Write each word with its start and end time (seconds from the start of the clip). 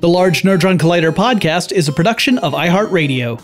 The 0.00 0.08
Large 0.08 0.44
Nerdron 0.44 0.78
Collider 0.78 1.12
podcast 1.12 1.72
is 1.72 1.86
a 1.86 1.92
production 1.92 2.38
of 2.38 2.54
iHeartRadio. 2.54 3.38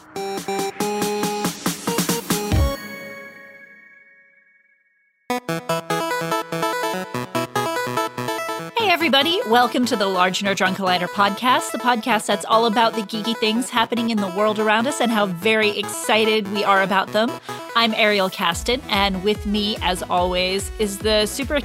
Hey, 8.79 8.91
everybody. 8.91 9.39
Welcome 9.49 9.85
to 9.85 9.97
the 9.97 10.07
Large 10.07 10.41
Nerdron 10.41 10.75
Collider 10.75 11.09
podcast, 11.09 11.73
the 11.73 11.79
podcast 11.79 12.25
that's 12.25 12.47
all 12.47 12.65
about 12.65 12.95
the 12.95 13.03
geeky 13.03 13.37
things 13.37 13.69
happening 13.69 14.09
in 14.09 14.17
the 14.17 14.29
world 14.29 14.59
around 14.59 14.87
us 14.87 15.03
and 15.03 15.13
how 15.13 15.27
very 15.27 15.79
excited 15.79 16.51
we 16.55 16.65
are 16.65 16.81
about 16.81 17.09
them. 17.09 17.31
I'm 17.75 17.93
Ariel 17.93 18.31
Casten, 18.31 18.81
and 18.89 19.23
with 19.23 19.45
me, 19.45 19.77
as 19.83 20.03
always, 20.05 20.71
is 20.79 21.01
the 21.01 21.27
super 21.27 21.61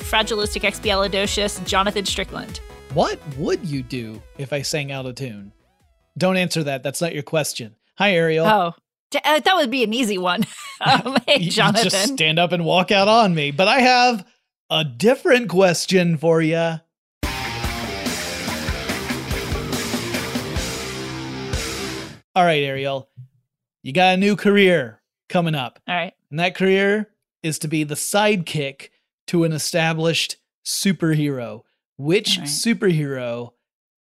fragilistic 0.00 0.64
Jonathan 1.66 2.06
Strickland. 2.06 2.60
What 2.94 3.18
would 3.38 3.64
you 3.66 3.82
do 3.82 4.22
if 4.36 4.52
I 4.52 4.60
sang 4.60 4.92
out 4.92 5.06
of 5.06 5.14
tune? 5.14 5.52
Don't 6.18 6.36
answer 6.36 6.62
that. 6.64 6.82
That's 6.82 7.00
not 7.00 7.14
your 7.14 7.22
question. 7.22 7.74
Hi, 7.96 8.12
Ariel. 8.12 8.44
Oh, 8.44 8.74
uh, 9.24 9.40
that 9.40 9.56
would 9.56 9.70
be 9.70 9.82
an 9.82 9.94
easy 9.94 10.18
one. 10.18 10.44
um, 10.82 11.16
hey, 11.26 11.38
Jonathan. 11.48 11.84
You 11.84 11.90
just 11.90 12.12
stand 12.12 12.38
up 12.38 12.52
and 12.52 12.66
walk 12.66 12.90
out 12.90 13.08
on 13.08 13.34
me. 13.34 13.50
But 13.50 13.66
I 13.66 13.80
have 13.80 14.26
a 14.68 14.84
different 14.84 15.48
question 15.48 16.18
for 16.18 16.42
you. 16.42 16.56
All 22.34 22.44
right, 22.44 22.62
Ariel. 22.62 23.08
You 23.82 23.94
got 23.94 24.14
a 24.14 24.16
new 24.18 24.36
career 24.36 25.00
coming 25.30 25.54
up. 25.54 25.78
All 25.88 25.94
right. 25.94 26.12
And 26.30 26.38
that 26.40 26.54
career 26.54 27.08
is 27.42 27.58
to 27.60 27.68
be 27.68 27.84
the 27.84 27.94
sidekick 27.94 28.88
to 29.28 29.44
an 29.44 29.52
established 29.52 30.36
superhero. 30.62 31.62
Which 31.96 32.38
right. 32.38 32.46
superhero 32.46 33.52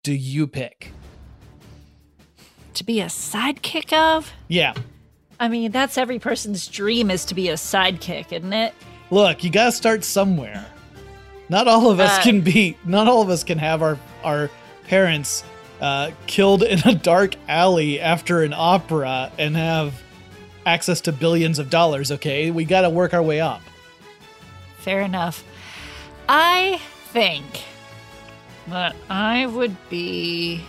do 0.03 0.13
you 0.13 0.47
pick? 0.47 0.93
To 2.75 2.85
be 2.85 3.01
a 3.01 3.07
sidekick 3.07 3.93
of? 3.93 4.33
Yeah. 4.49 4.75
I 5.41 5.49
mean, 5.49 5.73
that's 5.73 5.99
every 5.99 6.19
person's 6.19 6.67
dream 6.67 7.11
is 7.11 7.25
to 7.27 7.35
be 7.35 7.49
a 7.49 7.55
sidekick, 7.55 8.33
isn't 8.33 8.53
it? 8.53 8.75
Look, 9.11 9.45
you 9.45 9.51
gotta 9.51 9.73
start 9.73 10.05
somewhere. 10.05 10.65
Not 11.49 11.69
all 11.69 11.91
of 11.91 12.01
us 12.01 12.19
uh, 12.19 12.23
can 12.23 12.41
be. 12.41 12.77
Not 12.85 13.09
all 13.09 13.23
of 13.23 13.31
us 13.31 13.45
can 13.45 13.59
have 13.59 13.83
our 13.83 13.99
our 14.25 14.51
parents 14.85 15.45
uh, 15.81 16.11
killed 16.27 16.63
in 16.63 16.81
a 16.87 16.95
dark 16.95 17.37
alley 17.49 18.01
after 18.01 18.43
an 18.43 18.53
opera 18.57 19.31
and 19.39 19.57
have 19.57 20.03
access 20.65 21.01
to 21.03 21.13
billions 21.13 21.59
of 21.59 21.71
dollars. 21.71 22.11
Okay, 22.11 22.51
we 22.51 22.65
gotta 22.65 22.91
work 22.91 23.15
our 23.15 23.23
way 23.23 23.41
up. 23.41 23.63
Fair 24.79 25.03
enough. 25.03 25.45
I 26.29 26.81
think 27.13 27.45
but 28.69 28.95
I 29.09 29.47
would 29.47 29.77
be. 29.89 30.63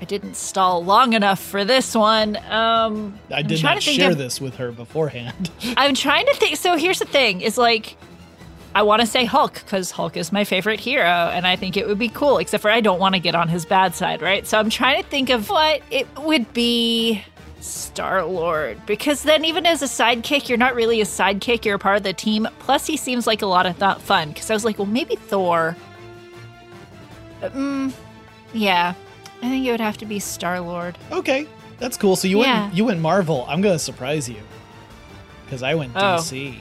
I 0.00 0.04
didn't 0.04 0.34
stall 0.34 0.84
long 0.84 1.12
enough 1.12 1.38
for 1.38 1.64
this 1.64 1.94
one. 1.94 2.36
Um, 2.50 3.18
I 3.30 3.42
did 3.42 3.62
not 3.62 3.80
share 3.80 4.10
of, 4.10 4.18
this 4.18 4.40
with 4.40 4.56
her 4.56 4.72
beforehand. 4.72 5.50
I'm 5.76 5.94
trying 5.94 6.26
to 6.26 6.34
think. 6.34 6.56
So 6.56 6.76
here's 6.76 6.98
the 6.98 7.04
thing: 7.04 7.40
is 7.40 7.56
like, 7.56 7.96
I 8.74 8.82
want 8.82 9.00
to 9.00 9.06
say 9.06 9.24
Hulk 9.24 9.54
because 9.54 9.92
Hulk 9.92 10.16
is 10.16 10.32
my 10.32 10.44
favorite 10.44 10.80
hero, 10.80 11.06
and 11.06 11.46
I 11.46 11.56
think 11.56 11.76
it 11.76 11.86
would 11.86 11.98
be 11.98 12.08
cool. 12.08 12.38
Except 12.38 12.62
for 12.62 12.70
I 12.70 12.80
don't 12.80 12.98
want 12.98 13.14
to 13.14 13.20
get 13.20 13.34
on 13.34 13.48
his 13.48 13.64
bad 13.64 13.94
side, 13.94 14.22
right? 14.22 14.46
So 14.46 14.58
I'm 14.58 14.70
trying 14.70 15.02
to 15.02 15.08
think 15.08 15.30
of 15.30 15.48
what 15.48 15.82
it 15.90 16.08
would 16.18 16.52
be. 16.52 17.22
Star 17.62 18.24
Lord. 18.24 18.84
Because 18.86 19.22
then, 19.22 19.44
even 19.44 19.66
as 19.66 19.82
a 19.82 19.86
sidekick, 19.86 20.48
you're 20.48 20.58
not 20.58 20.74
really 20.74 21.00
a 21.00 21.04
sidekick, 21.04 21.64
you're 21.64 21.76
a 21.76 21.78
part 21.78 21.96
of 21.96 22.02
the 22.02 22.12
team. 22.12 22.48
Plus, 22.58 22.86
he 22.86 22.96
seems 22.96 23.26
like 23.26 23.42
a 23.42 23.46
lot 23.46 23.66
of 23.66 23.78
th- 23.78 23.98
fun. 23.98 24.30
Because 24.30 24.50
I 24.50 24.54
was 24.54 24.64
like, 24.64 24.78
well, 24.78 24.86
maybe 24.86 25.16
Thor. 25.16 25.76
Mm, 27.40 27.92
yeah. 28.52 28.94
I 29.42 29.48
think 29.48 29.66
it 29.66 29.70
would 29.70 29.80
have 29.80 29.98
to 29.98 30.06
be 30.06 30.18
Star 30.18 30.60
Lord. 30.60 30.96
Okay, 31.10 31.46
that's 31.78 31.96
cool. 31.96 32.14
So 32.16 32.28
you 32.28 32.40
yeah. 32.40 32.62
went 32.62 32.74
you 32.74 32.84
went 32.84 33.00
Marvel. 33.00 33.44
I'm 33.48 33.60
gonna 33.60 33.78
surprise 33.78 34.28
you 34.28 34.40
because 35.44 35.62
I 35.62 35.74
went 35.74 35.94
DC. 35.94 36.60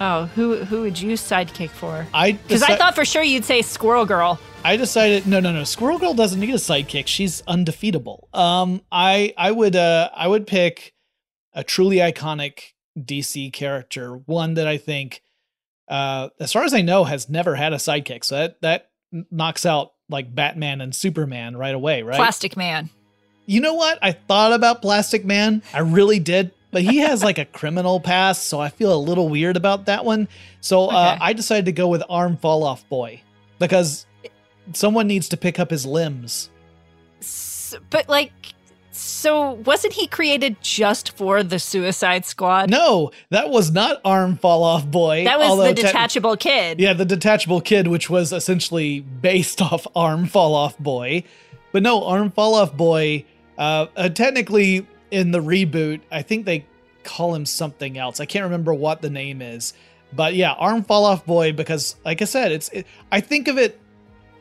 Oh. 0.00 0.22
oh, 0.22 0.26
who 0.34 0.64
who 0.64 0.82
would 0.82 1.00
you 1.00 1.14
sidekick 1.14 1.70
for? 1.70 2.06
I 2.12 2.32
because 2.32 2.62
deci- 2.62 2.70
I 2.70 2.76
thought 2.76 2.96
for 2.96 3.04
sure 3.04 3.22
you'd 3.22 3.44
say 3.44 3.62
Squirrel 3.62 4.06
Girl. 4.06 4.40
I 4.62 4.76
decided 4.76 5.26
no 5.26 5.40
no 5.40 5.52
no 5.52 5.64
Squirrel 5.64 5.98
Girl 5.98 6.12
doesn't 6.12 6.38
need 6.38 6.50
a 6.50 6.54
sidekick. 6.54 7.06
She's 7.06 7.42
undefeatable. 7.46 8.28
Um 8.34 8.82
I 8.92 9.32
I 9.36 9.50
would 9.50 9.74
uh 9.74 10.10
I 10.14 10.28
would 10.28 10.46
pick 10.46 10.92
a 11.54 11.64
truly 11.64 11.96
iconic 11.96 12.74
DC 12.98 13.52
character, 13.52 14.16
one 14.16 14.54
that 14.54 14.66
I 14.66 14.76
think 14.76 15.22
uh 15.88 16.28
as 16.38 16.52
far 16.52 16.64
as 16.64 16.74
I 16.74 16.82
know 16.82 17.04
has 17.04 17.28
never 17.28 17.54
had 17.54 17.72
a 17.72 17.76
sidekick. 17.76 18.22
So 18.22 18.36
that 18.36 18.60
that 18.60 18.90
knocks 19.30 19.64
out 19.64 19.92
like 20.10 20.34
Batman 20.34 20.80
and 20.82 20.94
Superman 20.94 21.56
right 21.56 21.74
away, 21.74 22.02
right? 22.02 22.16
Plastic 22.16 22.56
Man. 22.56 22.90
You 23.46 23.60
know 23.60 23.74
what? 23.74 23.98
I 24.02 24.12
thought 24.12 24.52
about 24.52 24.82
Plastic 24.82 25.24
Man. 25.24 25.62
I 25.72 25.80
really 25.80 26.18
did. 26.18 26.52
But 26.70 26.82
he 26.82 26.98
has 26.98 27.24
like 27.24 27.38
a 27.38 27.44
criminal 27.46 27.98
past, 27.98 28.46
so 28.46 28.60
I 28.60 28.68
feel 28.68 28.94
a 28.94 29.00
little 29.00 29.28
weird 29.28 29.56
about 29.56 29.86
that 29.86 30.04
one. 30.04 30.28
So 30.60 30.88
uh, 30.88 31.14
okay. 31.14 31.18
I 31.20 31.32
decided 31.32 31.64
to 31.64 31.72
go 31.72 31.88
with 31.88 32.02
Arm 32.08 32.36
Fall 32.36 32.62
Off 32.62 32.88
Boy 32.88 33.22
because 33.58 34.06
someone 34.72 35.06
needs 35.06 35.28
to 35.30 35.36
pick 35.36 35.58
up 35.58 35.70
his 35.70 35.84
limbs. 35.86 36.50
S- 37.20 37.74
but 37.90 38.08
like, 38.08 38.32
so 38.92 39.52
wasn't 39.52 39.94
he 39.94 40.06
created 40.06 40.56
just 40.60 41.16
for 41.16 41.42
the 41.42 41.58
Suicide 41.58 42.24
Squad? 42.26 42.70
No, 42.70 43.12
that 43.30 43.50
was 43.50 43.70
not 43.70 44.00
Arm 44.04 44.36
Fall 44.36 44.62
Off 44.62 44.86
Boy. 44.86 45.24
that 45.24 45.38
was 45.38 45.58
the 45.58 45.74
te- 45.74 45.82
detachable 45.82 46.36
kid. 46.36 46.80
Yeah, 46.80 46.92
the 46.92 47.04
detachable 47.04 47.60
kid, 47.60 47.86
which 47.88 48.10
was 48.10 48.32
essentially 48.32 49.00
based 49.00 49.60
off 49.72 49.86
Arm 49.94 50.26
Fall 50.26 50.54
Off 50.54 50.78
Boy. 50.78 51.24
But 51.72 51.82
no, 51.82 52.04
Arm 52.04 52.30
Fall 52.30 52.54
Off 52.56 52.76
Boy, 52.76 53.24
uh, 53.56 53.86
uh, 53.96 54.08
technically 54.08 54.86
in 55.10 55.30
the 55.30 55.40
reboot, 55.40 56.00
I 56.10 56.22
think 56.22 56.44
they 56.44 56.66
call 57.04 57.34
him 57.34 57.46
something 57.46 57.96
else. 57.96 58.20
I 58.20 58.26
can't 58.26 58.44
remember 58.44 58.74
what 58.74 59.02
the 59.02 59.10
name 59.10 59.40
is. 59.40 59.72
But 60.12 60.34
yeah, 60.34 60.52
Arm 60.52 60.82
Fall 60.82 61.04
Off 61.04 61.24
Boy, 61.24 61.52
because 61.52 61.94
like 62.04 62.20
I 62.22 62.24
said, 62.24 62.50
it's, 62.52 62.68
it, 62.70 62.86
I 63.12 63.20
think 63.20 63.46
of 63.48 63.56
it, 63.58 63.80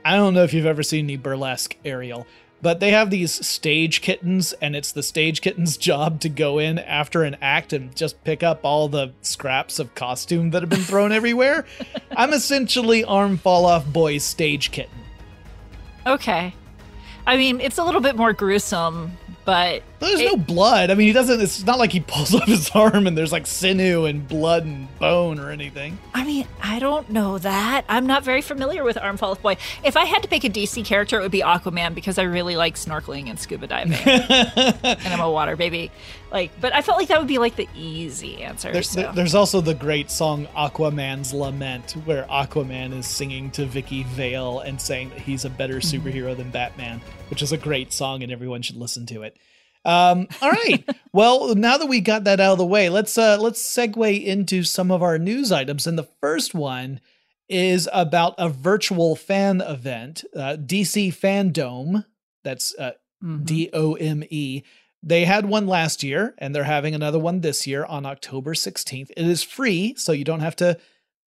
I 0.04 0.16
don't 0.16 0.34
know 0.34 0.44
if 0.44 0.54
you've 0.54 0.66
ever 0.66 0.84
seen 0.84 1.06
any 1.06 1.18
burlesque 1.18 1.76
Ariel, 1.84 2.26
but 2.62 2.80
they 2.80 2.92
have 2.92 3.10
these 3.10 3.46
stage 3.46 4.02
kittens, 4.02 4.54
and 4.54 4.76
it's 4.76 4.92
the 4.92 5.04
stage 5.04 5.42
kitten's 5.42 5.78
job 5.90 6.20
to 6.22 6.30
go 6.30 6.60
in 6.60 6.80
after 6.80 7.24
an 7.24 7.38
act 7.42 7.74
and 7.74 7.96
just 7.96 8.24
pick 8.24 8.44
up 8.44 8.62
all 8.64 8.88
the 8.88 9.12
scraps 9.22 9.80
of 9.80 9.96
costume 9.96 10.52
that 10.52 10.62
have 10.62 10.70
been 10.70 10.80
thrown 10.80 11.12
everywhere. 11.12 11.66
I'm 12.16 12.34
essentially 12.34 13.04
Arm 13.04 13.38
Fall 13.38 13.66
Off 13.66 13.86
Boy's 13.86 14.24
stage 14.24 14.72
kitten. 14.72 14.98
Okay. 16.06 16.54
I 17.28 17.38
mean, 17.38 17.62
it's 17.62 17.78
a 17.78 17.84
little 17.84 18.02
bit 18.02 18.16
more 18.16 18.34
gruesome, 18.34 19.12
but 19.46 19.84
There's 20.00 20.20
it- 20.22 20.26
no 20.26 20.38
blood. 20.38 20.92
I 20.92 20.96
mean, 20.96 21.08
he 21.08 21.14
doesn't. 21.14 21.42
It's 21.42 21.66
not 21.66 21.78
like 21.80 21.92
he 21.92 22.00
pulls 22.00 22.34
up 22.36 22.48
his 22.48 22.70
arm 22.72 23.06
and 23.08 23.18
there's 23.18 23.32
like 23.32 23.46
sinew 23.48 24.06
and 24.06 24.28
blood 24.28 24.66
and 24.66 24.88
bone 25.00 25.40
or 25.40 25.52
anything. 25.52 25.98
I 26.14 26.24
mean, 26.26 26.48
I 26.62 26.80
don't 26.80 27.10
know 27.10 27.38
that. 27.38 27.86
I'm 27.90 28.08
not 28.08 28.24
very 28.24 28.42
familiar 28.42 28.84
with 28.84 28.98
Arm 28.98 29.18
Fall 29.18 29.32
Off 29.32 29.42
Boy. 29.42 29.58
If 29.84 29.98
I 29.98 30.06
had 30.06 30.22
to 30.24 30.30
pick 30.30 30.44
a 30.44 30.50
DC 30.50 30.86
character, 30.86 31.20
it 31.20 31.22
would 31.24 31.32
be 31.32 31.42
Aquaman 31.42 31.94
because 31.96 32.18
I 32.18 32.24
really 32.24 32.56
like 32.56 32.76
snorkeling 32.76 33.30
and 33.30 33.40
scuba 33.40 33.68
diving, 33.68 33.94
and 34.06 35.00
I'm 35.14 35.20
a 35.20 35.30
water 35.32 35.56
baby. 35.56 35.92
Like, 36.32 36.52
but 36.62 36.74
I 36.76 36.82
felt 36.84 37.00
like 37.00 37.08
that 37.08 37.18
would 37.18 37.28
be 37.28 37.40
like 37.40 37.56
the 37.56 37.68
easy 37.76 38.44
answer. 38.44 38.72
There, 38.72 38.84
so. 38.84 39.12
there's 39.16 39.34
also 39.34 39.62
the 39.62 39.74
great 39.74 40.12
song 40.12 40.46
Aquaman's 40.56 41.34
Lament, 41.34 41.92
where 42.06 42.24
Aquaman 42.26 42.94
is 42.98 43.08
singing 43.08 43.50
to 43.52 43.66
Vicki 43.66 44.04
Vale 44.04 44.60
and 44.60 44.80
saying 44.80 45.10
that 45.10 45.20
he's 45.20 45.46
a 45.46 45.50
better 45.50 45.70
Mm-hmm. 45.80 46.08
superhero 46.08 46.36
than 46.36 46.50
Batman, 46.52 47.00
which 47.30 47.42
is 47.42 47.52
a 47.52 47.58
great 47.58 47.94
song 47.94 48.22
and 48.24 48.32
everyone 48.32 48.62
should 48.62 48.76
listen 48.76 49.06
to 49.08 49.22
it. 49.24 49.38
Um, 49.86 50.28
all 50.42 50.52
right. 50.52 50.84
well, 51.14 51.56
now 51.56 51.78
that 51.78 51.88
we 51.88 52.02
got 52.02 52.26
that 52.26 52.40
out 52.40 52.54
of 52.54 52.58
the 52.58 52.66
way, 52.66 52.90
let's 52.90 53.18
uh, 53.18 53.38
let's 53.40 53.62
segue 53.62 54.24
into 54.26 54.64
some 54.64 54.92
of 54.92 55.02
our 55.02 55.18
news 55.18 55.52
items. 55.52 55.88
And 55.88 55.98
the 55.98 56.08
first 56.22 56.54
one 56.54 57.00
is 57.48 57.90
about 57.94 58.36
a 58.38 58.50
virtual 58.50 59.16
fan 59.16 59.62
event, 59.62 60.24
uh, 60.36 60.56
DC 60.60 61.10
Fandome. 61.14 62.06
That's 62.44 62.76
uh, 62.78 62.92
Mhm. 63.24 63.46
D 63.46 63.70
O 63.74 63.96
M 63.96 64.24
E. 64.30 64.64
They 65.04 65.26
had 65.26 65.46
one 65.46 65.68
last 65.68 66.04
year 66.04 66.36
and 66.38 66.54
they're 66.56 66.64
having 66.64 66.96
another 66.96 67.20
one 67.20 67.42
this 67.42 67.68
year 67.68 67.84
on 67.86 68.06
October 68.06 68.54
16th. 68.54 69.12
It 69.16 69.26
is 69.28 69.44
free, 69.44 69.94
so 69.98 70.12
you 70.14 70.24
don't 70.24 70.40
have 70.42 70.56
to 70.58 70.78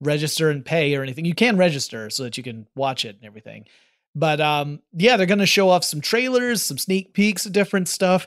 register 0.01 0.49
and 0.51 0.65
pay 0.65 0.95
or 0.97 1.03
anything. 1.03 1.25
You 1.27 1.35
can 1.35 1.57
register 1.57 2.09
so 2.11 2.23
that 2.25 2.37
you 2.39 2.43
can 2.43 2.67
watch 2.75 3.05
it 3.05 3.17
and 3.17 3.25
everything. 3.25 3.67
But 4.15 4.41
um 4.41 4.81
yeah, 4.93 5.17
they're 5.17 5.27
going 5.27 5.39
to 5.39 5.47
show 5.47 5.69
off 5.71 5.85
some 5.85 6.01
trailers, 6.01 6.63
some 6.63 6.79
sneak 6.79 7.15
peeks 7.15 7.47
of 7.47 7.53
different 7.53 7.89
stuff, 7.89 8.27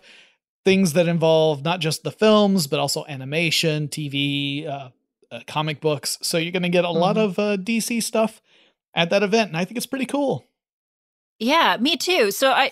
things 0.64 0.94
that 0.94 1.08
involve 1.08 1.64
not 1.64 1.80
just 1.80 2.04
the 2.04 2.12
films 2.12 2.68
but 2.68 2.80
also 2.80 3.06
animation, 3.08 3.88
TV, 3.88 4.68
uh, 4.68 4.90
uh 5.32 5.40
comic 5.48 5.80
books. 5.82 6.18
So 6.22 6.38
you're 6.38 6.52
going 6.52 6.64
to 6.64 6.70
get 6.70 6.86
a 6.86 6.90
lot 6.90 7.16
Mhm. 7.18 7.24
of 7.24 7.40
uh, 7.40 7.58
DC 7.58 8.02
stuff 8.02 8.42
at 8.96 9.10
that 9.12 9.22
event 9.24 9.50
and 9.50 9.58
I 9.58 9.66
think 9.66 9.78
it's 9.78 9.86
pretty 9.86 10.06
cool. 10.08 10.46
Yeah, 11.40 11.78
me 11.80 11.98
too. 11.98 12.31
So 12.31 12.52
I, 12.52 12.72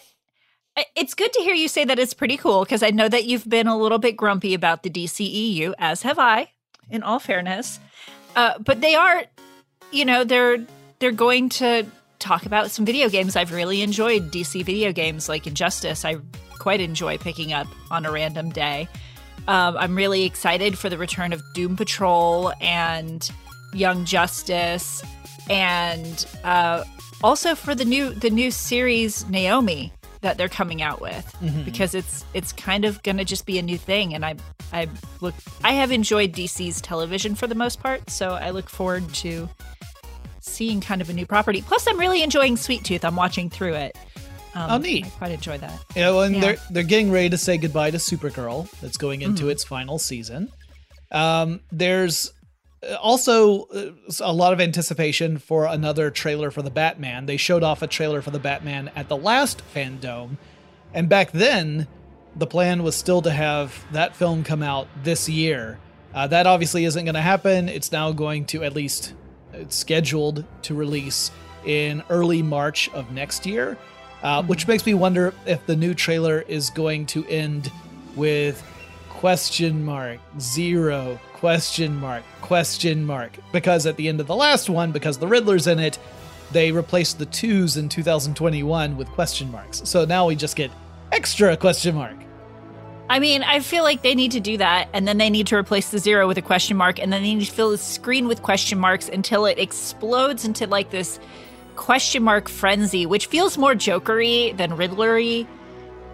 I 0.77 0.86
it's 0.95 1.13
good 1.13 1.31
to 1.33 1.42
hear 1.42 1.54
you 1.54 1.68
say 1.68 1.86
that 1.86 2.00
it's 2.00 2.13
pretty 2.13 2.38
cool 2.38 2.63
because 2.63 2.81
I 2.81 2.89
know 2.89 3.09
that 3.09 3.25
you've 3.25 3.48
been 3.48 3.68
a 3.68 3.77
little 3.77 4.00
bit 4.00 4.16
grumpy 4.18 4.54
about 4.54 4.83
the 4.83 4.89
DCEU, 4.89 5.74
as 5.77 6.01
have 6.04 6.18
I, 6.18 6.50
in 6.89 7.04
all 7.04 7.19
fairness. 7.19 7.80
Uh, 8.36 8.57
but 8.57 8.81
they 8.81 8.95
are, 8.95 9.25
you 9.92 10.06
know, 10.06 10.24
they're 10.24 10.66
they're 11.00 11.12
going 11.12 11.50
to 11.50 11.86
talk 12.23 12.45
about 12.45 12.71
some 12.71 12.85
video 12.85 13.09
games. 13.09 13.35
I've 13.35 13.51
really 13.51 13.81
enjoyed 13.81 14.31
DC 14.31 14.63
video 14.63 14.93
games 14.93 15.27
like 15.27 15.45
Injustice. 15.45 16.05
I 16.05 16.17
quite 16.57 16.79
enjoy 16.79 17.17
picking 17.17 17.51
up 17.51 17.67
on 17.91 18.05
a 18.05 18.11
random 18.11 18.49
day. 18.49 18.87
Um, 19.47 19.75
I'm 19.77 19.95
really 19.95 20.23
excited 20.23 20.77
for 20.77 20.89
the 20.89 20.97
return 20.97 21.33
of 21.33 21.43
Doom 21.53 21.75
Patrol 21.75 22.53
and 22.61 23.29
Young 23.73 24.05
Justice, 24.05 25.03
and 25.49 26.25
uh, 26.45 26.85
also 27.21 27.55
for 27.55 27.75
the 27.75 27.83
new 27.83 28.11
the 28.11 28.29
new 28.29 28.51
series 28.51 29.27
Naomi 29.27 29.91
that 30.21 30.37
they're 30.37 30.47
coming 30.47 30.81
out 30.81 31.01
with 31.01 31.35
because 31.65 31.93
it's 31.93 32.23
it's 32.33 32.53
kind 32.53 32.85
of 32.85 33.03
gonna 33.03 33.25
just 33.25 33.45
be 33.45 33.59
a 33.59 33.61
new 33.61 33.77
thing, 33.77 34.13
and 34.13 34.23
I 34.23 34.35
I 34.71 34.87
look 35.19 35.35
I 35.65 35.73
have 35.73 35.91
enjoyed 35.91 36.31
DC's 36.31 36.79
television 36.79 37.35
for 37.35 37.47
the 37.47 37.55
most 37.55 37.81
part, 37.81 38.09
so 38.09 38.31
I 38.31 38.51
look 38.51 38.69
forward 38.69 39.13
to 39.15 39.49
seeing 40.44 40.81
kind 40.81 41.01
of 41.01 41.10
a 41.10 41.13
new 41.13 41.25
property. 41.25 41.62
Plus, 41.62 41.88
I'm 41.88 42.00
really 42.00 42.22
enjoying 42.22 42.57
Sweet 42.57 42.84
Tooth. 42.84 43.04
I'm 43.06 43.16
watching 43.16 43.50
through 43.50 43.74
it. 43.75 43.98
Um, 44.56 44.72
Oh, 44.72 44.78
neat. 44.78 45.06
I 45.06 45.10
quite 45.10 45.31
enjoy 45.31 45.57
that. 45.57 45.80
Yeah, 45.95 46.10
well, 46.12 46.22
and 46.24 46.36
Yeah. 46.36 46.42
they're 46.42 46.57
they're 46.69 46.84
getting 46.84 47.12
ready 47.12 47.30
to 47.30 47.38
say 47.38 47.57
goodbye 47.57 47.92
to 47.92 47.98
Supergirl. 47.98 48.69
That's 48.81 48.98
going 48.98 49.22
into 49.22 49.50
its 49.50 49.63
final 49.63 49.98
season. 49.98 50.50
Um, 51.12 51.62
there's 51.72 52.31
uh, 52.88 52.95
also 52.95 53.63
uh, 53.66 53.92
a 54.22 54.34
lot 54.34 54.54
of 54.54 54.60
anticipation 54.62 55.38
for 55.38 55.66
another 55.66 56.12
trailer 56.12 56.51
for 56.51 56.62
the 56.62 56.69
Batman. 56.72 57.25
They 57.25 57.38
showed 57.38 57.63
off 57.63 57.81
a 57.81 57.88
trailer 57.88 58.22
for 58.22 58.31
the 58.31 58.40
Batman 58.40 58.92
at 58.95 59.07
the 59.10 59.18
last 59.18 59.62
Fandome, 59.74 60.38
and 60.94 61.07
back 61.10 61.31
then, 61.31 61.88
the 62.36 62.48
plan 62.48 62.84
was 62.84 62.95
still 62.95 63.22
to 63.24 63.31
have 63.31 63.86
that 63.92 64.16
film 64.16 64.44
come 64.44 64.62
out 64.63 64.88
this 65.04 65.28
year. 65.30 65.80
Uh, 66.13 66.28
that 66.28 66.45
obviously 66.45 66.86
isn't 66.86 67.06
going 67.06 67.16
to 67.16 67.22
happen. 67.22 67.69
It's 67.69 67.92
now 67.92 68.12
going 68.12 68.45
to 68.45 68.63
at 68.63 68.74
least 68.75 69.13
it's 69.53 69.75
scheduled 69.75 70.44
to 70.63 70.75
release 70.75 71.31
in 71.65 72.03
early 72.09 72.41
March 72.41 72.89
of 72.94 73.11
next 73.11 73.45
year, 73.45 73.77
uh, 74.21 74.44
which 74.44 74.67
makes 74.67 74.85
me 74.85 74.94
wonder 74.94 75.33
if 75.45 75.65
the 75.65 75.75
new 75.75 75.94
trailer 75.94 76.41
is 76.47 76.69
going 76.69 77.05
to 77.07 77.25
end 77.27 77.71
with 78.15 78.63
question 79.09 79.85
mark 79.85 80.19
zero 80.39 81.17
question 81.33 81.95
mark 81.95 82.23
question 82.41 83.05
mark. 83.05 83.31
Because 83.51 83.85
at 83.85 83.95
the 83.95 84.09
end 84.09 84.19
of 84.19 84.27
the 84.27 84.35
last 84.35 84.69
one 84.69 84.91
because 84.91 85.17
the 85.17 85.27
riddler's 85.27 85.67
in 85.67 85.79
it 85.79 85.97
they 86.51 86.71
replaced 86.71 87.17
the 87.17 87.25
twos 87.25 87.77
in 87.77 87.89
2021 87.89 88.95
with 88.95 89.07
question 89.09 89.49
marks. 89.49 89.81
So 89.85 90.06
now 90.06 90.27
we 90.27 90.35
just 90.35 90.56
get 90.56 90.69
extra 91.11 91.56
question 91.57 91.95
mark 91.95 92.18
I 93.13 93.19
mean, 93.19 93.43
I 93.43 93.59
feel 93.59 93.83
like 93.83 94.01
they 94.01 94.15
need 94.15 94.31
to 94.31 94.39
do 94.39 94.57
that, 94.57 94.89
and 94.91 95.07
then 95.07 95.19
they 95.19 95.29
need 95.29 95.45
to 95.47 95.55
replace 95.55 95.91
the 95.91 95.99
zero 95.99 96.27
with 96.27 96.39
a 96.39 96.41
question 96.41 96.75
mark, 96.75 96.97
and 96.99 97.13
then 97.13 97.21
they 97.21 97.35
need 97.35 97.45
to 97.45 97.51
fill 97.51 97.69
the 97.69 97.77
screen 97.77 98.27
with 98.27 98.41
question 98.41 98.79
marks 98.79 99.07
until 99.07 99.45
it 99.45 99.59
explodes 99.59 100.45
into 100.45 100.65
like 100.65 100.89
this 100.89 101.19
question 101.75 102.23
mark 102.23 102.49
frenzy, 102.49 103.05
which 103.05 103.27
feels 103.27 103.55
more 103.55 103.75
jokery 103.75 104.57
than 104.57 104.71
riddlery. 104.71 105.45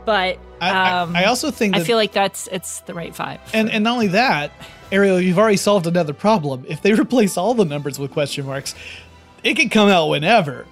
But 0.06 0.40
I, 0.60 0.70
I- 0.72 1.00
um, 1.02 1.16
I, 1.16 1.24
also 1.24 1.52
think 1.52 1.78
I 1.78 1.86
feel 1.86 1.96
like 1.96 2.12
that's 2.12 2.48
it's 2.52 2.82
the 2.82 2.94
right 2.94 3.14
vibe. 3.14 3.40
And 3.54 3.70
and 3.72 3.86
not 3.86 3.94
only 3.94 4.08
that, 4.08 4.52
Ariel, 4.92 5.22
you've 5.22 5.40
already 5.40 5.56
solved 5.56 5.88
another 5.88 6.14
problem. 6.14 6.66
If 6.68 6.82
they 6.82 6.92
replace 7.00 7.38
all 7.38 7.54
the 7.54 7.64
numbers 7.64 7.98
with 7.98 8.12
question 8.12 8.46
marks, 8.46 8.76
it 9.42 9.56
can 9.56 9.70
come 9.70 9.88
out 9.88 10.08
whenever. 10.10 10.66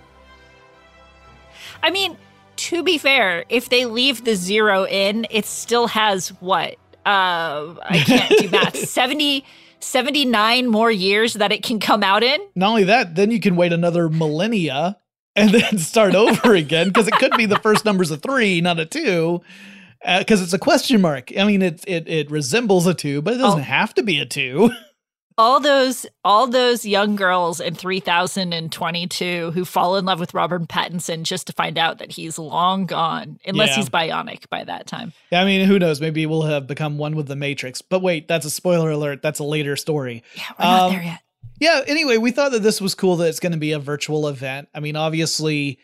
I 1.82 1.90
mean, 1.90 2.18
to 2.58 2.84
be 2.84 2.98
fair, 2.98 3.46
if 3.50 3.70
they 3.70 3.86
leave 3.86 4.24
the 4.26 4.36
zero 4.36 4.86
in, 4.86 5.26
it 5.30 5.46
still 5.46 5.88
has 5.88 6.30
what? 6.42 6.76
Uh, 7.06 7.76
I 7.84 8.04
can't 8.06 8.30
do 8.40 8.50
math. 8.50 8.76
70, 8.90 9.46
79 9.80 10.68
more 10.68 10.92
years 10.92 11.34
that 11.36 11.52
it 11.52 11.64
can 11.64 11.80
come 11.80 12.04
out 12.04 12.24
in. 12.24 12.40
Not 12.56 12.70
only 12.70 12.84
that, 12.86 13.16
then 13.16 13.32
you 13.32 13.40
can 13.40 13.56
wait 13.56 13.72
another 13.74 14.10
millennia 14.10 14.98
and 15.36 15.52
then 15.52 15.78
start 15.78 16.16
over 16.16 16.54
again 16.54 16.88
because 16.88 17.08
it 17.08 17.14
could 17.16 17.32
be 17.38 17.46
the 17.46 17.60
first 17.60 17.86
numbers 17.86 18.12
a 18.12 18.18
three, 18.18 18.60
not 18.62 18.80
a 18.80 18.86
two. 18.86 19.42
Because 20.20 20.42
it's 20.44 20.54
a 20.54 20.60
question 20.60 21.02
mark. 21.02 21.32
I 21.38 21.44
mean, 21.44 21.62
it, 21.64 21.84
it 21.88 22.08
it 22.08 22.30
resembles 22.30 22.86
a 22.86 22.94
two, 22.94 23.22
but 23.24 23.34
it 23.34 23.38
doesn't 23.38 23.62
Oh. 23.62 23.64
have 23.64 23.96
to 23.96 24.04
be 24.04 24.20
a 24.20 24.26
two. 24.28 24.70
all 25.38 25.60
those 25.60 26.06
all 26.24 26.48
those 26.48 26.86
young 26.86 27.16
girls 27.16 27.60
in 27.60 27.76
3022 27.76 29.52
who 29.52 29.66
fall 29.66 29.98
in 29.98 30.06
love 30.06 30.20
with 30.20 30.34
Robert 30.34 30.64
Pattinson 30.68 31.24
just 31.24 31.48
to 31.48 31.54
find 31.54 31.78
out 31.78 32.00
that 32.00 32.12
he's 32.12 32.40
long 32.40 32.86
gone 32.86 33.38
unless 33.46 33.70
Yeah. 33.70 33.76
he's 33.76 33.90
bionic 33.90 34.50
by 34.50 34.64
that 34.64 34.88
time. 34.88 35.14
Yeah, 35.32 35.42
I 35.42 35.46
mean, 35.46 35.68
who 35.68 35.78
knows? 35.80 36.02
Maybe 36.02 36.26
we'll 36.26 36.42
have 36.44 36.66
become 36.68 36.98
one 36.98 37.16
with 37.16 37.28
the 37.28 37.36
Matrix. 37.36 37.82
But 37.82 38.02
wait, 38.02 38.28
that's 38.28 38.46
a 38.46 38.50
spoiler 38.50 38.92
alert. 38.92 39.22
That's 39.22 39.40
a 39.40 39.44
later 39.44 39.76
story. 39.76 40.24
Yeah, 40.36 40.44
we're 40.60 40.66
not 40.66 40.82
Um, 40.84 40.92
there 40.94 41.04
yet. 41.04 41.20
yeah 41.60 41.82
anyway 41.88 42.18
we 42.18 42.32
thought 42.32 42.52
that 42.52 42.62
this 42.64 42.80
was 42.82 42.94
cool 42.96 43.16
that 43.18 43.28
it's 43.30 43.40
going 43.40 43.52
to 43.52 43.58
be 43.58 43.72
a 43.72 43.80
virtual 43.80 44.28
event 44.28 44.68
i 44.76 44.80
mean 44.80 44.96
obviously 44.96 45.80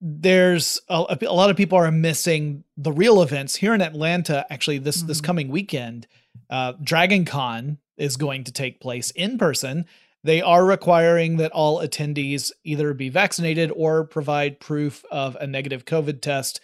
there's 0.00 0.80
a, 0.88 1.18
a 1.22 1.32
lot 1.34 1.50
of 1.50 1.56
people 1.56 1.76
are 1.78 1.90
missing 1.90 2.62
the 2.76 2.92
real 2.92 3.20
events 3.20 3.56
here 3.56 3.74
in 3.74 3.80
atlanta 3.80 4.46
actually 4.50 4.78
this 4.78 5.02
this 5.02 5.20
Mhm. 5.20 5.24
coming 5.24 5.48
weekend 5.48 6.06
uh 6.50 6.74
dragon 6.82 7.24
con 7.24 7.78
is 7.98 8.16
going 8.16 8.44
to 8.44 8.52
take 8.52 8.80
place 8.80 9.10
in 9.12 9.38
person 9.38 9.84
they 10.24 10.42
are 10.42 10.64
requiring 10.64 11.36
that 11.36 11.52
all 11.52 11.80
attendees 11.80 12.50
either 12.64 12.92
be 12.92 13.08
vaccinated 13.08 13.70
or 13.74 14.04
provide 14.04 14.60
proof 14.60 15.04
of 15.10 15.36
a 15.36 15.46
negative 15.46 15.84
COVID 15.84 16.20
test 16.20 16.60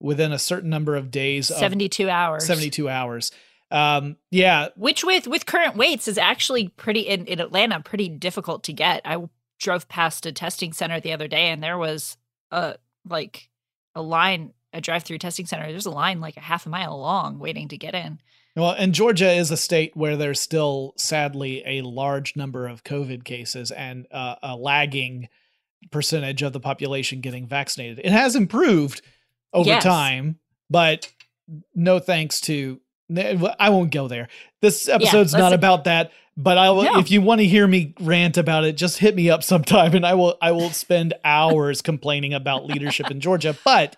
within 0.00 0.32
a 0.32 0.38
certain 0.38 0.70
number 0.70 0.96
of 0.96 1.10
days. 1.10 1.50
of- 1.50 1.58
72 1.58 2.08
hours. 2.08 2.46
72 2.46 2.88
hours. 2.88 3.32
Um, 3.70 4.16
yeah, 4.30 4.68
Which 4.76 5.02
with 5.02 5.26
with 5.26 5.46
current 5.46 5.76
waits 5.76 6.06
is 6.06 6.18
actually 6.18 6.68
pretty 6.68 7.00
in, 7.00 7.24
in 7.26 7.40
Atlanta 7.40 7.80
pretty 7.80 8.10
difficult 8.10 8.64
to 8.64 8.72
get. 8.72 9.00
I 9.04 9.28
drove 9.58 9.88
past 9.88 10.26
a 10.26 10.32
testing 10.32 10.74
center 10.74 11.00
the 11.00 11.12
other 11.12 11.26
day 11.26 11.48
and 11.48 11.62
there 11.62 11.78
was 11.78 12.18
a 12.50 12.76
like 13.08 13.48
a 13.94 14.02
line 14.02 14.52
a 14.74 14.80
drive-through 14.80 15.18
testing 15.18 15.46
center. 15.46 15.70
There's 15.70 15.86
a 15.86 15.90
line 15.90 16.20
like 16.20 16.36
a 16.36 16.40
half 16.40 16.66
a 16.66 16.68
mile 16.68 16.98
long 16.98 17.38
waiting 17.38 17.68
to 17.68 17.78
get 17.78 17.94
in. 17.94 18.20
Well, 18.54 18.72
and 18.72 18.92
Georgia 18.94 19.30
is 19.32 19.50
a 19.50 19.56
state 19.56 19.96
where 19.96 20.16
there's 20.16 20.38
still, 20.40 20.92
sadly, 20.96 21.62
a 21.66 21.80
large 21.82 22.36
number 22.36 22.66
of 22.66 22.84
COVID 22.84 23.24
cases 23.24 23.70
and 23.70 24.06
uh, 24.10 24.34
a 24.42 24.56
lagging 24.56 25.28
percentage 25.90 26.42
of 26.42 26.52
the 26.52 26.60
population 26.60 27.20
getting 27.22 27.46
vaccinated. 27.46 28.00
It 28.04 28.12
has 28.12 28.36
improved 28.36 29.00
over 29.54 29.68
Yes. 29.70 29.82
time, 29.82 30.38
but 30.68 31.10
no 31.74 31.98
thanks 31.98 32.40
to. 32.42 32.80
I 33.14 33.68
won't 33.70 33.90
go 33.90 34.08
there. 34.08 34.28
This 34.62 34.88
episode's 34.88 35.32
let's- 35.32 35.40
not 35.42 35.52
about 35.52 35.84
that. 35.84 36.12
But 36.34 36.56
I 36.56 36.70
will, 36.70 36.84
No. 36.84 36.98
if 36.98 37.10
you 37.10 37.20
want 37.20 37.42
to 37.42 37.46
hear 37.46 37.66
me 37.66 37.92
rant 38.00 38.38
about 38.38 38.64
it, 38.64 38.74
just 38.78 38.96
hit 38.96 39.14
me 39.14 39.28
up 39.28 39.42
sometime, 39.42 39.94
and 39.94 40.06
I 40.06 40.14
will. 40.14 40.38
I 40.40 40.52
will 40.52 40.70
spend 40.70 41.12
hours 41.24 41.82
complaining 41.82 42.32
about 42.32 42.64
leadership 42.64 43.10
in 43.10 43.20
Georgia. 43.20 43.54
But 43.66 43.96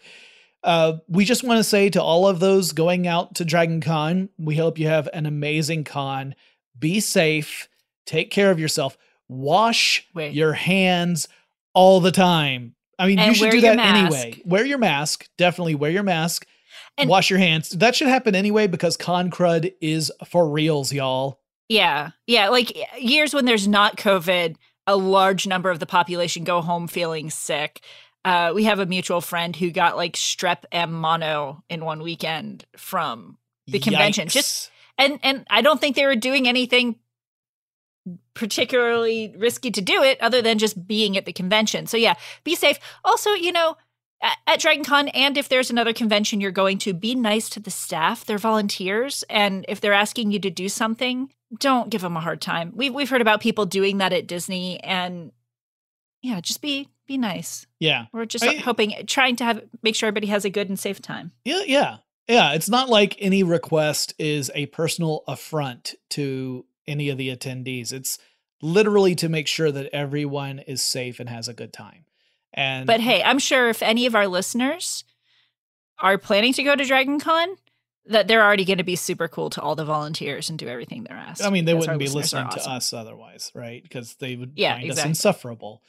uh, 0.64 0.99
we 1.09 1.25
just 1.25 1.44
want 1.44 1.59
to 1.59 1.64
say 1.64 1.90
to 1.90 2.02
all 2.02 2.26
of 2.26 2.40
those 2.40 2.73
going 2.73 3.06
out 3.06 3.35
to 3.37 3.44
Dragon 3.44 3.80
Con, 3.80 4.30
we 4.38 4.56
hope 4.56 4.78
you 4.78 4.88
have 4.88 5.09
an 5.12 5.26
amazing 5.26 5.85
con. 5.85 6.35
Be 6.78 7.00
safe, 7.00 7.68
take 8.06 8.30
care 8.30 8.50
of 8.50 8.59
yourself, 8.59 8.97
wash 9.28 10.09
Wait. 10.14 10.33
your 10.33 10.54
hands 10.54 11.28
all 11.75 12.00
the 12.00 12.11
time. 12.11 12.75
I 12.99 13.06
mean, 13.06 13.18
you 13.18 13.35
should 13.35 13.50
do 13.50 13.61
that 13.61 13.78
anyway. 13.78 14.40
Wear 14.44 14.64
your 14.64 14.78
mask. 14.78 15.28
Definitely 15.37 15.75
wear 15.75 15.90
your 15.90 16.02
mask. 16.02 16.47
And- 16.97 17.11
wash 17.11 17.28
your 17.28 17.40
hands. 17.40 17.71
That 17.71 17.94
should 17.94 18.09
happen 18.09 18.35
anyway 18.35 18.66
because 18.66 18.97
con 18.97 19.30
crud 19.30 19.75
is 19.80 20.12
for 20.26 20.49
reals, 20.49 20.92
y'all. 20.92 21.40
Yeah. 21.68 22.11
Yeah, 22.26 22.49
like 22.49 22.76
years 22.99 23.35
when 23.35 23.47
there's 23.47 23.66
not 23.66 23.97
COVID, 23.97 24.56
a 24.87 24.97
large 24.97 25.47
number 25.47 25.71
of 25.71 25.78
the 25.78 25.87
population 25.87 26.44
go 26.44 26.61
home 26.61 26.87
feeling 26.87 27.30
sick. 27.30 27.80
Uh, 28.25 28.52
we 28.54 28.64
have 28.64 28.78
a 28.78 28.87
mutual 28.87 29.21
friend 29.21 29.54
who 29.54 29.71
got 29.71 29.97
like 29.97 30.14
strep 30.14 30.64
and 30.73 30.93
mono 30.93 31.62
in 31.69 31.85
one 31.85 32.02
weekend 32.02 32.64
from 32.76 33.37
the 33.66 33.78
convention. 33.78 34.28
Just 34.28 34.71
and 34.99 35.19
and 35.23 35.47
I 35.50 35.62
don't 35.62 35.81
think 35.81 35.97
they 35.97 36.07
were 36.07 36.16
doing 36.16 36.49
anything 36.49 36.97
particularly 38.35 39.35
risky 39.38 39.71
to 39.71 39.81
do 39.81 40.02
it 40.02 40.21
other 40.21 40.43
than 40.43 40.59
just 40.59 40.87
being 40.87 41.16
at 41.16 41.25
the 41.25 41.33
convention. 41.33 41.87
So 41.87 41.97
yeah, 41.97 42.14
be 42.45 42.54
safe. 42.54 42.78
Also, 43.04 43.33
you 43.33 43.52
know, 43.52 43.76
at, 44.21 44.37
at 44.47 44.61
Dragon 44.61 44.85
Con 44.85 45.09
and 45.09 45.38
if 45.38 45.49
there's 45.49 45.71
another 45.71 45.93
convention 45.93 46.40
you're 46.40 46.50
going 46.50 46.78
to, 46.78 46.93
be 46.93 47.14
nice 47.14 47.49
to 47.50 47.61
the 47.61 47.71
staff. 47.71 48.25
They're 48.25 48.38
volunteers 48.38 49.25
and 49.31 49.64
if 49.69 49.81
they're 49.81 49.93
asking 49.93 50.33
you 50.33 50.38
to 50.40 50.50
do 50.50 50.69
something, 50.69 51.33
don't 51.59 51.90
give 51.90 52.02
them 52.02 52.16
a 52.16 52.21
hard 52.21 52.40
time. 52.40 52.73
We've 52.75 52.93
we've 52.93 53.11
heard 53.11 53.21
about 53.21 53.40
people 53.40 53.66
doing 53.66 53.99
that 53.99 54.12
at 54.12 54.26
Disney 54.26 54.81
and 54.81 55.33
yeah, 56.23 56.40
just 56.40 56.62
be 56.62 56.88
be 57.06 57.18
nice. 57.18 57.66
yeah. 57.80 58.06
We're 58.12 58.25
just 58.26 58.44
I- 58.44 58.54
hoping 58.54 58.94
trying 59.06 59.37
to 59.37 59.44
have 59.44 59.62
make 59.82 59.94
sure 59.94 60.06
everybody 60.06 60.28
has 60.28 60.44
a 60.44 60.50
good 60.50 60.68
and 60.68 60.78
safe 60.78 61.00
time. 61.02 61.32
Yeah, 61.44 61.62
yeah. 61.66 61.96
Yeah, 62.28 62.52
it's 62.54 62.70
not 62.70 62.88
like 62.88 63.16
any 63.18 63.42
request 63.42 64.14
is 64.18 64.50
a 64.54 64.64
personal 64.66 65.25
affront 65.28 65.94
to 66.11 66.64
any 66.87 67.11
of 67.11 67.18
the 67.18 67.28
attendees. 67.37 67.92
It's 67.92 68.18
literally 68.62 69.14
to 69.16 69.28
make 69.28 69.46
sure 69.46 69.70
that 69.70 69.90
everyone 69.92 70.58
is 70.61 70.80
safe 70.80 71.20
and 71.20 71.28
has 71.28 71.49
a 71.49 71.52
good 71.52 71.73
time. 71.73 72.06
And 72.54 72.87
But 72.87 73.00
hey, 73.00 73.23
I'm 73.23 73.38
sure 73.38 73.68
if 73.68 73.82
any 73.82 74.06
of 74.06 74.14
our 74.14 74.26
listeners 74.26 75.04
are 75.99 76.16
planning 76.16 76.52
to 76.54 76.62
go 76.62 76.75
to 76.75 76.84
Dragon 76.84 77.20
Con, 77.20 77.49
that 78.06 78.26
they're 78.28 78.42
already 78.44 78.64
going 78.64 78.78
to 78.78 78.84
be 78.84 78.96
super 78.96 79.28
cool 79.28 79.50
to 79.50 79.61
all 79.62 79.75
the 79.75 79.84
volunteers 79.84 80.49
and 80.50 80.58
do 80.58 80.66
everything 80.68 81.04
they're 81.04 81.16
asked. 81.16 81.44
I 81.44 81.50
mean, 81.50 81.64
they 81.66 81.75
wouldn't 81.75 81.99
be 81.99 82.08
listening 82.08 82.49
to 82.50 82.70
us 82.70 82.92
otherwise, 82.92 83.50
right? 83.54 83.82
Because 83.82 84.14
they 84.16 84.37
would 84.37 84.52
Yeah, 84.56 84.73
find 84.75 84.84
us 84.84 84.90
exactly. 84.92 85.08
insufferable. 85.11 85.82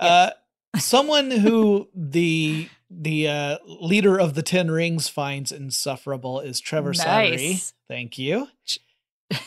Uh, 0.00 0.30
someone 0.76 1.30
who 1.30 1.88
the 1.94 2.68
the 2.90 3.28
uh, 3.28 3.58
leader 3.64 4.18
of 4.18 4.34
the 4.34 4.42
Ten 4.42 4.70
Rings 4.70 5.08
finds 5.08 5.52
insufferable 5.52 6.40
is 6.40 6.60
Trevor 6.60 6.92
Slattery. 6.92 7.50
Nice. 7.50 7.74
Thank 7.88 8.18
you. 8.18 8.48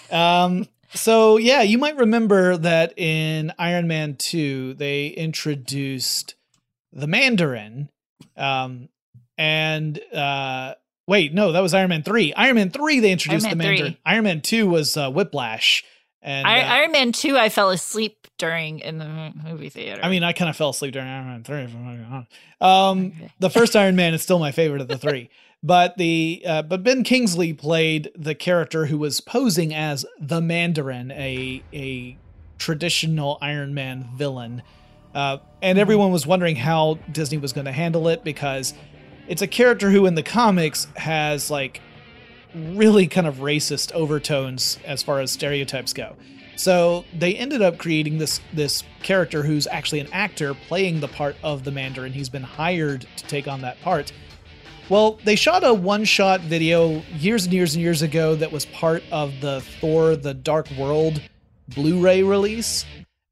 Um, 0.10 0.70
so 0.94 1.36
yeah, 1.36 1.62
you 1.62 1.78
might 1.78 1.98
remember 1.98 2.56
that 2.56 2.98
in 2.98 3.52
Iron 3.60 3.86
Man 3.88 4.16
2, 4.16 4.76
they 4.76 5.08
introduced 5.08 6.36
the 6.94 7.06
Mandarin. 7.08 7.90
Um, 8.38 8.88
and 9.38 10.00
uh, 10.14 10.76
wait, 11.08 11.34
no, 11.34 11.52
that 11.52 11.62
was 11.62 11.74
Iron 11.74 11.90
Man 11.90 12.04
3. 12.04 12.34
Iron 12.36 12.56
Man 12.56 12.70
3, 12.70 13.00
they 13.00 13.12
introduced 13.12 13.44
Man 13.44 13.58
the 13.58 13.64
Mandarin. 13.64 13.94
3. 13.94 14.00
Iron 14.06 14.24
Man 14.24 14.42
2 14.42 14.70
was 14.70 14.96
uh, 14.96 15.10
Whiplash. 15.10 15.84
And 16.24 16.48
I, 16.48 16.62
uh, 16.62 16.74
Iron 16.76 16.92
Man 16.94 17.12
2, 17.12 17.38
I 17.38 17.50
fell 17.50 17.70
asleep 17.70 18.28
during 18.38 18.80
in 18.80 18.98
the 18.98 19.32
movie 19.44 19.70
theater. 19.70 20.02
I 20.04 20.10
mean, 20.10 20.24
I 20.24 20.32
kind 20.34 20.50
of 20.50 20.56
fell 20.56 20.70
asleep 20.70 20.94
during 20.94 21.08
Iron 21.08 21.28
Man 21.28 21.44
3. 21.44 21.62
if 21.64 21.76
I'm 21.76 21.86
being. 21.86 22.28
Um, 22.62 23.14
Okay. 23.18 23.32
the 23.40 23.50
first 23.50 23.76
Iron 23.76 23.96
Man 23.96 24.14
is 24.14 24.22
still 24.24 24.40
my 24.40 24.52
favorite 24.52 24.82
of 24.82 24.88
the 24.88 24.98
three. 24.98 25.30
But 25.66 25.96
the 25.96 26.44
uh, 26.46 26.62
but 26.64 26.84
Ben 26.84 27.06
Kingsley 27.06 27.54
played 27.54 28.12
the 28.18 28.36
character 28.36 28.88
who 28.88 28.98
was 28.98 29.22
posing 29.22 29.74
as 29.74 30.06
the 30.20 30.42
Mandarin, 30.42 31.10
a 31.12 31.64
a 31.74 32.18
traditional 32.58 33.38
Iron 33.42 33.74
Man 33.74 34.10
villain, 34.14 34.62
uh, 35.16 35.38
and 35.62 35.80
everyone 35.80 36.12
was 36.12 36.28
wondering 36.28 36.58
how 36.58 37.00
Disney 37.12 37.38
was 37.38 37.54
going 37.54 37.64
to 37.64 37.72
handle 37.72 38.10
it 38.10 38.26
because 38.26 38.74
it's 39.30 39.42
a 39.42 39.48
character 39.48 39.90
who 39.90 40.06
in 40.06 40.16
the 40.16 40.24
comics 40.24 40.88
has 40.98 41.50
like 41.50 41.80
really 42.56 43.08
kind 43.08 43.28
of 43.28 43.38
racist 43.38 43.92
overtones 43.94 44.80
as 44.86 45.04
far 45.04 45.20
as 45.20 45.32
stereotypes 45.32 45.94
go. 45.94 46.16
So 46.56 47.04
they 47.18 47.36
ended 47.36 47.62
up 47.62 47.78
creating 47.78 48.20
this 48.20 48.40
this 48.54 48.84
character 49.02 49.42
who's 49.44 49.66
actually 49.68 50.02
an 50.02 50.10
actor 50.14 50.54
playing 50.54 51.00
the 51.00 51.08
part 51.08 51.36
of 51.44 51.64
the 51.64 51.72
Mandarin. 51.72 52.14
He's 52.14 52.30
been 52.30 52.44
hired 52.44 53.08
to 53.18 53.24
take 53.26 53.48
on 53.48 53.62
that 53.62 53.82
part. 53.82 54.12
Well, 54.90 55.20
they 55.24 55.36
shot 55.36 55.64
a 55.64 55.74
one-shot 55.74 56.42
video 56.42 57.02
years 57.18 57.46
and 57.46 57.54
years 57.54 57.74
and 57.74 57.82
years 57.82 58.02
ago 58.02 58.36
that 58.36 58.52
was 58.52 58.66
part 58.68 59.04
of 59.12 59.34
the 59.42 59.62
Thor: 59.80 60.16
The 60.16 60.34
Dark 60.34 60.70
World 60.78 61.22
Blu-ray 61.70 62.22
release. 62.22 62.86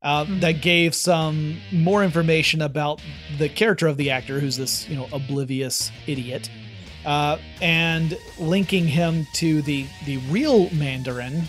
Uh, 0.04 0.26
That 0.40 0.62
gave 0.64 0.96
some 0.96 1.60
more 1.72 2.04
information 2.04 2.64
about 2.64 3.02
the 3.38 3.50
character 3.50 3.86
of 3.86 3.98
the 3.98 4.10
actor, 4.10 4.40
who's 4.40 4.58
this 4.58 4.90
you 4.90 4.96
know 4.96 5.08
oblivious 5.14 5.92
idiot, 6.08 6.50
uh, 7.06 7.38
and 7.62 8.18
linking 8.40 8.88
him 8.88 9.26
to 9.34 9.62
the 9.62 9.86
the 10.06 10.18
real 10.30 10.70
Mandarin. 10.72 11.44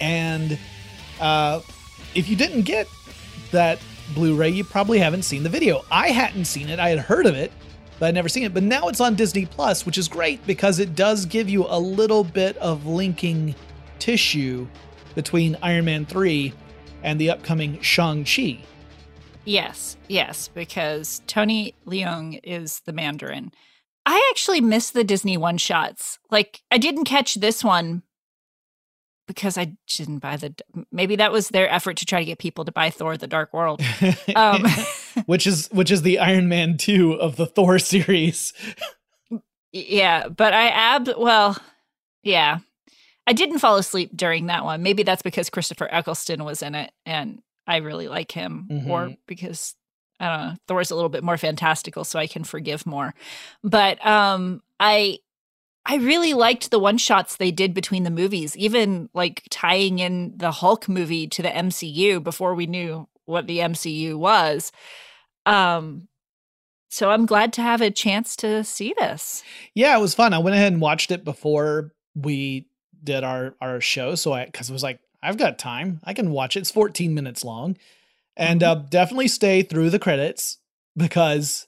And 0.00 0.58
uh, 1.20 1.60
if 2.14 2.28
you 2.28 2.36
didn't 2.36 2.62
get 2.62 2.86
that 3.50 3.78
Blu-ray, 4.14 4.50
you 4.50 4.64
probably 4.64 4.98
haven't 4.98 5.22
seen 5.22 5.42
the 5.42 5.48
video. 5.48 5.82
I 5.90 6.08
hadn't 6.08 6.46
seen 6.46 6.68
it. 6.68 6.78
I 6.78 6.88
had 6.88 6.98
heard 6.98 7.26
of 7.26 7.34
it, 7.34 7.52
but 7.98 8.06
I'd 8.06 8.14
never 8.14 8.28
seen 8.28 8.44
it. 8.44 8.54
But 8.54 8.62
now 8.62 8.88
it's 8.88 9.00
on 9.00 9.14
Disney 9.14 9.46
Plus, 9.46 9.84
which 9.84 9.98
is 9.98 10.08
great 10.08 10.44
because 10.46 10.78
it 10.78 10.94
does 10.94 11.26
give 11.26 11.48
you 11.48 11.66
a 11.68 11.78
little 11.78 12.24
bit 12.24 12.56
of 12.58 12.86
linking 12.86 13.54
tissue 13.98 14.66
between 15.14 15.56
Iron 15.62 15.84
Man 15.84 16.06
3 16.06 16.52
and 17.02 17.20
the 17.20 17.30
upcoming 17.30 17.80
Shang-Chi. 17.80 18.60
Yes, 19.44 19.96
yes, 20.08 20.48
because 20.48 21.22
Tony 21.26 21.74
Leung 21.86 22.38
is 22.42 22.80
the 22.80 22.92
Mandarin. 22.92 23.52
I 24.10 24.26
actually 24.30 24.62
miss 24.62 24.88
the 24.90 25.04
Disney 25.04 25.36
one 25.36 25.58
shots. 25.58 26.18
Like, 26.30 26.62
I 26.70 26.78
didn't 26.78 27.04
catch 27.04 27.34
this 27.34 27.62
one 27.62 28.02
because 29.26 29.58
I 29.58 29.76
didn't 29.86 30.20
buy 30.20 30.36
the. 30.38 30.54
Maybe 30.90 31.16
that 31.16 31.30
was 31.30 31.50
their 31.50 31.70
effort 31.70 31.98
to 31.98 32.06
try 32.06 32.20
to 32.20 32.24
get 32.24 32.38
people 32.38 32.64
to 32.64 32.72
buy 32.72 32.88
Thor: 32.88 33.18
The 33.18 33.26
Dark 33.26 33.52
World. 33.52 33.82
Um, 34.34 34.64
which 35.26 35.46
is 35.46 35.68
which 35.72 35.90
is 35.90 36.00
the 36.02 36.18
Iron 36.20 36.48
Man 36.48 36.78
2 36.78 37.12
of 37.12 37.36
the 37.36 37.44
Thor 37.44 37.78
series. 37.78 38.54
yeah, 39.72 40.28
but 40.28 40.54
I 40.54 40.68
ab 40.68 41.10
well, 41.18 41.58
yeah, 42.22 42.60
I 43.26 43.34
didn't 43.34 43.58
fall 43.58 43.76
asleep 43.76 44.10
during 44.16 44.46
that 44.46 44.64
one. 44.64 44.82
Maybe 44.82 45.02
that's 45.02 45.22
because 45.22 45.50
Christopher 45.50 45.88
Eccleston 45.92 46.44
was 46.44 46.62
in 46.62 46.74
it, 46.74 46.90
and 47.04 47.42
I 47.66 47.76
really 47.78 48.08
like 48.08 48.32
him, 48.32 48.66
or 48.88 49.08
Mhm. 49.08 49.18
because 49.26 49.74
I 50.20 50.28
don't 50.28 50.46
know, 50.48 50.56
Thor's 50.66 50.90
a 50.90 50.94
little 50.94 51.08
bit 51.08 51.24
more 51.24 51.36
fantastical, 51.36 52.04
so 52.04 52.18
I 52.18 52.26
can 52.26 52.44
forgive 52.44 52.86
more. 52.86 53.14
But 53.62 54.04
um, 54.04 54.62
I 54.80 55.18
I 55.86 55.96
really 55.96 56.34
liked 56.34 56.70
the 56.70 56.78
one 56.78 56.98
shots 56.98 57.36
they 57.36 57.50
did 57.50 57.72
between 57.72 58.02
the 58.02 58.10
movies, 58.10 58.56
even 58.56 59.08
like 59.14 59.44
tying 59.50 60.00
in 60.00 60.34
the 60.36 60.50
Hulk 60.50 60.88
movie 60.88 61.26
to 61.28 61.42
the 61.42 61.48
MCU 61.48 62.22
before 62.22 62.54
we 62.54 62.66
knew 62.66 63.08
what 63.24 63.46
the 63.46 63.58
MCU 63.58 64.16
was. 64.16 64.70
Um, 65.46 66.08
so 66.90 67.10
I'm 67.10 67.26
glad 67.26 67.52
to 67.54 67.62
have 67.62 67.80
a 67.80 67.90
chance 67.90 68.36
to 68.36 68.64
see 68.64 68.94
this. 68.98 69.42
Yeah, 69.74 69.96
it 69.96 70.00
was 70.00 70.14
fun. 70.14 70.34
I 70.34 70.38
went 70.38 70.56
ahead 70.56 70.72
and 70.72 70.80
watched 70.80 71.10
it 71.10 71.24
before 71.24 71.92
we 72.14 72.66
did 73.02 73.24
our 73.24 73.54
our 73.60 73.80
show, 73.80 74.14
so 74.14 74.32
I 74.32 74.46
because 74.46 74.68
it 74.68 74.72
was 74.72 74.82
like 74.82 75.00
I've 75.22 75.38
got 75.38 75.58
time. 75.58 76.00
I 76.04 76.14
can 76.14 76.30
watch 76.30 76.56
it. 76.56 76.60
It's 76.60 76.70
14 76.70 77.14
minutes 77.14 77.44
long. 77.44 77.76
And 78.38 78.62
uh, 78.62 78.76
definitely 78.76 79.28
stay 79.28 79.62
through 79.62 79.90
the 79.90 79.98
credits 79.98 80.58
because 80.96 81.66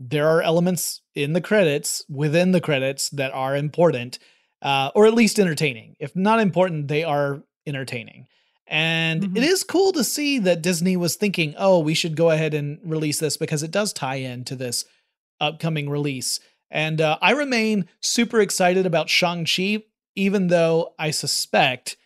there 0.00 0.28
are 0.28 0.42
elements 0.42 1.00
in 1.14 1.32
the 1.32 1.40
credits, 1.40 2.04
within 2.08 2.52
the 2.52 2.60
credits, 2.60 3.08
that 3.10 3.32
are 3.32 3.56
important, 3.56 4.18
uh, 4.60 4.90
or 4.94 5.06
at 5.06 5.14
least 5.14 5.38
entertaining. 5.38 5.96
If 5.98 6.14
not 6.14 6.40
important, 6.40 6.88
they 6.88 7.04
are 7.04 7.42
entertaining. 7.66 8.26
And 8.66 9.22
Mhm. 9.22 9.36
it 9.36 9.44
is 9.44 9.62
cool 9.62 9.92
to 9.92 10.04
see 10.04 10.38
that 10.40 10.60
Disney 10.60 10.96
was 10.96 11.16
thinking, 11.16 11.54
oh, 11.56 11.78
we 11.78 11.94
should 11.94 12.16
go 12.16 12.30
ahead 12.30 12.52
and 12.52 12.78
release 12.84 13.18
this 13.18 13.36
because 13.36 13.62
it 13.62 13.70
does 13.70 13.92
tie 13.92 14.16
into 14.16 14.54
this 14.56 14.84
upcoming 15.40 15.88
release. 15.88 16.40
And 16.70 17.00
uh, 17.00 17.16
I 17.22 17.30
remain 17.30 17.88
super 18.00 18.40
excited 18.40 18.84
about 18.84 19.08
Shang-Chi, 19.08 19.84
even 20.14 20.48
though 20.48 20.94
I 20.98 21.12
suspect 21.12 21.96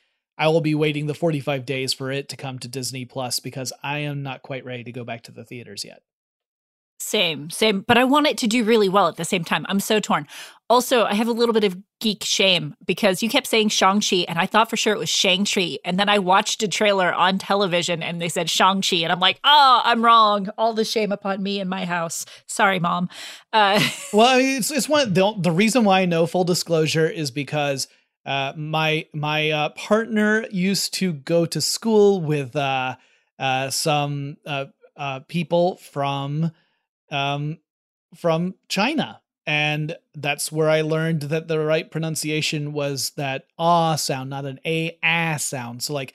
I 0.42 0.48
will 0.48 0.60
be 0.60 0.74
waiting 0.74 1.06
the 1.06 1.14
45 1.14 1.64
days 1.64 1.94
for 1.94 2.10
it 2.10 2.28
to 2.30 2.36
come 2.36 2.58
to 2.58 2.66
Disney 2.66 3.04
Plus 3.04 3.38
because 3.38 3.72
I 3.80 3.98
am 3.98 4.24
not 4.24 4.42
quite 4.42 4.64
ready 4.64 4.82
to 4.82 4.90
go 4.90 5.04
back 5.04 5.22
to 5.22 5.30
the 5.30 5.44
theaters 5.44 5.84
yet. 5.84 6.02
Same, 6.98 7.48
same. 7.48 7.82
But 7.82 7.96
I 7.96 8.02
want 8.02 8.26
it 8.26 8.38
to 8.38 8.48
do 8.48 8.64
really 8.64 8.88
well 8.88 9.06
at 9.06 9.14
the 9.14 9.24
same 9.24 9.44
time. 9.44 9.64
I'm 9.68 9.78
so 9.78 10.00
torn. 10.00 10.26
Also, 10.68 11.04
I 11.04 11.14
have 11.14 11.28
a 11.28 11.32
little 11.32 11.52
bit 11.52 11.62
of 11.62 11.76
geek 12.00 12.24
shame 12.24 12.74
because 12.84 13.22
you 13.22 13.28
kept 13.28 13.46
saying 13.46 13.68
Shang-Chi 13.68 14.24
and 14.28 14.36
I 14.36 14.46
thought 14.46 14.68
for 14.68 14.76
sure 14.76 14.92
it 14.92 14.98
was 14.98 15.08
Shang-Chi. 15.08 15.78
And 15.84 15.96
then 15.96 16.08
I 16.08 16.18
watched 16.18 16.60
a 16.64 16.68
trailer 16.68 17.14
on 17.14 17.38
television 17.38 18.02
and 18.02 18.20
they 18.20 18.28
said 18.28 18.50
Shang-Chi. 18.50 18.96
And 18.96 19.12
I'm 19.12 19.20
like, 19.20 19.38
oh, 19.44 19.82
I'm 19.84 20.04
wrong. 20.04 20.48
All 20.58 20.74
the 20.74 20.84
shame 20.84 21.12
upon 21.12 21.40
me 21.40 21.60
in 21.60 21.68
my 21.68 21.84
house. 21.84 22.26
Sorry, 22.48 22.80
mom. 22.80 23.08
Uh, 23.52 23.80
Well, 24.12 24.26
I 24.26 24.38
mean, 24.38 24.56
it's 24.56 24.72
it's 24.72 24.88
one 24.88 25.14
the 25.14 25.34
the 25.38 25.52
reason 25.52 25.84
why 25.84 26.00
I 26.00 26.06
know 26.06 26.26
full 26.26 26.42
disclosure 26.42 27.08
is 27.08 27.30
because 27.30 27.86
uh, 28.24 28.52
my 28.56 29.06
my 29.12 29.50
uh, 29.50 29.68
partner 29.70 30.46
used 30.50 30.94
to 30.94 31.12
go 31.12 31.44
to 31.46 31.60
school 31.60 32.20
with 32.20 32.54
uh, 32.54 32.96
uh, 33.38 33.70
some 33.70 34.36
uh, 34.46 34.66
uh, 34.96 35.20
people 35.20 35.76
from 35.76 36.52
um, 37.10 37.58
from 38.14 38.54
China, 38.68 39.20
and 39.44 39.96
that's 40.14 40.52
where 40.52 40.70
I 40.70 40.82
learned 40.82 41.22
that 41.22 41.48
the 41.48 41.58
right 41.58 41.90
pronunciation 41.90 42.72
was 42.72 43.10
that 43.16 43.46
ah 43.58 43.96
sound, 43.96 44.30
not 44.30 44.44
an 44.44 44.60
a 44.64 44.96
ah 45.02 45.36
sound. 45.38 45.82
So 45.82 45.94
like, 45.94 46.14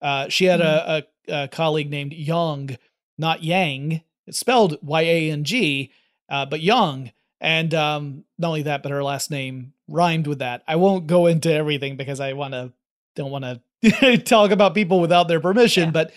uh, 0.00 0.28
she 0.28 0.46
had 0.46 0.60
a, 0.62 1.04
a, 1.28 1.42
a 1.42 1.48
colleague 1.48 1.90
named 1.90 2.14
Yang, 2.14 2.78
not 3.18 3.42
Yang. 3.42 4.02
It's 4.26 4.38
spelled 4.38 4.78
Y 4.80 5.02
A 5.02 5.30
N 5.30 5.44
G, 5.44 5.92
uh, 6.30 6.46
but 6.46 6.62
Young. 6.62 7.12
And 7.40 7.74
um, 7.74 8.24
not 8.38 8.48
only 8.48 8.62
that, 8.62 8.82
but 8.82 8.90
her 8.90 9.04
last 9.04 9.30
name 9.30 9.73
rhymed 9.88 10.26
with 10.26 10.38
that. 10.40 10.62
I 10.66 10.76
won't 10.76 11.06
go 11.06 11.26
into 11.26 11.52
everything 11.52 11.96
because 11.96 12.20
I 12.20 12.32
want 12.32 12.54
to 12.54 12.72
don't 13.16 13.30
want 13.30 13.44
to 13.82 14.18
talk 14.24 14.50
about 14.50 14.74
people 14.74 15.00
without 15.00 15.28
their 15.28 15.40
permission. 15.40 15.84
Yeah. 15.84 15.90
But 15.90 16.12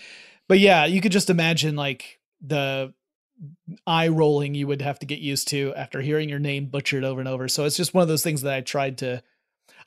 but 0.48 0.58
yeah, 0.58 0.86
you 0.86 1.00
could 1.00 1.12
just 1.12 1.30
imagine 1.30 1.76
like 1.76 2.18
the 2.40 2.92
eye 3.86 4.08
rolling 4.08 4.54
you 4.54 4.66
would 4.66 4.82
have 4.82 4.98
to 4.98 5.06
get 5.06 5.20
used 5.20 5.48
to 5.48 5.72
after 5.76 6.00
hearing 6.00 6.28
your 6.28 6.38
name 6.40 6.66
butchered 6.66 7.04
over 7.04 7.20
and 7.20 7.28
over. 7.28 7.46
So 7.48 7.64
it's 7.64 7.76
just 7.76 7.94
one 7.94 8.02
of 8.02 8.08
those 8.08 8.22
things 8.22 8.42
that 8.42 8.54
I 8.54 8.60
tried 8.60 8.98
to 8.98 9.22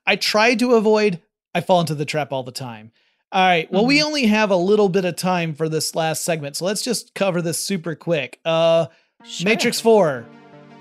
I 0.05 0.15
tried 0.15 0.59
to 0.59 0.73
avoid. 0.73 1.21
I 1.53 1.61
fall 1.61 1.81
into 1.81 1.95
the 1.95 2.05
trap 2.05 2.31
all 2.31 2.43
the 2.43 2.51
time. 2.51 2.91
All 3.33 3.45
right. 3.45 3.71
Well, 3.71 3.85
we 3.85 4.03
only 4.03 4.25
have 4.25 4.51
a 4.51 4.55
little 4.55 4.89
bit 4.89 5.05
of 5.05 5.15
time 5.15 5.53
for 5.53 5.69
this 5.69 5.95
last 5.95 6.23
segment, 6.23 6.57
so 6.57 6.65
let's 6.65 6.81
just 6.81 7.13
cover 7.13 7.41
this 7.41 7.63
super 7.63 7.95
quick. 7.95 8.39
Uh 8.45 8.87
Sure. 9.23 9.45
Matrix 9.45 9.79
4. 9.79 10.25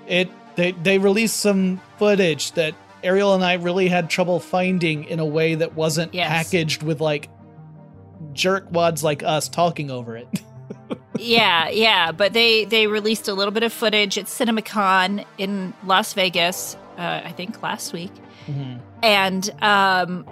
It 0.07 0.29
they 0.55 0.71
they 0.71 0.97
released 0.97 1.37
some 1.37 1.81
footage 1.97 2.53
that 2.53 2.73
Ariel 3.03 3.33
and 3.33 3.43
I 3.43 3.53
really 3.55 3.87
had 3.87 4.09
trouble 4.09 4.39
finding 4.39 5.05
in 5.05 5.19
a 5.19 5.25
way 5.25 5.55
that 5.55 5.75
wasn't 5.75 6.13
Yes. 6.13 6.29
packaged 6.29 6.83
with 6.83 7.01
like 7.01 7.29
jerkwads 8.33 9.03
like 9.03 9.23
us 9.23 9.49
talking 9.49 9.91
over 9.91 10.15
it. 10.17 10.27
yeah, 11.17 11.69
yeah. 11.69 12.11
But 12.11 12.33
they 12.33 12.65
they 12.65 12.87
released 12.87 13.27
a 13.27 13.33
little 13.33 13.51
bit 13.51 13.63
of 13.63 13.73
footage 13.73 14.17
at 14.17 14.25
CinemaCon 14.25 15.25
in 15.37 15.73
Las 15.85 16.13
Vegas. 16.13 16.75
Uh, 16.97 17.21
I 17.23 17.31
think 17.31 17.61
last 17.63 17.93
week. 17.93 18.11
and 19.03 19.49
um 19.61 20.25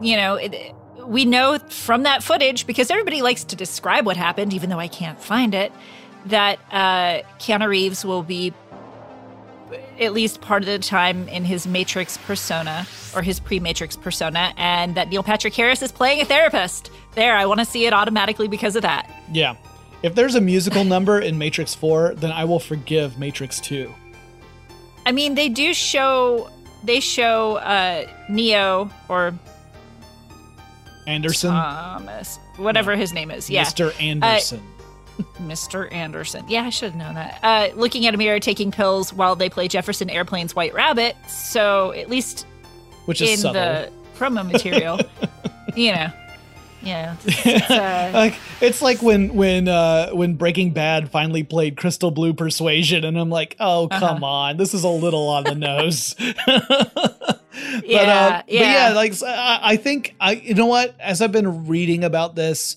you 0.00 0.16
know 0.16 0.34
it, 0.36 0.74
we 1.06 1.24
know 1.24 1.58
from 1.68 2.04
that 2.04 2.22
footage 2.22 2.66
because 2.66 2.90
everybody 2.90 3.20
likes 3.22 3.42
to 3.44 3.56
describe 3.56 4.04
what 4.06 4.16
happened 4.16 4.52
even 4.52 4.68
though 4.70 4.78
i 4.78 4.86
can't 4.86 5.20
find 5.20 5.54
it 5.54 5.72
that 6.26 6.58
uh 6.70 7.22
keanu 7.38 7.66
reeves 7.66 8.04
will 8.04 8.22
be 8.22 8.52
at 10.00 10.12
least 10.12 10.40
part 10.40 10.62
of 10.62 10.66
the 10.66 10.78
time 10.78 11.28
in 11.28 11.44
his 11.44 11.66
matrix 11.66 12.16
persona 12.18 12.86
or 13.14 13.22
his 13.22 13.40
pre-matrix 13.40 13.96
persona 13.96 14.52
and 14.56 14.94
that 14.94 15.08
neil 15.08 15.22
patrick 15.22 15.54
harris 15.54 15.82
is 15.82 15.92
playing 15.92 16.20
a 16.20 16.24
therapist 16.24 16.90
there 17.14 17.36
i 17.36 17.46
want 17.46 17.58
to 17.60 17.66
see 17.66 17.86
it 17.86 17.92
automatically 17.92 18.48
because 18.48 18.76
of 18.76 18.82
that 18.82 19.08
yeah. 19.32 19.56
If 20.02 20.16
there's 20.16 20.34
a 20.34 20.40
musical 20.40 20.82
number 20.82 21.20
in 21.20 21.38
Matrix 21.38 21.76
4, 21.76 22.14
then 22.16 22.32
I 22.32 22.44
will 22.44 22.58
forgive 22.58 23.18
Matrix 23.20 23.60
2. 23.60 23.92
i 25.06 25.12
mean 25.12 25.34
they 25.36 25.48
do 25.48 25.72
show 25.72 26.50
they 26.82 26.98
show 27.00 27.56
uh 27.56 28.04
neo 28.28 28.90
or 29.08 29.32
Anderson, 31.06 31.50
Thomas, 31.50 32.38
whatever 32.56 32.94
his 32.94 33.12
name 33.12 33.30
is. 33.32 33.50
Yeah, 33.50 33.64
Mr. 33.64 33.92
Anderson. 34.00 34.62
Mr. 35.40 35.90
Anderson. 35.92 36.44
Yeah, 36.48 36.62
I 36.64 36.70
should 36.70 36.90
have 36.92 36.98
known 36.98 37.14
that. 37.14 37.38
Uh, 37.42 37.68
looking 37.74 38.06
at 38.06 38.14
a 38.14 38.16
mirror, 38.16 38.40
taking 38.40 38.70
pills 38.70 39.12
while 39.12 39.36
they 39.36 39.48
play 39.48 39.68
Jefferson 39.68 40.08
Airplane's 40.10 40.54
White 40.54 40.74
Rabbit. 40.74 41.16
So 41.28 41.92
at 41.92 42.08
least 42.08 42.46
which 43.06 43.20
is 43.20 43.30
in 43.30 43.36
subtle. 43.38 43.52
the 43.62 43.92
promo 44.16 44.48
material, 44.50 45.00
you 45.76 45.92
know, 45.92 46.10
yeah, 46.82 47.16
it's, 47.24 47.70
uh, 47.70 48.10
like 48.14 48.34
it's 48.60 48.82
like 48.82 49.02
when 49.02 49.34
when 49.34 49.68
uh 49.68 50.10
when 50.10 50.34
Breaking 50.34 50.72
Bad 50.72 51.10
finally 51.10 51.42
played 51.44 51.76
Crystal 51.76 52.10
Blue 52.10 52.34
Persuasion, 52.34 53.04
and 53.04 53.18
I'm 53.18 53.30
like, 53.30 53.56
oh 53.60 53.86
Uh-huh. 53.90 53.98
come 54.00 54.24
on, 54.24 54.56
this 54.56 54.74
is 54.74 54.82
a 54.84 54.88
little 54.88 55.28
on 55.28 55.44
the 55.44 55.54
nose. 55.54 56.14
but, 56.18 57.40
Yeah, 57.84 58.00
uh, 58.00 58.30
but 58.38 58.48
yeah, 58.52 58.88
yeah. 58.88 58.92
like 58.94 59.14
I 59.24 59.76
think 59.76 60.14
I 60.20 60.32
you 60.32 60.54
know 60.54 60.66
what? 60.66 60.94
As 61.00 61.20
I've 61.22 61.32
been 61.32 61.66
reading 61.66 62.04
about 62.04 62.34
this, 62.34 62.76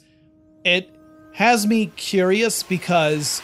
it 0.63 0.94
has 1.35 1.65
me 1.67 1.87
curious 1.95 2.63
because 2.63 3.41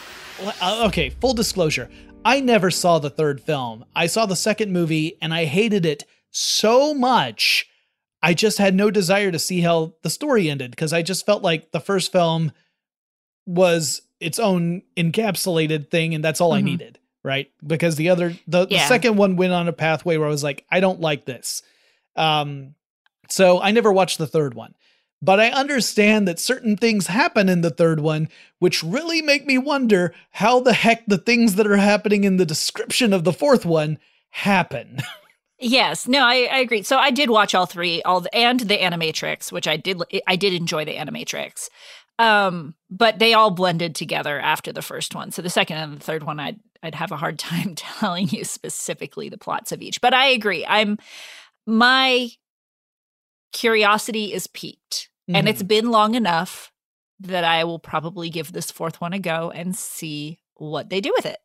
uh, 0.60 0.84
okay, 0.88 1.10
full 1.10 1.34
disclosure, 1.34 1.88
I 2.24 2.40
never 2.40 2.70
saw 2.70 2.98
the 2.98 3.10
third 3.10 3.40
film. 3.40 3.84
I 3.94 4.06
saw 4.06 4.26
the 4.26 4.36
second 4.36 4.72
movie 4.72 5.16
and 5.20 5.32
I 5.34 5.44
hated 5.44 5.84
it 5.86 6.04
so 6.30 6.94
much. 6.94 7.66
I 8.22 8.34
just 8.34 8.58
had 8.58 8.74
no 8.74 8.90
desire 8.90 9.30
to 9.32 9.38
see 9.38 9.60
how 9.60 9.94
the 10.02 10.10
story 10.10 10.48
ended 10.48 10.70
because 10.70 10.92
I 10.92 11.02
just 11.02 11.26
felt 11.26 11.42
like 11.42 11.72
the 11.72 11.80
first 11.80 12.12
film 12.12 12.52
was 13.46 14.02
its 14.20 14.38
own 14.38 14.82
encapsulated 14.96 15.90
thing 15.90 16.14
and 16.14 16.22
that's 16.24 16.40
all 16.40 16.52
I 16.52 16.60
Mhm. 16.60 16.64
needed, 16.64 16.98
right? 17.24 17.50
Because 17.66 17.96
the 17.96 18.08
other 18.10 18.36
the, 18.46 18.66
the 18.66 18.78
second 18.86 19.16
one 19.16 19.36
went 19.36 19.52
on 19.52 19.66
a 19.68 19.72
pathway 19.72 20.16
where 20.16 20.28
I 20.28 20.30
was 20.30 20.44
like, 20.44 20.64
I 20.70 20.80
don't 20.80 21.00
like 21.00 21.24
this. 21.24 21.62
Um 22.16 22.74
so 23.28 23.60
I 23.60 23.70
never 23.72 23.92
watched 23.92 24.18
the 24.18 24.26
third 24.26 24.54
one. 24.54 24.74
But 25.22 25.38
I 25.38 25.50
understand 25.50 26.26
that 26.26 26.40
certain 26.40 26.76
things 26.76 27.06
happen 27.06 27.48
in 27.48 27.60
the 27.60 27.70
third 27.70 28.00
one, 28.00 28.28
which 28.58 28.82
really 28.82 29.22
make 29.22 29.46
me 29.46 29.56
wonder 29.56 30.12
how 30.32 30.58
the 30.58 30.72
heck 30.72 31.06
the 31.06 31.16
things 31.16 31.54
that 31.54 31.66
are 31.66 31.76
happening 31.76 32.24
in 32.24 32.38
the 32.38 32.44
description 32.44 33.12
of 33.12 33.22
the 33.22 33.32
fourth 33.32 33.64
one 33.64 33.98
happen. 34.30 34.98
yes, 35.60 36.08
no, 36.08 36.24
I, 36.24 36.48
I 36.50 36.58
agree. 36.58 36.82
So 36.82 36.98
I 36.98 37.12
did 37.12 37.30
watch 37.30 37.54
all 37.54 37.66
three, 37.66 38.02
all 38.02 38.20
the, 38.20 38.34
and 38.34 38.58
the 38.58 38.76
Animatrix, 38.76 39.52
which 39.52 39.68
I 39.68 39.76
did. 39.76 40.02
I 40.26 40.34
did 40.34 40.54
enjoy 40.54 40.84
the 40.84 40.96
Animatrix, 40.96 41.68
um, 42.18 42.74
but 42.90 43.20
they 43.20 43.32
all 43.32 43.52
blended 43.52 43.94
together 43.94 44.40
after 44.40 44.72
the 44.72 44.82
first 44.82 45.14
one. 45.14 45.30
So 45.30 45.40
the 45.40 45.50
second 45.50 45.76
and 45.76 45.96
the 45.96 46.04
third 46.04 46.24
one, 46.24 46.40
I'd 46.40 46.58
I'd 46.82 46.96
have 46.96 47.12
a 47.12 47.16
hard 47.16 47.38
time 47.38 47.76
telling 47.76 48.28
you 48.28 48.42
specifically 48.42 49.28
the 49.28 49.38
plots 49.38 49.70
of 49.70 49.82
each. 49.82 50.00
But 50.00 50.14
I 50.14 50.26
agree. 50.26 50.66
I'm 50.66 50.98
my 51.64 52.30
curiosity 53.52 54.32
is 54.32 54.46
piqued. 55.32 55.38
And 55.38 55.48
it's 55.48 55.62
been 55.62 55.90
long 55.90 56.14
enough 56.14 56.72
that 57.20 57.44
I 57.44 57.64
will 57.64 57.78
probably 57.78 58.30
give 58.30 58.52
this 58.52 58.70
fourth 58.70 59.00
one 59.00 59.12
a 59.12 59.18
go 59.18 59.50
and 59.50 59.76
see 59.76 60.40
what 60.54 60.90
they 60.90 61.00
do 61.00 61.12
with 61.14 61.26
it. 61.26 61.38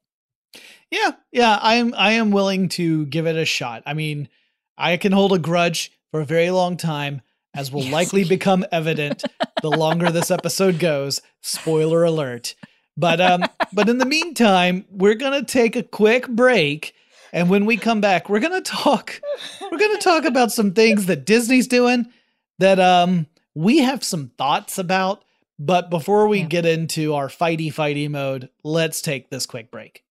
Yeah, 0.89 1.12
yeah, 1.32 1.60
I 1.62 1.76
am 1.76 1.93
I 1.97 2.13
am 2.13 2.32
willing 2.32 2.69
to 2.69 3.06
give 3.08 3.28
it 3.28 3.36
a 3.36 3.45
shot. 3.45 3.84
I 3.86 3.93
mean, 3.93 4.30
I 4.78 4.97
can 4.97 5.12
hold 5.12 5.34
a 5.34 5.39
grudge 5.39 5.91
for 6.12 6.21
a 6.21 6.26
very 6.26 6.50
long 6.52 6.78
time, 6.78 7.21
as 7.54 7.71
will 7.71 7.82
Yes, 7.84 7.93
likely 7.93 8.23
become 8.23 8.65
evident 8.71 9.23
the 9.62 9.69
longer 9.69 10.10
this 10.12 10.32
episode 10.32 10.80
goes. 10.80 11.21
Spoiler 11.41 12.04
alert. 12.04 12.56
But 12.95 13.21
um 13.21 13.43
but 13.73 13.89
in 13.89 13.97
the 13.97 14.06
meantime, 14.06 14.86
we're 14.89 15.15
gonna 15.15 15.43
take 15.43 15.76
a 15.76 15.84
quick 15.84 16.28
break. 16.28 16.93
And 17.34 17.50
when 17.50 17.65
we 17.65 17.76
come 17.76 18.00
back, 18.02 18.30
we're 18.30 18.39
gonna 18.39 18.62
talk 18.62 19.21
we're 19.62 19.78
gonna 19.78 20.00
talk 20.00 20.26
about 20.26 20.52
some 20.52 20.73
things 20.73 21.06
that 21.08 21.26
Disney's 21.26 21.67
doing 21.67 22.08
that 22.60 22.80
um 22.80 23.28
we 23.58 23.80
have 23.80 24.04
some 24.04 24.30
thoughts 24.38 24.78
about. 24.78 25.24
But 25.58 25.89
before 25.89 26.28
we 26.28 26.41
Yeah. 26.41 26.46
get 26.46 26.65
into 26.67 27.15
our 27.15 27.28
fighty 27.28 27.74
fighty 27.74 28.08
mode, 28.08 28.50
let's 28.63 29.02
take 29.02 29.32
this 29.32 29.48
quick 29.48 29.72
break. 29.72 30.04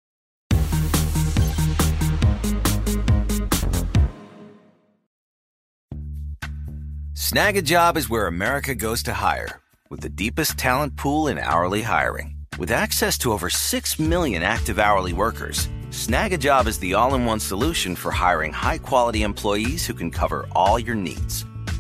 Snagajob 7.13 7.97
is 7.99 8.09
where 8.09 8.27
America 8.27 8.75
goes 8.75 9.03
to 9.03 9.13
hire, 9.13 9.61
with 9.91 10.01
the 10.01 10.09
deepest 10.09 10.57
talent 10.57 10.97
pool 10.97 11.29
in 11.29 11.39
hourly 11.39 11.83
hiring. 11.83 12.37
With 12.59 12.71
access 12.71 13.19
to 13.19 13.33
over 13.33 13.51
6 13.51 13.99
million 13.99 14.43
active 14.43 14.79
hourly 14.79 15.13
workers, 15.13 15.69
Snagajob 15.91 16.67
is 16.67 16.79
the 16.79 16.95
all 16.95 17.15
in 17.15 17.27
one 17.27 17.41
solution 17.41 17.95
for 17.95 18.11
hiring 18.11 18.53
high 18.53 18.79
quality 18.79 19.23
employees 19.23 19.87
who 19.87 19.93
can 19.95 20.11
cover 20.11 20.47
all 20.53 20.79
your 20.79 20.95
needs. 20.95 21.45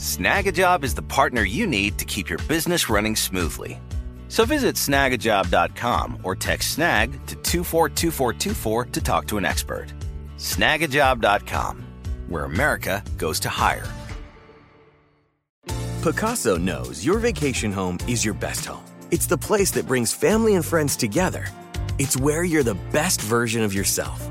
Snagajob 0.00 0.82
is 0.82 0.94
the 0.94 1.02
partner 1.02 1.42
you 1.42 1.66
need 1.66 1.98
to 1.98 2.06
keep 2.06 2.30
your 2.30 2.38
business 2.48 2.88
running 2.88 3.14
smoothly. 3.14 3.78
So 4.28 4.46
visit 4.46 4.76
snagajob.com 4.76 6.20
or 6.22 6.34
text 6.34 6.70
snag 6.70 7.12
to 7.26 7.36
242424 7.42 8.86
to 8.86 9.00
talk 9.02 9.26
to 9.26 9.36
an 9.36 9.44
expert. 9.44 9.92
Snagajob.com, 10.38 11.84
where 12.28 12.44
America 12.44 13.04
goes 13.18 13.40
to 13.40 13.50
hire. 13.50 13.86
Pacaso 16.00 16.58
knows 16.58 17.04
your 17.04 17.18
vacation 17.18 17.70
home 17.70 17.98
is 18.08 18.24
your 18.24 18.32
best 18.32 18.64
home. 18.64 18.84
It's 19.10 19.26
the 19.26 19.36
place 19.36 19.70
that 19.72 19.86
brings 19.86 20.14
family 20.14 20.54
and 20.54 20.64
friends 20.64 20.96
together. 20.96 21.46
It's 22.00 22.16
where 22.16 22.44
you're 22.44 22.62
the 22.62 22.78
best 22.92 23.20
version 23.20 23.60
of 23.60 23.74
yourself. 23.74 24.26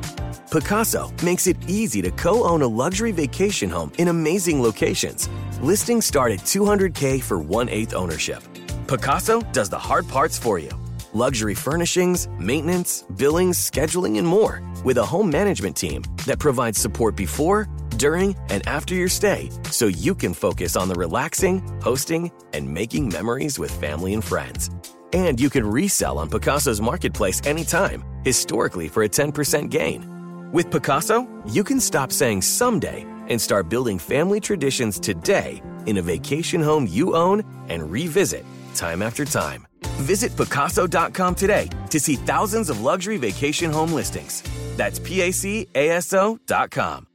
Pacaso 0.49 1.13
makes 1.21 1.45
it 1.45 1.55
easy 1.69 2.01
to 2.01 2.10
co 2.10 2.43
own 2.43 2.63
a 2.63 2.67
luxury 2.67 3.12
vacation 3.12 3.69
home 3.69 3.91
in 3.99 4.08
amazing 4.08 4.60
locations. 4.60 5.29
Listings 5.62 6.03
start 6.03 6.32
at 6.32 6.39
200K 6.39 7.21
for 7.21 7.38
one 7.38 7.69
eighth 7.69 7.93
ownership. 7.93 8.41
Pacaso 8.88 9.43
does 9.53 9.69
the 9.69 9.77
hard 9.77 10.08
parts 10.08 10.36
for 10.36 10.58
you 10.58 10.71
luxury 11.13 11.53
furnishings, 11.53 12.27
maintenance, 12.39 13.03
billings, 13.17 13.60
scheduling, 13.60 14.17
and 14.17 14.25
more 14.25 14.63
with 14.84 14.97
a 14.97 15.05
home 15.05 15.29
management 15.29 15.77
team 15.77 16.01
that 16.25 16.39
provides 16.39 16.79
support 16.79 17.15
before, 17.15 17.67
during, 17.97 18.36
and 18.49 18.67
after 18.67 18.95
your 18.95 19.10
stay 19.10 19.51
so 19.69 19.86
you 19.86 20.15
can 20.15 20.34
focus 20.34 20.75
on 20.75 20.89
the 20.89 20.95
relaxing, 20.95 21.60
hosting, 21.84 22.32
and 22.53 22.67
making 22.67 23.10
memories 23.10 23.60
with 23.60 23.69
family 23.79 24.15
and 24.15 24.23
friends. 24.23 24.71
And 25.13 25.39
you 25.39 25.50
can 25.50 25.65
resell 25.65 26.19
on 26.19 26.30
Pacaso's 26.30 26.82
marketplace 26.82 27.41
anytime, 27.45 28.04
historically 28.24 28.88
for 28.88 29.04
a 29.04 29.10
10% 29.10 29.69
gain. 29.69 30.52
With 30.52 30.69
Pacaso, 30.69 31.28
you 31.54 31.63
can 31.63 31.80
stop 31.80 32.12
saying 32.12 32.41
someday 32.41 33.06
and 33.28 33.39
start 33.39 33.69
building 33.69 34.00
family 34.00 34.39
traditions 34.39 35.00
today 35.00 35.62
in 35.86 35.98
a 35.98 36.02
vacation 36.02 36.62
home 36.62 36.88
you 36.88 37.15
own 37.15 37.43
and 37.69 37.91
revisit 37.91 38.45
time 38.76 39.02
after 39.02 39.26
time. 39.26 39.65
Visit 40.02 40.32
Pacaso.com 40.32 41.36
today 41.36 41.69
to 41.89 42.00
see 42.00 42.15
thousands 42.15 42.69
of 42.69 42.82
luxury 42.82 43.17
vacation 43.17 43.72
home 43.72 43.93
listings. 43.93 44.43
That's 44.78 45.00
PACASO.com. 45.00 47.08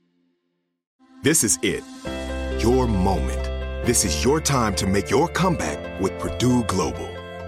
This 1.23 1.43
is 1.43 1.59
it. 1.63 1.83
Your 2.63 2.87
moment. 2.87 3.43
This 3.87 4.05
is 4.05 4.23
your 4.23 4.41
time 4.41 4.75
to 4.77 4.87
make 4.87 5.11
your 5.11 5.29
comeback 5.29 6.01
with 6.01 6.19
Purdue 6.19 6.65
Global. 6.65 7.14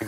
All 0.00 0.06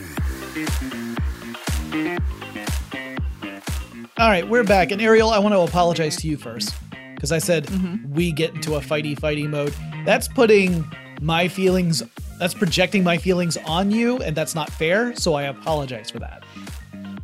right, 4.29 4.49
we're 4.49 4.63
back. 4.63 4.93
And 4.93 5.03
Ariel, 5.03 5.31
I 5.31 5.39
want 5.41 5.53
to 5.55 5.61
apologize 5.61 6.15
to 6.17 6.29
you 6.29 6.37
first 6.37 6.75
because 7.15 7.33
I 7.33 7.39
said 7.39 7.67
mm-hmm. 7.67 8.13
we 8.13 8.31
get 8.31 8.55
into 8.55 8.77
a 8.77 8.81
fighty 8.81 9.19
fighty 9.19 9.49
mode. 9.49 9.75
That's 10.05 10.29
putting 10.29 10.89
my 11.21 11.49
feelings, 11.49 12.05
that's 12.39 12.55
projecting 12.55 13.03
my 13.03 13.19
feelings 13.19 13.57
on 13.67 13.91
you, 13.91 14.19
and 14.19 14.37
that's 14.37 14.55
not 14.55 14.71
fair. 14.71 15.17
So 15.17 15.35
I 15.35 15.45
apologize 15.45 16.09
for 16.11 16.21
that. 16.21 16.45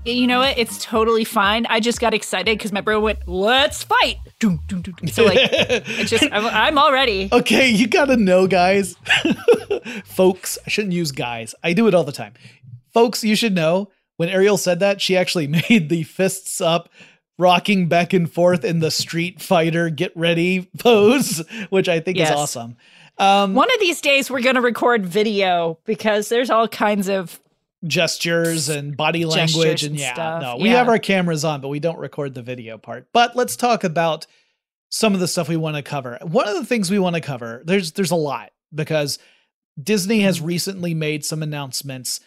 You 0.07 0.27
know 0.29 0.39
what? 0.39 0.57
It's 0.57 0.83
totally 0.85 1.25
fine. 1.25 1.67
I 1.67 1.81
just 1.81 2.01
got 2.01 2.15
excited 2.15 2.57
because 2.57 2.73
my 2.73 2.81
bro 2.81 3.01
went, 3.01 3.27
"Let's 3.27 3.83
fight!" 3.83 4.17
So 4.41 5.25
like, 5.25 5.39
it's 5.41 6.11
just 6.11 6.25
I'm, 6.33 6.47
I'm 6.47 6.79
all 6.79 6.93
ready. 6.93 7.29
Okay, 7.33 7.69
you 7.71 7.89
gotta 7.89 8.17
know, 8.17 8.47
guys. 8.47 8.95
Folks, 10.05 10.59
I 10.67 10.71
shouldn't 10.71 10.95
use 10.95 11.13
guys. 11.13 11.55
I 11.63 11.73
do 11.73 11.89
it 11.89 11.95
all 11.95 12.05
the 12.05 12.13
time. 12.13 12.35
Folks, 12.95 13.25
you 13.25 13.35
should 13.37 13.55
know 13.55 13.91
when 14.17 14.29
Ariel 14.29 14.57
said 14.57 14.81
that, 14.81 15.01
she 15.01 15.17
actually 15.17 15.47
made 15.69 15.89
the 15.89 16.03
fists 16.05 16.61
up, 16.61 16.89
rocking 17.39 17.89
back 17.89 18.13
and 18.13 18.31
forth 18.31 18.65
in 18.65 18.79
the 18.79 18.91
Street 18.91 19.43
Fighter 19.43 19.91
get 19.91 20.17
ready 20.17 20.71
pose, 20.79 21.43
which 21.71 21.89
I 21.89 22.01
think 22.01 22.17
Yes. 22.19 22.31
is 22.31 22.37
awesome. 22.37 22.77
Um, 23.19 23.55
One 23.55 23.73
of 23.73 23.81
these 23.81 24.01
days, 24.01 24.31
we're 24.31 24.41
gonna 24.43 24.61
record 24.61 25.05
video 25.05 25.79
because 25.85 26.29
there's 26.29 26.51
all 26.51 26.69
kinds 26.69 27.09
of 27.09 27.41
gestures 27.87 28.69
and 28.69 28.97
body 28.97 29.25
language 29.25 29.83
and 29.83 29.93
and 29.93 30.01
yeah 30.01 30.15
stuff, 30.15 30.43
no 30.43 30.57
we 30.57 30.71
yeah. 30.71 30.77
have 30.77 30.89
our 30.89 30.99
cameras 30.99 31.45
on 31.45 31.61
but 31.61 31.69
we 31.69 31.79
don't 31.79 31.99
record 31.99 32.35
the 32.35 32.43
video 32.43 32.79
part 32.79 33.07
but 33.13 33.37
let's 33.37 33.55
talk 33.57 33.85
about 33.85 34.27
some 34.89 35.15
of 35.15 35.21
the 35.21 35.29
stuff 35.29 35.49
we 35.49 35.57
want 35.57 35.77
to 35.77 35.83
cover 35.83 36.19
one 36.23 36.49
of 36.49 36.55
the 36.55 36.65
things 36.65 36.91
we 36.91 36.99
want 36.99 37.15
to 37.15 37.21
cover 37.21 37.63
there's 37.67 37.93
there's 37.93 38.11
a 38.11 38.17
lot 38.17 38.51
because 38.75 39.19
disney 39.81 40.21
has 40.21 40.39
Mm-hmm. 40.39 40.47
recently 40.47 40.95
made 40.95 41.25
some 41.25 41.43
announcements 41.43 42.21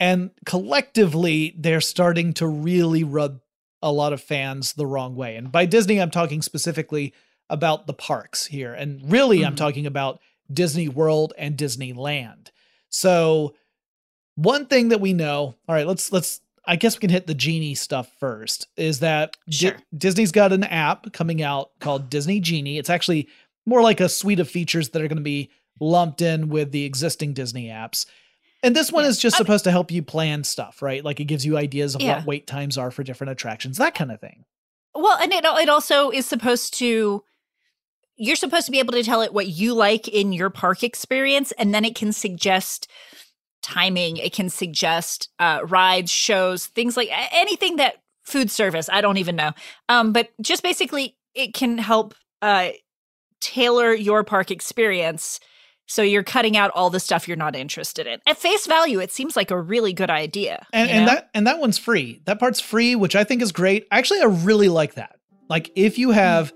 and 0.00 0.30
collectively 0.46 1.54
they're 1.58 1.80
starting 1.80 2.32
to 2.34 2.46
really 2.46 3.04
rub 3.04 3.40
a 3.82 3.92
lot 3.92 4.12
of 4.14 4.20
fans 4.22 4.72
the 4.72 4.86
wrong 4.86 5.14
way 5.14 5.36
and 5.36 5.52
by 5.52 5.66
disney 5.66 6.00
i'm 6.00 6.10
talking 6.10 6.40
specifically 6.42 7.12
about 7.50 7.86
the 7.86 7.92
parks 7.94 8.46
here 8.46 8.72
and 8.72 9.12
really 9.12 9.44
i'm 9.44 9.52
Mhm. 9.52 9.58
talking 9.58 9.86
about 9.86 10.20
disney 10.50 10.88
world 10.88 11.32
and 11.36 11.56
disneyland 11.56 12.48
so 12.88 13.54
one 14.36 14.66
thing 14.66 14.88
that 14.90 15.00
we 15.00 15.12
know 15.12 15.54
all 15.68 15.74
right 15.74 15.86
let's 15.86 16.12
let's 16.12 16.40
i 16.66 16.76
guess 16.76 16.96
we 16.96 17.00
can 17.00 17.10
hit 17.10 17.26
the 17.26 17.34
genie 17.34 17.74
stuff 17.74 18.10
first 18.20 18.68
is 18.76 19.00
that 19.00 19.36
Di- 19.48 19.56
Sure. 19.56 19.76
disney's 19.96 20.32
got 20.32 20.52
an 20.52 20.64
app 20.64 21.12
coming 21.12 21.42
out 21.42 21.70
called 21.80 22.08
disney 22.10 22.38
genie 22.40 22.78
it's 22.78 22.90
actually 22.90 23.28
more 23.66 23.82
like 23.82 24.00
a 24.00 24.08
suite 24.08 24.38
of 24.40 24.48
features 24.48 24.90
that 24.90 25.02
are 25.02 25.08
going 25.08 25.16
to 25.16 25.22
be 25.22 25.50
lumped 25.80 26.22
in 26.22 26.48
with 26.48 26.70
the 26.72 26.84
existing 26.84 27.32
disney 27.34 27.66
apps 27.68 28.06
And 28.62 28.74
this 28.74 28.90
one 28.92 29.04
Yeah. 29.04 29.10
is 29.10 29.18
just 29.18 29.36
I- 29.36 29.38
supposed 29.38 29.64
to 29.64 29.70
help 29.70 29.90
you 29.90 30.02
plan 30.02 30.42
stuff, 30.42 30.80
right? 30.80 31.04
Like 31.04 31.20
it 31.20 31.26
gives 31.26 31.44
you 31.44 31.56
ideas 31.58 31.94
of 31.94 32.00
Yeah. 32.00 32.16
what 32.16 32.26
wait 32.26 32.46
times 32.46 32.78
are 32.78 32.90
for 32.90 33.02
different 33.04 33.30
attractions, 33.32 33.76
that 33.76 33.94
kind 33.94 34.10
of 34.10 34.18
thing. 34.18 34.44
Well, 34.94 35.18
and 35.20 35.30
it 35.32 35.44
it 35.44 35.68
also 35.68 36.10
is 36.10 36.24
supposed 36.26 36.72
to 36.78 37.22
you're 38.16 38.34
supposed 38.34 38.64
to 38.64 38.72
be 38.72 38.78
able 38.78 38.94
to 38.94 39.02
tell 39.02 39.20
it 39.20 39.34
what 39.34 39.46
you 39.48 39.74
like 39.74 40.08
in 40.08 40.32
your 40.32 40.48
park 40.48 40.82
experience 40.82 41.52
and 41.58 41.74
then 41.74 41.84
it 41.84 41.94
can 41.94 42.12
suggest 42.12 42.88
timing, 43.66 44.16
it 44.16 44.32
can 44.32 44.48
suggest 44.48 45.28
uh 45.38 45.60
rides, 45.64 46.10
shows, 46.10 46.66
things 46.66 46.96
like 46.96 47.10
anything 47.32 47.76
that 47.76 47.96
food 48.24 48.50
service, 48.50 48.88
I 48.90 49.00
don't 49.00 49.18
even 49.18 49.36
know. 49.36 49.52
Um 49.88 50.12
but 50.12 50.30
just 50.40 50.62
basically 50.62 51.16
it 51.34 51.52
can 51.52 51.78
help 51.78 52.14
uh 52.40 52.70
tailor 53.40 53.92
your 53.92 54.24
park 54.24 54.50
experience 54.50 55.40
so 55.86 56.02
you're 56.02 56.24
cutting 56.24 56.56
out 56.56 56.72
all 56.74 56.90
the 56.90 56.98
stuff 56.98 57.28
you're 57.28 57.36
not 57.36 57.54
interested 57.54 58.06
in. 58.06 58.20
At 58.26 58.38
face 58.38 58.66
value, 58.66 58.98
it 58.98 59.12
seems 59.12 59.36
like 59.36 59.50
a 59.50 59.60
really 59.60 59.92
good 59.92 60.10
idea. 60.10 60.66
And 60.72 60.90
and 60.90 61.08
that 61.08 61.30
and 61.32 61.46
that 61.46 61.58
one's 61.58 61.78
free. 61.78 62.22
That 62.24 62.40
part's 62.40 62.60
free, 62.60 62.96
which 62.96 63.14
I 63.14 63.24
think 63.24 63.40
is 63.42 63.52
great. 63.52 63.86
Actually, 63.90 64.20
I 64.20 64.24
really 64.24 64.68
like 64.68 64.94
that. 64.94 65.16
Like 65.48 65.70
if 65.76 65.98
you 65.98 66.10
have 66.10 66.52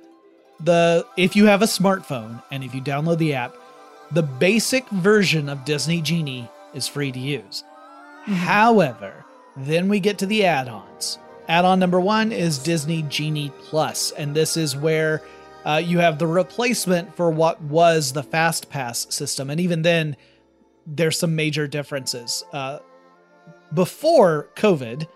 the 0.59 1.07
if 1.17 1.37
you 1.37 1.47
have 1.47 1.63
a 1.63 1.67
smartphone 1.67 2.43
and 2.51 2.65
if 2.65 2.75
you 2.75 2.81
download 2.83 3.19
the 3.19 3.35
app, 3.35 3.55
the 4.11 4.23
basic 4.23 4.89
version 4.89 5.49
of 5.49 5.65
Disney 5.65 6.03
Genie 6.03 6.49
is 6.75 6.89
free 6.89 7.13
to 7.13 7.19
use. 7.19 7.65
However, 8.25 9.25
then 9.57 9.89
we 9.89 10.01
get 10.01 10.19
to 10.19 10.27
the 10.27 10.45
add-ons. 10.45 11.19
Add-on 11.49 11.79
number 11.81 12.01
1 12.01 12.33
is 12.33 12.59
Disney 12.59 13.03
Genie 13.03 13.53
Plus, 13.63 14.13
and 14.13 14.35
this 14.35 14.57
is 14.57 14.77
where 14.77 15.23
uh, 15.65 15.83
you 15.85 15.99
have 15.99 16.19
the 16.19 16.27
replacement 16.27 17.15
for 17.17 17.31
what 17.31 17.61
was 17.63 18.13
the 18.13 18.23
Fast 18.23 18.71
Pass 18.71 19.13
system, 19.15 19.51
and 19.51 19.61
even 19.61 19.83
then, 19.83 20.17
there's 20.87 21.19
some 21.19 21.35
major 21.35 21.67
differences. 21.67 22.45
Uh, 22.53 22.79
before 23.75 24.49
COVID 24.57 25.07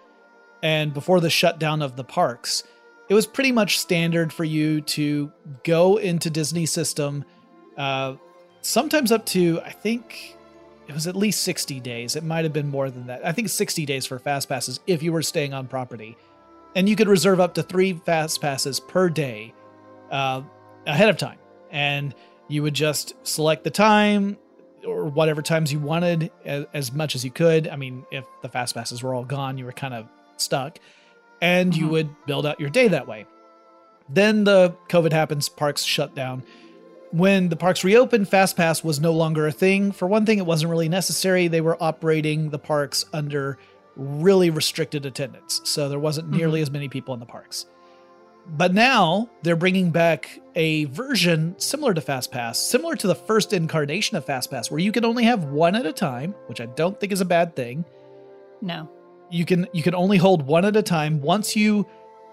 and 0.62 0.92
before 0.92 1.20
the 1.20 1.30
shutdown 1.30 1.82
of 1.82 1.96
the 1.96 2.04
parks, 2.04 2.64
it 3.08 3.14
was 3.14 3.26
pretty 3.26 3.52
much 3.52 3.78
standard 3.78 4.32
for 4.32 4.44
you 4.44 4.80
to 4.80 5.30
go 5.62 5.96
into 5.98 6.30
Disney 6.30 6.66
system, 6.66 7.24
uh, 7.76 8.14
sometimes 8.62 9.12
up 9.12 9.26
to 9.26 9.60
I 9.62 9.70
think 9.70 10.33
it 10.88 10.92
was 10.94 11.06
at 11.06 11.16
least 11.16 11.42
60 11.42 11.80
days. 11.80 12.16
It 12.16 12.24
might 12.24 12.44
have 12.44 12.52
been 12.52 12.68
more 12.68 12.90
than 12.90 13.06
that. 13.06 13.26
I 13.26 13.32
think 13.32 13.48
60 13.48 13.86
days 13.86 14.06
for 14.06 14.18
fast 14.18 14.48
passes 14.48 14.80
if 14.86 15.02
you 15.02 15.12
were 15.12 15.22
staying 15.22 15.54
on 15.54 15.66
property, 15.66 16.16
and 16.74 16.88
you 16.88 16.96
could 16.96 17.08
reserve 17.08 17.40
up 17.40 17.54
to 17.54 17.62
three 17.62 17.92
fast 17.92 18.40
passes 18.40 18.80
per 18.80 19.08
day 19.08 19.54
uh, 20.10 20.42
ahead 20.86 21.08
of 21.08 21.16
time, 21.16 21.38
and 21.70 22.14
you 22.48 22.62
would 22.62 22.74
just 22.74 23.14
select 23.26 23.64
the 23.64 23.70
time 23.70 24.36
or 24.86 25.06
whatever 25.06 25.40
times 25.40 25.72
you 25.72 25.78
wanted 25.78 26.30
as, 26.44 26.66
as 26.74 26.92
much 26.92 27.14
as 27.14 27.24
you 27.24 27.30
could. 27.30 27.68
I 27.68 27.76
mean, 27.76 28.04
if 28.10 28.24
the 28.42 28.48
fast 28.50 28.74
passes 28.74 29.02
were 29.02 29.14
all 29.14 29.24
gone, 29.24 29.56
you 29.56 29.64
were 29.64 29.72
kind 29.72 29.94
of 29.94 30.06
stuck, 30.36 30.78
and 31.40 31.74
you 31.74 31.86
Mhm. 31.86 31.90
would 31.90 32.26
build 32.26 32.44
out 32.44 32.60
your 32.60 32.68
day 32.70 32.88
that 32.88 33.08
way. 33.08 33.24
Then 34.10 34.44
the 34.44 34.74
COVID 34.90 35.12
happens, 35.12 35.48
parks 35.48 35.82
shut 35.82 36.14
down. 36.14 36.42
When 37.14 37.48
the 37.48 37.54
parks 37.54 37.84
reopened, 37.84 38.28
FastPass 38.28 38.82
was 38.82 38.98
no 38.98 39.12
longer 39.12 39.46
a 39.46 39.52
thing. 39.52 39.92
For 39.92 40.08
one 40.08 40.26
thing, 40.26 40.38
it 40.38 40.46
wasn't 40.46 40.72
really 40.72 40.88
necessary. 40.88 41.46
They 41.46 41.60
were 41.60 41.80
operating 41.80 42.50
the 42.50 42.58
parks 42.58 43.04
under 43.12 43.56
really 43.94 44.50
restricted 44.50 45.06
attendance, 45.06 45.60
so 45.62 45.88
there 45.88 46.00
wasn't 46.00 46.26
mm-hmm. 46.26 46.38
nearly 46.38 46.60
as 46.60 46.72
many 46.72 46.88
people 46.88 47.14
in 47.14 47.20
the 47.20 47.26
parks. 47.26 47.66
But 48.48 48.74
now 48.74 49.30
they're 49.44 49.54
bringing 49.54 49.92
back 49.92 50.40
a 50.56 50.86
version 50.86 51.54
similar 51.56 51.94
to 51.94 52.00
FastPass, 52.00 52.56
similar 52.56 52.96
to 52.96 53.06
the 53.06 53.14
first 53.14 53.52
incarnation 53.52 54.16
of 54.16 54.26
FastPass, 54.26 54.68
where 54.68 54.80
you 54.80 54.90
can 54.90 55.04
only 55.04 55.22
have 55.22 55.44
one 55.44 55.76
at 55.76 55.86
a 55.86 55.92
time, 55.92 56.34
which 56.48 56.60
I 56.60 56.66
don't 56.66 56.98
think 56.98 57.12
is 57.12 57.20
a 57.20 57.24
bad 57.24 57.54
thing. 57.54 57.84
no. 58.60 58.90
You 59.30 59.44
can 59.44 59.68
you 59.72 59.84
can 59.84 59.94
only 59.94 60.18
hold 60.18 60.42
one 60.42 60.64
at 60.64 60.74
a 60.74 60.82
time. 60.82 61.20
Once 61.20 61.54
you 61.54 61.86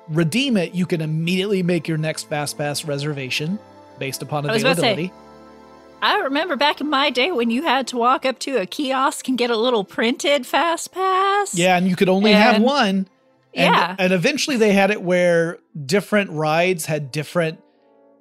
redeem 0.09 0.57
it, 0.57 0.73
you 0.73 0.87
can 0.87 1.01
immediately 1.01 1.61
make 1.61 1.87
your 1.87 1.99
next 1.99 2.29
FastPass 2.31 2.87
reservation 2.87 3.59
based 4.01 4.23
upon 4.23 4.49
I 4.49 4.55
about 4.55 4.57
to 4.57 4.59
say, 4.59 4.71
availability. 4.71 5.13
I 6.01 6.17
remember 6.21 6.55
back 6.55 6.81
in 6.81 6.89
my 6.89 7.11
day 7.11 7.31
when 7.31 7.51
you 7.51 7.61
had 7.61 7.85
to 7.89 7.97
walk 7.97 8.25
up 8.25 8.39
to 8.39 8.57
a 8.57 8.65
kiosk 8.65 9.27
and 9.27 9.37
get 9.37 9.51
a 9.51 9.55
little 9.55 9.83
printed 9.83 10.47
fast 10.47 10.91
pass. 10.91 11.53
Yeah, 11.55 11.77
and 11.77 11.87
you 11.87 11.95
could 11.95 12.09
only 12.09 12.31
have 12.31 12.59
one. 12.61 13.07
And, 13.53 13.75
Yeah. 13.75 13.95
And 13.99 14.11
eventually 14.11 14.57
they 14.57 14.73
had 14.73 14.89
it 14.89 15.03
where 15.03 15.59
different 15.85 16.31
rides 16.31 16.87
had 16.87 17.11
different 17.11 17.61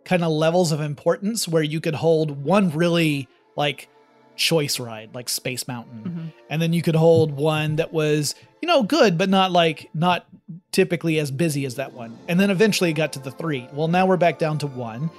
kind 0.05 0.23
of 0.23 0.31
levels 0.31 0.73
of 0.73 0.81
importance 0.83 1.49
where 1.49 1.63
you 1.63 1.81
could 1.81 1.95
hold 1.95 2.45
one 2.45 2.71
really 2.71 3.29
like 3.57 3.89
choice 4.37 4.79
ride 4.79 5.15
like 5.15 5.31
Space 5.31 5.67
Mountain. 5.67 6.03
Mhm. 6.05 6.43
And 6.51 6.61
then 6.61 6.75
you 6.75 6.83
could 6.83 6.97
hold 6.97 7.33
one 7.33 7.77
that 7.77 7.93
was, 7.93 8.35
you 8.61 8.67
know, 8.69 8.83
good 8.83 9.17
but 9.17 9.31
not 9.31 9.53
like 9.53 9.89
not 9.95 10.27
typically 10.73 11.19
as 11.19 11.31
busy 11.31 11.65
as 11.65 11.77
that 11.77 11.95
one. 11.95 12.19
And 12.29 12.39
then 12.39 12.51
eventually 12.51 12.91
it 12.91 12.95
got 12.95 13.13
to 13.15 13.21
the 13.21 13.31
3. 13.31 13.69
Well, 13.73 13.89
now 13.89 14.05
we're 14.05 14.19
back 14.19 14.39
down 14.39 14.59
to 14.59 14.67
1. 14.67 15.11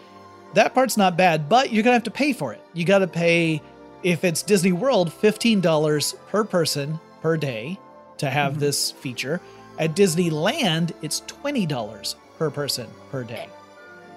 That 0.54 0.74
part's 0.74 0.98
not 0.98 1.16
bad, 1.18 1.48
but 1.48 1.72
you're 1.72 1.84
going 1.84 1.92
to 1.92 1.98
have 1.98 2.04
to 2.04 2.12
pay 2.12 2.34
for 2.34 2.54
it. 2.54 2.62
You 2.74 2.84
got 2.86 3.00
to 3.00 3.08
pay 3.08 3.62
if 4.04 4.24
it's 4.24 4.42
Disney 4.42 4.72
World 4.72 5.12
$15 5.12 6.16
per 6.30 6.44
person 6.44 7.00
per 7.22 7.38
day 7.38 7.80
to 8.18 8.30
have 8.30 8.54
Mhm. 8.56 8.60
this 8.60 8.92
feature. 8.92 9.40
At 9.80 9.96
Disneyland, 9.96 10.92
it's 11.02 11.22
$20 11.22 12.16
per 12.38 12.50
person 12.50 12.88
per 13.12 13.24
day. 13.24 13.48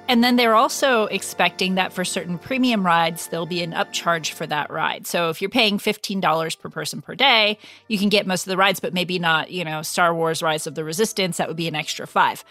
And 0.06 0.22
then 0.22 0.36
they're 0.36 0.54
also 0.54 1.04
expecting 1.04 1.76
that 1.76 1.90
for 1.90 2.04
certain 2.04 2.36
premium 2.36 2.84
rides, 2.84 3.28
there'll 3.28 3.46
be 3.46 3.62
an 3.62 3.72
upcharge 3.72 4.30
for 4.32 4.46
that 4.46 4.70
ride. 4.70 5.06
So 5.06 5.30
if 5.30 5.40
you're 5.40 5.48
paying 5.48 5.78
$15 5.78 6.54
per 6.54 6.68
person 6.68 7.00
per 7.00 7.14
day, 7.14 7.58
you 7.88 7.98
can 7.98 8.10
get 8.10 8.26
most 8.26 8.46
of 8.46 8.50
the 8.50 8.58
rides, 8.58 8.80
but 8.80 8.92
maybe 8.92 9.18
not, 9.18 9.50
you 9.50 9.64
know, 9.64 9.80
Star 9.80 10.14
Wars 10.14 10.42
Rise 10.42 10.66
of 10.66 10.74
the 10.74 10.84
Resistance. 10.84 11.38
That 11.38 11.48
would 11.48 11.56
be 11.56 11.68
an 11.68 11.74
extra 11.74 12.06
five. 12.06 12.44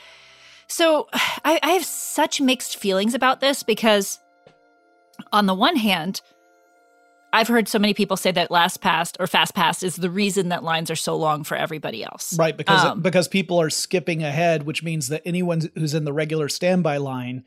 So 0.67 1.08
I, 1.13 1.60
I 1.62 1.71
have 1.71 1.86
such 1.86 2.41
mixed 2.41 2.78
feelings 2.78 3.13
about 3.13 3.39
this 3.41 3.63
because, 3.63 4.19
on 5.32 5.45
the 5.45 5.54
one 5.56 5.76
hand, 5.76 6.21
I've 7.32 7.47
heard 7.47 7.67
so 7.67 7.80
many 7.80 7.95
people 7.95 8.15
say 8.15 8.32
that 8.32 8.52
Last 8.52 8.80
Pass 8.80 9.12
or 9.19 9.26
Fast 9.26 9.56
Pass 9.56 9.82
is 9.82 9.95
the 9.95 10.10
reason 10.10 10.49
that 10.49 10.63
lines 10.63 10.91
are 10.91 10.95
so 10.95 11.15
long 11.15 11.43
for 11.43 11.58
everybody 11.58 12.04
else. 12.04 12.38
Right, 12.38 12.56
because 12.56 12.86
Um, 12.86 13.02
because 13.02 13.28
people 13.28 13.60
are 13.60 13.71
skipping 13.71 14.21
ahead, 14.23 14.63
which 14.63 14.84
means 14.84 15.08
that 15.08 15.23
anyone 15.26 15.62
who's 15.73 15.95
in 15.95 16.04
the 16.06 16.13
regular 16.13 16.47
standby 16.47 16.97
line, 16.97 17.43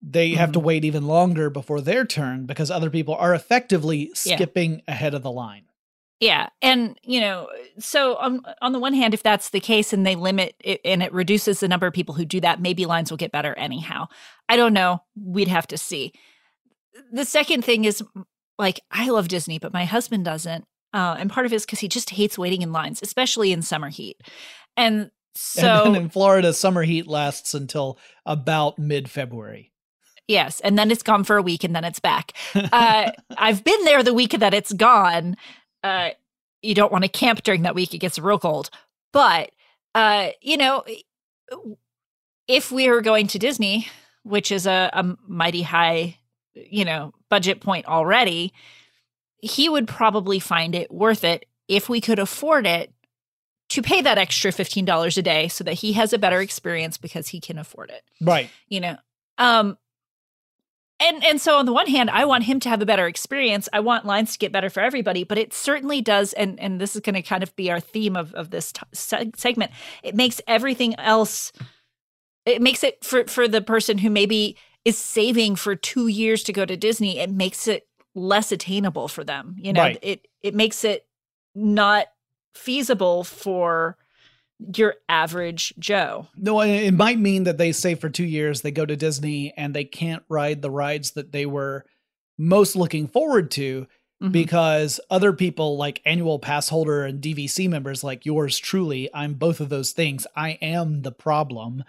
they 0.00 0.30
have 0.30 0.52
to 0.52 0.58
Mhm. 0.58 0.64
wait 0.64 0.84
even 0.86 1.06
longer 1.06 1.50
before 1.50 1.82
their 1.82 2.04
turn 2.06 2.46
because 2.46 2.70
other 2.70 2.88
people 2.90 3.14
are 3.14 3.34
effectively 3.34 4.10
Yeah. 4.24 4.36
skipping 4.36 4.80
ahead 4.88 5.12
of 5.14 5.22
the 5.22 5.30
line. 5.30 5.64
Yeah, 6.20 6.48
and 6.62 6.98
you 7.02 7.20
know, 7.20 7.48
so 7.78 8.16
on 8.16 8.40
on 8.62 8.72
the 8.72 8.78
one 8.78 8.94
hand, 8.94 9.14
if 9.14 9.22
that's 9.22 9.50
the 9.50 9.60
case 9.60 9.92
and 9.92 10.06
they 10.06 10.14
limit 10.14 10.54
it 10.60 10.80
and 10.84 11.02
it 11.02 11.12
reduces 11.12 11.60
the 11.60 11.68
number 11.68 11.86
of 11.86 11.92
people 11.92 12.14
who 12.14 12.24
do 12.24 12.40
that, 12.40 12.60
maybe 12.60 12.86
lines 12.86 13.10
will 13.10 13.18
get 13.18 13.32
better 13.32 13.54
anyhow. 13.54 14.06
I 14.48 14.56
don't 14.56 14.72
know. 14.72 15.02
We'd 15.16 15.48
have 15.48 15.66
to 15.68 15.78
see. 15.78 16.12
The 17.12 17.24
second 17.24 17.64
thing 17.64 17.84
is 17.84 18.02
like 18.58 18.80
I 18.90 19.10
love 19.10 19.28
Disney, 19.28 19.58
but 19.58 19.72
my 19.72 19.84
husband 19.84 20.24
doesn't, 20.24 20.66
uh, 20.92 21.16
and 21.18 21.30
part 21.30 21.46
of 21.46 21.52
it 21.52 21.56
is 21.56 21.66
because 21.66 21.80
he 21.80 21.88
just 21.88 22.10
hates 22.10 22.38
waiting 22.38 22.62
in 22.62 22.72
lines, 22.72 23.02
especially 23.02 23.52
in 23.52 23.62
summer 23.62 23.88
heat. 23.88 24.20
And 24.76 25.10
so 25.34 25.84
and 25.84 25.94
then 25.94 26.02
in 26.04 26.08
Florida, 26.08 26.52
summer 26.52 26.84
heat 26.84 27.08
lasts 27.08 27.54
until 27.54 27.98
about 28.24 28.78
mid 28.78 29.10
February. 29.10 29.72
Yes, 30.26 30.60
and 30.60 30.78
then 30.78 30.90
it's 30.90 31.02
gone 31.02 31.24
for 31.24 31.36
a 31.36 31.42
week, 31.42 31.64
and 31.64 31.74
then 31.74 31.84
it's 31.84 32.00
back. 32.00 32.32
Uh, 32.72 33.10
I've 33.36 33.62
been 33.62 33.84
there 33.84 34.02
the 34.02 34.14
week 34.14 34.32
that 34.32 34.54
it's 34.54 34.72
gone. 34.72 35.36
Uh, 35.84 36.10
you 36.62 36.74
don't 36.74 36.90
want 36.90 37.04
to 37.04 37.08
camp 37.10 37.42
during 37.44 37.62
that 37.62 37.74
week; 37.74 37.94
it 37.94 37.98
gets 37.98 38.18
real 38.18 38.38
cold. 38.38 38.70
But 39.12 39.50
uh, 39.94 40.30
you 40.40 40.56
know, 40.56 40.82
if 42.48 42.72
we 42.72 42.88
were 42.88 43.00
going 43.02 43.26
to 43.28 43.38
Disney, 43.38 43.86
which 44.22 44.50
is 44.50 44.66
a, 44.66 44.90
a 44.92 45.16
mighty 45.26 45.62
high, 45.62 46.16
you 46.54 46.84
know, 46.84 47.12
budget 47.30 47.60
point 47.60 47.86
already, 47.86 48.52
he 49.38 49.68
would 49.68 49.86
probably 49.86 50.38
find 50.40 50.74
it 50.74 50.90
worth 50.90 51.22
it 51.24 51.46
if 51.68 51.88
we 51.88 52.00
could 52.00 52.18
afford 52.18 52.66
it 52.66 52.92
to 53.70 53.82
pay 53.82 54.00
that 54.02 54.18
extra 54.18 54.52
fifteen 54.52 54.84
dollars 54.84 55.18
a 55.18 55.22
day, 55.22 55.48
so 55.48 55.64
that 55.64 55.74
he 55.74 55.92
has 55.94 56.12
a 56.12 56.18
better 56.18 56.40
experience 56.40 56.96
because 56.98 57.28
he 57.28 57.40
can 57.40 57.58
afford 57.58 57.90
it 57.90 58.02
Right. 58.20 58.48
you 58.68 58.80
know 58.80 58.96
um 59.38 59.76
and 61.04 61.24
and 61.24 61.40
so 61.40 61.58
on 61.58 61.66
the 61.66 61.72
one 61.72 61.86
hand 61.86 62.10
i 62.10 62.24
want 62.24 62.44
him 62.44 62.58
to 62.60 62.68
have 62.68 62.82
a 62.82 62.86
better 62.86 63.06
experience. 63.06 63.68
I 63.72 63.80
want 63.80 64.06
lines 64.06 64.32
to 64.32 64.38
get 64.38 64.52
better 64.52 64.70
for 64.70 64.80
everybody 64.80 65.24
but 65.24 65.38
it 65.38 65.52
certainly 65.52 66.00
does 66.00 66.32
and 66.32 66.58
and 66.58 66.80
this 66.80 66.94
is 66.96 67.02
going 67.02 67.14
to 67.14 67.22
kind 67.22 67.42
of 67.42 67.54
be 67.56 67.70
our 67.70 67.80
theme 67.80 68.16
of 68.16 68.34
of 68.34 68.50
this 68.50 68.72
t- 68.72 68.82
segment. 68.92 69.70
It 70.02 70.14
makes 70.14 70.40
everything 70.46 70.98
else 70.98 71.52
it 72.46 72.60
makes 72.60 72.82
it 72.84 73.04
for 73.04 73.24
for 73.24 73.46
the 73.48 73.60
person 73.60 73.98
who 73.98 74.10
maybe 74.10 74.56
is 74.84 74.98
saving 74.98 75.56
for 75.56 75.74
2 75.74 76.08
years 76.08 76.42
to 76.44 76.52
go 76.52 76.64
to 76.64 76.76
disney 76.76 77.18
it 77.18 77.30
makes 77.30 77.66
it 77.68 77.86
less 78.14 78.52
attainable 78.52 79.08
for 79.08 79.24
them 79.24 79.56
you 79.58 79.72
know? 79.72 79.82
Right. 79.82 79.98
it 80.02 80.26
it 80.42 80.54
makes 80.54 80.84
it 80.84 81.06
not 81.54 82.06
feasible 82.54 83.24
for 83.24 83.96
your 84.76 84.94
average 85.08 85.74
joe 85.78 86.28
No, 86.36 86.60
it 86.60 86.92
might 86.92 87.18
mean 87.18 87.44
that 87.44 87.58
they 87.58 87.72
save 87.72 88.00
for 88.00 88.08
two 88.08 88.24
years, 88.24 88.60
they 88.60 88.70
go 88.70 88.86
to 88.86 88.96
Disney 88.96 89.52
and 89.56 89.74
they 89.74 89.84
can't 89.84 90.22
ride 90.28 90.62
the 90.62 90.70
rides 90.70 91.12
that 91.12 91.32
they 91.32 91.46
were 91.46 91.84
most 92.38 92.76
looking 92.76 93.08
forward 93.08 93.50
to 93.52 93.86
mm-hmm. 94.22 94.32
because 94.32 95.00
other 95.10 95.32
people 95.32 95.76
like 95.76 96.00
annual 96.04 96.38
pass 96.38 96.68
holder 96.68 97.04
and 97.04 97.22
DVC 97.22 97.68
members 97.68 98.04
like 98.04 98.24
yours 98.24 98.58
truly, 98.58 99.10
I'm 99.12 99.34
both 99.34 99.60
of 99.60 99.68
those 99.68 99.92
things. 99.92 100.26
I 100.36 100.50
am 100.62 101.02
the 101.02 101.12
problem. 101.12 101.84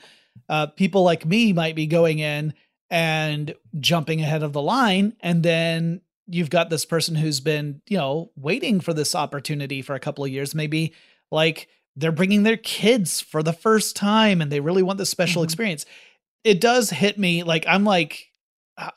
Uh, 0.49 0.67
people 0.67 1.03
like 1.03 1.25
me 1.25 1.53
might 1.53 1.75
be 1.75 1.87
going 1.87 2.19
in 2.19 2.53
and 2.89 3.55
jumping 3.79 4.21
ahead 4.21 4.43
of 4.43 4.53
the 4.53 4.61
line 4.61 5.15
and 5.21 5.41
then 5.43 6.01
you've 6.27 6.49
got 6.49 6.69
this 6.69 6.85
person 6.85 7.15
who's 7.15 7.39
been, 7.39 7.81
you 7.87 7.97
know, 7.97 8.31
waiting 8.35 8.79
for 8.79 8.93
this 8.93 9.15
opportunity 9.15 9.81
for 9.81 9.95
a 9.95 9.99
couple 9.99 10.23
of 10.23 10.31
years, 10.31 10.55
maybe 10.55 10.93
like 11.31 11.67
they're 11.95 12.11
bringing 12.11 12.43
their 12.43 12.57
kids 12.57 13.21
for 13.21 13.41
the 13.41 13.53
first 13.53 13.95
time 13.95 14.41
and 14.41 14.51
they 14.51 14.59
really 14.59 14.83
want 14.83 14.97
this 14.97 15.09
special 15.09 15.41
mm-hmm. 15.41 15.47
experience. 15.47 15.85
It 16.43 16.61
does 16.61 16.89
hit 16.89 17.17
me 17.17 17.43
like 17.43 17.65
I'm 17.67 17.83
like 17.83 18.27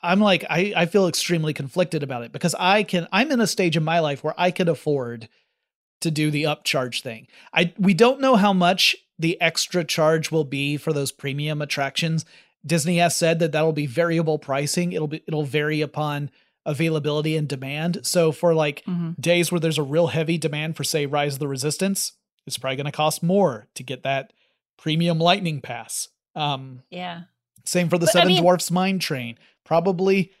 I'm 0.03 0.19
like 0.19 0.45
I 0.49 0.73
I 0.75 0.85
feel 0.85 1.07
extremely 1.07 1.53
conflicted 1.53 2.03
about 2.03 2.23
it 2.23 2.31
because 2.31 2.55
I 2.59 2.83
can 2.83 3.07
I'm 3.11 3.31
in 3.31 3.41
a 3.41 3.47
stage 3.47 3.77
in 3.77 3.83
my 3.83 3.99
life 3.99 4.23
where 4.23 4.35
I 4.37 4.51
can 4.51 4.67
afford 4.67 5.29
to 6.01 6.11
do 6.11 6.31
the 6.31 6.43
upcharge 6.43 7.01
thing. 7.01 7.27
I 7.53 7.73
we 7.77 7.93
don't 7.93 8.21
know 8.21 8.35
how 8.35 8.53
much 8.53 8.95
the 9.17 9.39
extra 9.41 9.83
charge 9.83 10.31
will 10.31 10.45
be 10.45 10.77
for 10.77 10.93
those 10.93 11.11
premium 11.11 11.61
attractions. 11.61 12.25
Disney 12.65 12.97
has 12.97 13.15
said 13.15 13.39
that 13.39 13.51
that'll 13.53 13.73
be 13.73 13.85
variable 13.85 14.37
pricing. 14.37 14.91
It'll 14.91 15.07
be 15.07 15.23
it'll 15.27 15.45
vary 15.45 15.81
upon 15.81 16.29
availability 16.65 17.35
and 17.35 17.47
demand. 17.47 18.01
So 18.03 18.31
for 18.31 18.53
like 18.53 18.83
mm-hmm. 18.85 19.11
days 19.19 19.51
where 19.51 19.59
there's 19.59 19.77
a 19.77 19.83
real 19.83 20.07
heavy 20.07 20.37
demand 20.37 20.75
for 20.75 20.83
say 20.83 21.05
Rise 21.05 21.33
of 21.33 21.39
the 21.39 21.47
Resistance, 21.47 22.13
it's 22.49 22.57
probably 22.57 22.77
going 22.77 22.85
to 22.85 22.91
cost 22.91 23.23
more 23.23 23.67
to 23.75 23.83
get 23.83 24.03
that 24.03 24.33
premium 24.77 25.19
lightning 25.19 25.61
pass. 25.61 26.09
Um 26.35 26.83
Yeah. 26.89 27.23
Same 27.65 27.89
for 27.89 27.97
the 27.97 28.05
but, 28.05 28.13
Seven 28.13 28.27
I 28.27 28.33
mean, 28.33 28.41
Dwarfs 28.41 28.71
Mine 28.71 28.99
Train. 28.99 29.37
Probably 29.65 30.31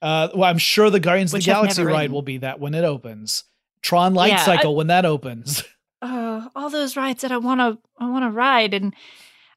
uh 0.00 0.28
well 0.34 0.44
I'm 0.44 0.58
sure 0.58 0.90
the 0.90 1.00
Guardians 1.00 1.32
of 1.32 1.40
the 1.40 1.46
Galaxy 1.46 1.82
ride 1.82 2.12
will 2.12 2.22
be 2.22 2.38
that 2.38 2.60
when 2.60 2.74
it 2.74 2.84
opens. 2.84 3.44
Tron 3.80 4.14
Light 4.14 4.32
yeah, 4.32 4.44
Cycle 4.44 4.74
I, 4.74 4.76
when 4.76 4.86
that 4.88 5.04
opens. 5.04 5.64
Uh, 6.00 6.48
all 6.54 6.70
those 6.70 6.96
rides 6.96 7.22
that 7.22 7.32
I 7.32 7.38
want 7.38 7.60
to 7.60 7.78
I 7.98 8.10
want 8.10 8.24
to 8.24 8.30
ride 8.30 8.74
and 8.74 8.94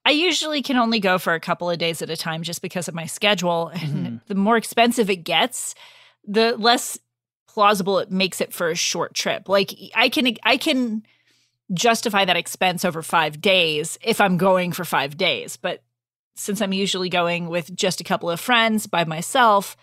I 0.06 0.12
usually 0.12 0.62
can 0.62 0.78
only 0.78 1.00
go 1.00 1.18
for 1.18 1.34
a 1.34 1.40
couple 1.40 1.70
of 1.70 1.80
days 1.80 2.02
at 2.02 2.12
a 2.12 2.16
time 2.16 2.44
just 2.44 2.62
because 2.62 2.88
of 2.88 2.94
my 2.94 3.08
schedule. 3.08 3.72
And 3.82 4.06
mm-hmm. 4.06 4.16
the 4.28 4.36
more 4.36 4.56
expensive 4.56 5.10
it 5.10 5.24
gets, 5.24 5.76
the 6.26 6.56
less 6.58 7.00
plausible 7.48 8.00
it 8.00 8.12
makes 8.12 8.42
it 8.42 8.54
for 8.54 8.70
a 8.70 8.76
short 8.76 9.14
trip. 9.14 9.50
Like 9.50 9.74
I 9.96 10.10
can 10.10 10.36
I 10.44 10.58
can 10.58 11.04
justify 11.74 12.26
that 12.26 12.38
expense 12.38 12.86
over 12.86 13.02
5 13.02 13.42
days 13.42 13.98
if 14.04 14.22
I'm 14.22 14.38
going 14.38 14.72
for 14.72 14.86
5 14.86 15.18
days, 15.18 15.58
but 15.58 15.84
since 16.36 16.62
I'm 16.62 16.74
usually 16.74 17.10
going 17.10 17.48
with 17.48 17.76
just 17.76 18.02
a 18.02 18.04
couple 18.04 18.30
of 18.30 18.40
friends 18.40 18.88
by 18.88 19.06
myself, 19.06 19.76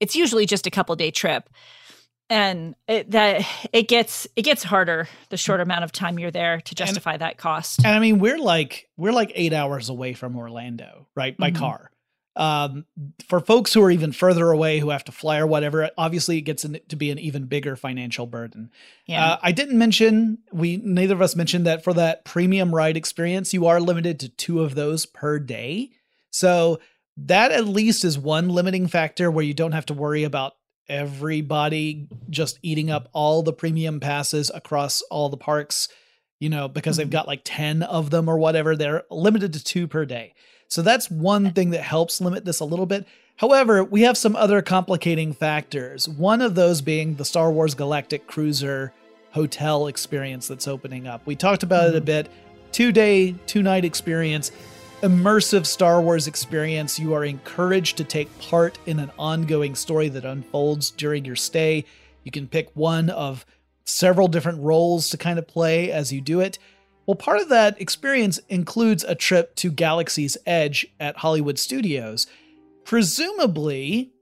it's 0.00 0.16
usually 0.16 0.46
just 0.46 0.66
a 0.66 0.70
couple 0.70 0.96
day 0.96 1.10
trip. 1.10 1.48
And 2.28 2.76
it, 2.86 3.10
that 3.10 3.44
it 3.72 3.88
gets 3.88 4.28
it 4.36 4.42
gets 4.42 4.62
harder 4.62 5.08
the 5.30 5.36
short 5.36 5.60
amount 5.60 5.82
of 5.82 5.90
time 5.90 6.16
you're 6.16 6.30
there 6.30 6.60
to 6.60 6.74
justify 6.76 7.14
and, 7.14 7.22
that 7.22 7.38
cost. 7.38 7.84
And 7.84 7.92
I 7.92 7.98
mean, 7.98 8.20
we're 8.20 8.38
like 8.38 8.88
we're 8.96 9.12
like 9.12 9.32
eight 9.34 9.52
hours 9.52 9.88
away 9.88 10.12
from 10.12 10.36
Orlando, 10.36 11.08
right, 11.16 11.36
by 11.36 11.50
mm-hmm. 11.50 11.58
car. 11.58 11.89
Um, 12.40 12.86
for 13.28 13.38
folks 13.38 13.74
who 13.74 13.82
are 13.82 13.90
even 13.90 14.12
further 14.12 14.50
away 14.50 14.78
who 14.78 14.88
have 14.88 15.04
to 15.04 15.12
fly 15.12 15.36
or 15.40 15.46
whatever, 15.46 15.90
obviously 15.98 16.38
it 16.38 16.42
gets 16.42 16.62
to 16.62 16.96
be 16.96 17.10
an 17.10 17.18
even 17.18 17.44
bigger 17.44 17.76
financial 17.76 18.26
burden. 18.26 18.70
Yeah. 19.04 19.32
Uh, 19.32 19.38
I 19.42 19.52
didn't 19.52 19.76
mention, 19.76 20.38
we 20.50 20.78
neither 20.78 21.12
of 21.12 21.20
us 21.20 21.36
mentioned 21.36 21.66
that 21.66 21.84
for 21.84 21.92
that 21.92 22.24
premium 22.24 22.74
ride 22.74 22.96
experience, 22.96 23.52
you 23.52 23.66
are 23.66 23.78
limited 23.78 24.20
to 24.20 24.30
two 24.30 24.62
of 24.62 24.74
those 24.74 25.04
per 25.04 25.38
day. 25.38 25.90
So 26.30 26.80
that 27.18 27.52
at 27.52 27.68
least 27.68 28.06
is 28.06 28.18
one 28.18 28.48
limiting 28.48 28.86
factor 28.86 29.30
where 29.30 29.44
you 29.44 29.52
don't 29.52 29.72
have 29.72 29.86
to 29.86 29.94
worry 29.94 30.24
about 30.24 30.54
everybody 30.88 32.08
just 32.30 32.58
eating 32.62 32.90
up 32.90 33.10
all 33.12 33.42
the 33.42 33.52
premium 33.52 34.00
passes 34.00 34.50
across 34.54 35.02
all 35.10 35.28
the 35.28 35.36
parks, 35.36 35.88
you 36.38 36.48
know, 36.48 36.68
because 36.68 36.94
mm-hmm. 36.94 37.02
they've 37.02 37.10
got 37.10 37.28
like 37.28 37.42
10 37.44 37.82
of 37.82 38.08
them 38.08 38.30
or 38.30 38.38
whatever. 38.38 38.76
They're 38.76 39.02
limited 39.10 39.52
to 39.52 39.62
two 39.62 39.86
per 39.86 40.06
day. 40.06 40.32
So 40.70 40.82
that's 40.82 41.10
one 41.10 41.52
thing 41.52 41.70
that 41.70 41.82
helps 41.82 42.20
limit 42.20 42.44
this 42.44 42.60
a 42.60 42.64
little 42.64 42.86
bit. 42.86 43.04
However, 43.36 43.82
we 43.82 44.02
have 44.02 44.16
some 44.16 44.36
other 44.36 44.62
complicating 44.62 45.32
factors. 45.32 46.08
One 46.08 46.40
of 46.40 46.54
those 46.54 46.80
being 46.80 47.16
the 47.16 47.24
Star 47.24 47.50
Wars 47.50 47.74
Galactic 47.74 48.28
Cruiser 48.28 48.92
hotel 49.32 49.88
experience 49.88 50.46
that's 50.46 50.68
opening 50.68 51.08
up. 51.08 51.26
We 51.26 51.34
talked 51.34 51.64
about 51.64 51.86
mm-hmm. 51.86 51.96
it 51.96 51.98
a 51.98 52.02
bit. 52.02 52.28
Two 52.70 52.92
day, 52.92 53.34
two 53.46 53.64
night 53.64 53.84
experience, 53.84 54.52
immersive 55.02 55.66
Star 55.66 56.00
Wars 56.00 56.28
experience. 56.28 57.00
You 57.00 57.14
are 57.14 57.24
encouraged 57.24 57.96
to 57.96 58.04
take 58.04 58.38
part 58.38 58.78
in 58.86 59.00
an 59.00 59.10
ongoing 59.18 59.74
story 59.74 60.08
that 60.10 60.24
unfolds 60.24 60.92
during 60.92 61.24
your 61.24 61.36
stay. 61.36 61.84
You 62.22 62.30
can 62.30 62.46
pick 62.46 62.70
one 62.74 63.10
of 63.10 63.44
several 63.84 64.28
different 64.28 64.60
roles 64.60 65.10
to 65.10 65.18
kind 65.18 65.40
of 65.40 65.48
play 65.48 65.90
as 65.90 66.12
you 66.12 66.20
do 66.20 66.38
it. 66.38 66.60
Well, 67.06 67.16
part 67.16 67.40
of 67.40 67.48
that 67.48 67.80
experience 67.80 68.38
includes 68.48 69.04
a 69.04 69.14
trip 69.14 69.56
to 69.56 69.70
Galaxy's 69.70 70.36
Edge 70.46 70.86
at 71.00 71.18
Hollywood 71.18 71.58
Studios. 71.58 72.26
Presumably, 72.84 74.12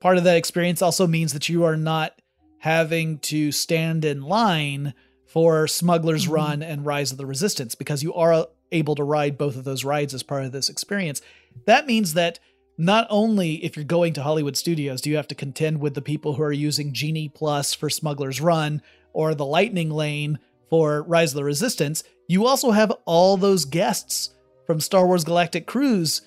part 0.00 0.16
of 0.16 0.24
that 0.24 0.36
experience 0.36 0.80
also 0.80 1.06
means 1.06 1.32
that 1.32 1.48
you 1.48 1.64
are 1.64 1.76
not 1.76 2.20
having 2.60 3.18
to 3.18 3.52
stand 3.52 4.04
in 4.04 4.22
line 4.22 4.94
for 5.26 5.66
Smuggler's 5.66 6.24
mm-hmm. 6.24 6.34
Run 6.34 6.62
and 6.62 6.84
Rise 6.84 7.12
of 7.12 7.18
the 7.18 7.26
Resistance 7.26 7.74
because 7.74 8.02
you 8.02 8.12
are 8.14 8.46
able 8.72 8.94
to 8.94 9.04
ride 9.04 9.38
both 9.38 9.56
of 9.56 9.64
those 9.64 9.84
rides 9.84 10.14
as 10.14 10.22
part 10.22 10.44
of 10.44 10.52
this 10.52 10.68
experience. 10.68 11.22
That 11.66 11.86
means 11.86 12.14
that 12.14 12.38
not 12.76 13.06
only 13.10 13.64
if 13.64 13.76
you're 13.76 13.84
going 13.84 14.12
to 14.14 14.22
Hollywood 14.22 14.56
Studios 14.56 15.00
do 15.00 15.10
you 15.10 15.16
have 15.16 15.28
to 15.28 15.34
contend 15.34 15.80
with 15.80 15.94
the 15.94 16.02
people 16.02 16.34
who 16.34 16.42
are 16.42 16.52
using 16.52 16.92
Genie 16.92 17.28
Plus 17.28 17.74
for 17.74 17.90
Smuggler's 17.90 18.40
Run 18.40 18.82
or 19.12 19.34
the 19.34 19.44
Lightning 19.44 19.90
Lane 19.90 20.38
for 20.70 21.02
Rise 21.02 21.32
of 21.32 21.36
the 21.36 21.44
Resistance, 21.44 22.02
you 22.28 22.46
also 22.46 22.70
have 22.70 22.92
all 23.04 23.36
those 23.36 23.64
guests 23.64 24.30
from 24.66 24.80
Star 24.80 25.06
Wars 25.06 25.24
Galactic 25.24 25.66
Cruise 25.66 26.22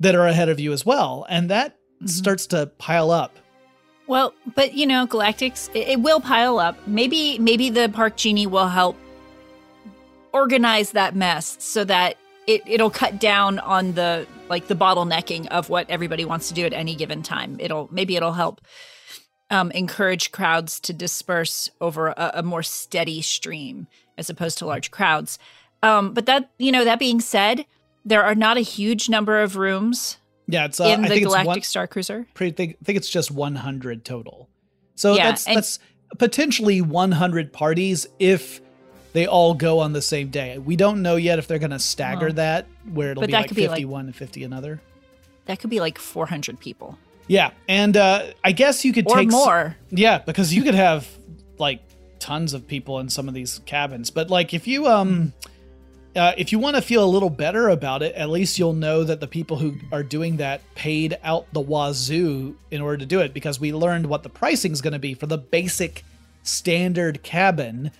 that 0.00 0.14
are 0.14 0.26
ahead 0.26 0.48
of 0.48 0.60
you 0.60 0.72
as 0.72 0.84
well. 0.84 1.24
And 1.28 1.48
that 1.50 1.76
mm-hmm. 1.76 2.06
starts 2.06 2.46
to 2.48 2.66
pile 2.78 3.10
up. 3.10 3.36
Well, 4.08 4.34
but 4.54 4.74
you 4.74 4.86
know, 4.86 5.06
Galactics, 5.06 5.70
it, 5.74 5.88
it 5.88 6.00
will 6.00 6.20
pile 6.20 6.58
up. 6.58 6.76
Maybe, 6.86 7.38
maybe 7.38 7.70
the 7.70 7.88
Park 7.88 8.16
Genie 8.16 8.46
will 8.46 8.68
help 8.68 8.96
organize 10.32 10.92
that 10.92 11.14
mess 11.14 11.56
so 11.60 11.84
that 11.84 12.16
it, 12.46 12.62
it'll 12.66 12.90
cut 12.90 13.20
down 13.20 13.58
on 13.58 13.92
the 13.92 14.26
like 14.48 14.66
the 14.66 14.74
bottlenecking 14.74 15.46
of 15.48 15.68
what 15.68 15.88
everybody 15.90 16.24
wants 16.24 16.48
to 16.48 16.54
do 16.54 16.64
at 16.64 16.72
any 16.72 16.94
given 16.94 17.22
time. 17.22 17.58
It'll 17.60 17.88
maybe 17.92 18.16
it'll 18.16 18.32
help 18.32 18.62
um, 19.50 19.70
encourage 19.72 20.30
crowds 20.30 20.78
to 20.80 20.92
disperse 20.92 21.70
over 21.80 22.08
a, 22.08 22.32
a, 22.34 22.42
more 22.42 22.62
steady 22.62 23.22
stream 23.22 23.86
as 24.18 24.28
opposed 24.28 24.58
to 24.58 24.66
large 24.66 24.90
crowds. 24.90 25.38
Um, 25.82 26.12
but 26.12 26.26
that 26.26 26.50
you 26.58 26.72
know, 26.72 26.84
that 26.84 26.98
being 26.98 27.20
said, 27.20 27.64
there 28.04 28.24
are 28.24 28.34
not 28.34 28.56
a 28.56 28.62
huge 28.62 29.08
number 29.08 29.40
of 29.40 29.56
rooms. 29.56 30.18
Yeah, 30.46 30.66
it's 30.66 30.80
uh, 30.80 30.84
in 30.84 31.02
the 31.02 31.20
Galactic 31.20 31.46
one, 31.46 31.62
Star 31.62 31.86
Cruiser. 31.86 32.26
Pretty, 32.34 32.52
think, 32.52 32.76
I 32.80 32.84
think 32.84 32.96
it's 32.96 33.10
just 33.10 33.30
100 33.30 34.04
total. 34.04 34.48
So 34.94 35.14
yeah, 35.14 35.28
that's 35.28 35.44
that's 35.44 35.78
potentially 36.18 36.80
100 36.80 37.52
parties 37.52 38.06
if 38.18 38.60
they 39.12 39.26
all 39.26 39.54
go 39.54 39.78
on 39.78 39.92
the 39.92 40.02
same 40.02 40.28
day. 40.28 40.58
We 40.58 40.76
don't 40.76 41.02
know 41.02 41.16
yet 41.16 41.38
if 41.38 41.46
they're 41.46 41.58
going 41.58 41.70
to 41.70 41.78
stagger 41.78 42.26
well, 42.26 42.34
that, 42.34 42.66
where 42.92 43.12
it'll 43.12 43.26
be 43.26 43.32
like 43.32 43.48
51 43.48 43.76
be 43.76 43.84
like, 43.84 44.04
and 44.06 44.16
50 44.16 44.44
another. 44.44 44.80
That 45.46 45.60
could 45.60 45.70
be 45.70 45.80
like 45.80 45.98
400 45.98 46.60
people. 46.60 46.98
Yeah, 47.28 47.50
and 47.68 47.96
uh, 47.96 48.32
I 48.42 48.52
guess 48.52 48.84
you 48.84 48.92
could 48.92 49.06
or 49.06 49.16
take 49.16 49.30
more. 49.30 49.76
yeah, 49.90 50.18
because 50.18 50.52
you 50.52 50.62
could 50.62 50.74
have 50.74 51.06
like 51.58 51.82
tons 52.18 52.54
of 52.54 52.66
people 52.66 52.98
in 52.98 53.08
some 53.08 53.28
of 53.28 53.34
these 53.34 53.60
cabins. 53.66 54.10
But 54.10 54.30
like 54.30 54.54
if 54.54 54.66
you 54.66 54.86
um 54.86 55.32
uh, 56.16 56.32
if 56.36 56.50
you 56.50 56.58
want 56.58 56.74
to 56.74 56.82
feel 56.82 57.04
a 57.04 57.06
little 57.06 57.30
better 57.30 57.68
about 57.68 58.02
it, 58.02 58.14
at 58.14 58.28
least 58.28 58.58
you'll 58.58 58.72
know 58.72 59.04
that 59.04 59.20
the 59.20 59.26
people 59.26 59.56
who 59.56 59.74
are 59.92 60.02
doing 60.02 60.38
that 60.38 60.62
paid 60.74 61.16
out 61.22 61.46
the 61.52 61.60
wazoo 61.60 62.56
in 62.70 62.80
order 62.80 62.96
to 62.96 63.06
do 63.06 63.20
it 63.20 63.32
because 63.32 63.60
we 63.60 63.72
learned 63.72 64.06
what 64.06 64.22
the 64.22 64.28
pricing 64.28 64.72
is 64.72 64.80
going 64.80 64.94
to 64.94 64.98
be 64.98 65.14
for 65.14 65.26
the 65.26 65.38
basic 65.38 66.04
standard 66.42 67.22
cabin 67.22 67.90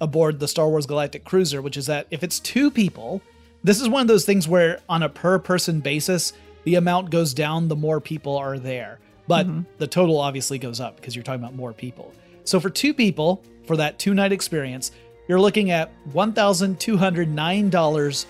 aboard 0.00 0.40
the 0.40 0.48
Star 0.48 0.68
Wars 0.68 0.86
Galactic 0.86 1.24
Cruiser, 1.24 1.62
which 1.62 1.76
is 1.76 1.86
that 1.86 2.06
if 2.10 2.22
it's 2.22 2.40
two 2.40 2.70
people, 2.70 3.22
this 3.62 3.80
is 3.80 3.88
one 3.88 4.02
of 4.02 4.08
those 4.08 4.26
things 4.26 4.48
where 4.48 4.80
on 4.88 5.02
a 5.02 5.08
per 5.08 5.38
person 5.38 5.80
basis, 5.80 6.32
the 6.64 6.76
amount 6.76 7.10
goes 7.10 7.34
down 7.34 7.68
the 7.68 7.76
more 7.76 8.00
people 8.00 8.36
are 8.36 8.58
there. 8.58 8.98
But 9.26 9.46
mm-hmm. 9.46 9.62
the 9.78 9.86
total 9.86 10.18
obviously 10.18 10.58
goes 10.58 10.80
up 10.80 10.96
because 10.96 11.14
you're 11.14 11.22
talking 11.22 11.42
about 11.42 11.54
more 11.54 11.72
people. 11.72 12.12
So 12.44 12.60
for 12.60 12.68
two 12.70 12.92
people, 12.92 13.42
for 13.66 13.76
that 13.76 13.98
two 13.98 14.14
night 14.14 14.32
experience, 14.32 14.90
you're 15.28 15.40
looking 15.40 15.70
at 15.70 15.92
$1,209 16.12 18.26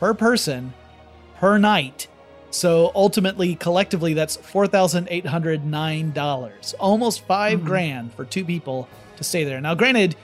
per 0.00 0.14
person 0.14 0.72
per 1.36 1.58
night. 1.58 2.08
So 2.50 2.90
ultimately, 2.94 3.56
collectively, 3.56 4.14
that's 4.14 4.36
$4,809. 4.36 6.74
Almost 6.78 7.26
5 7.26 7.58
mm-hmm. 7.58 7.66
grand 7.66 8.14
for 8.14 8.24
two 8.24 8.44
people 8.44 8.88
to 9.16 9.24
stay 9.24 9.42
there. 9.44 9.60
Now, 9.60 9.74
granted, 9.74 10.14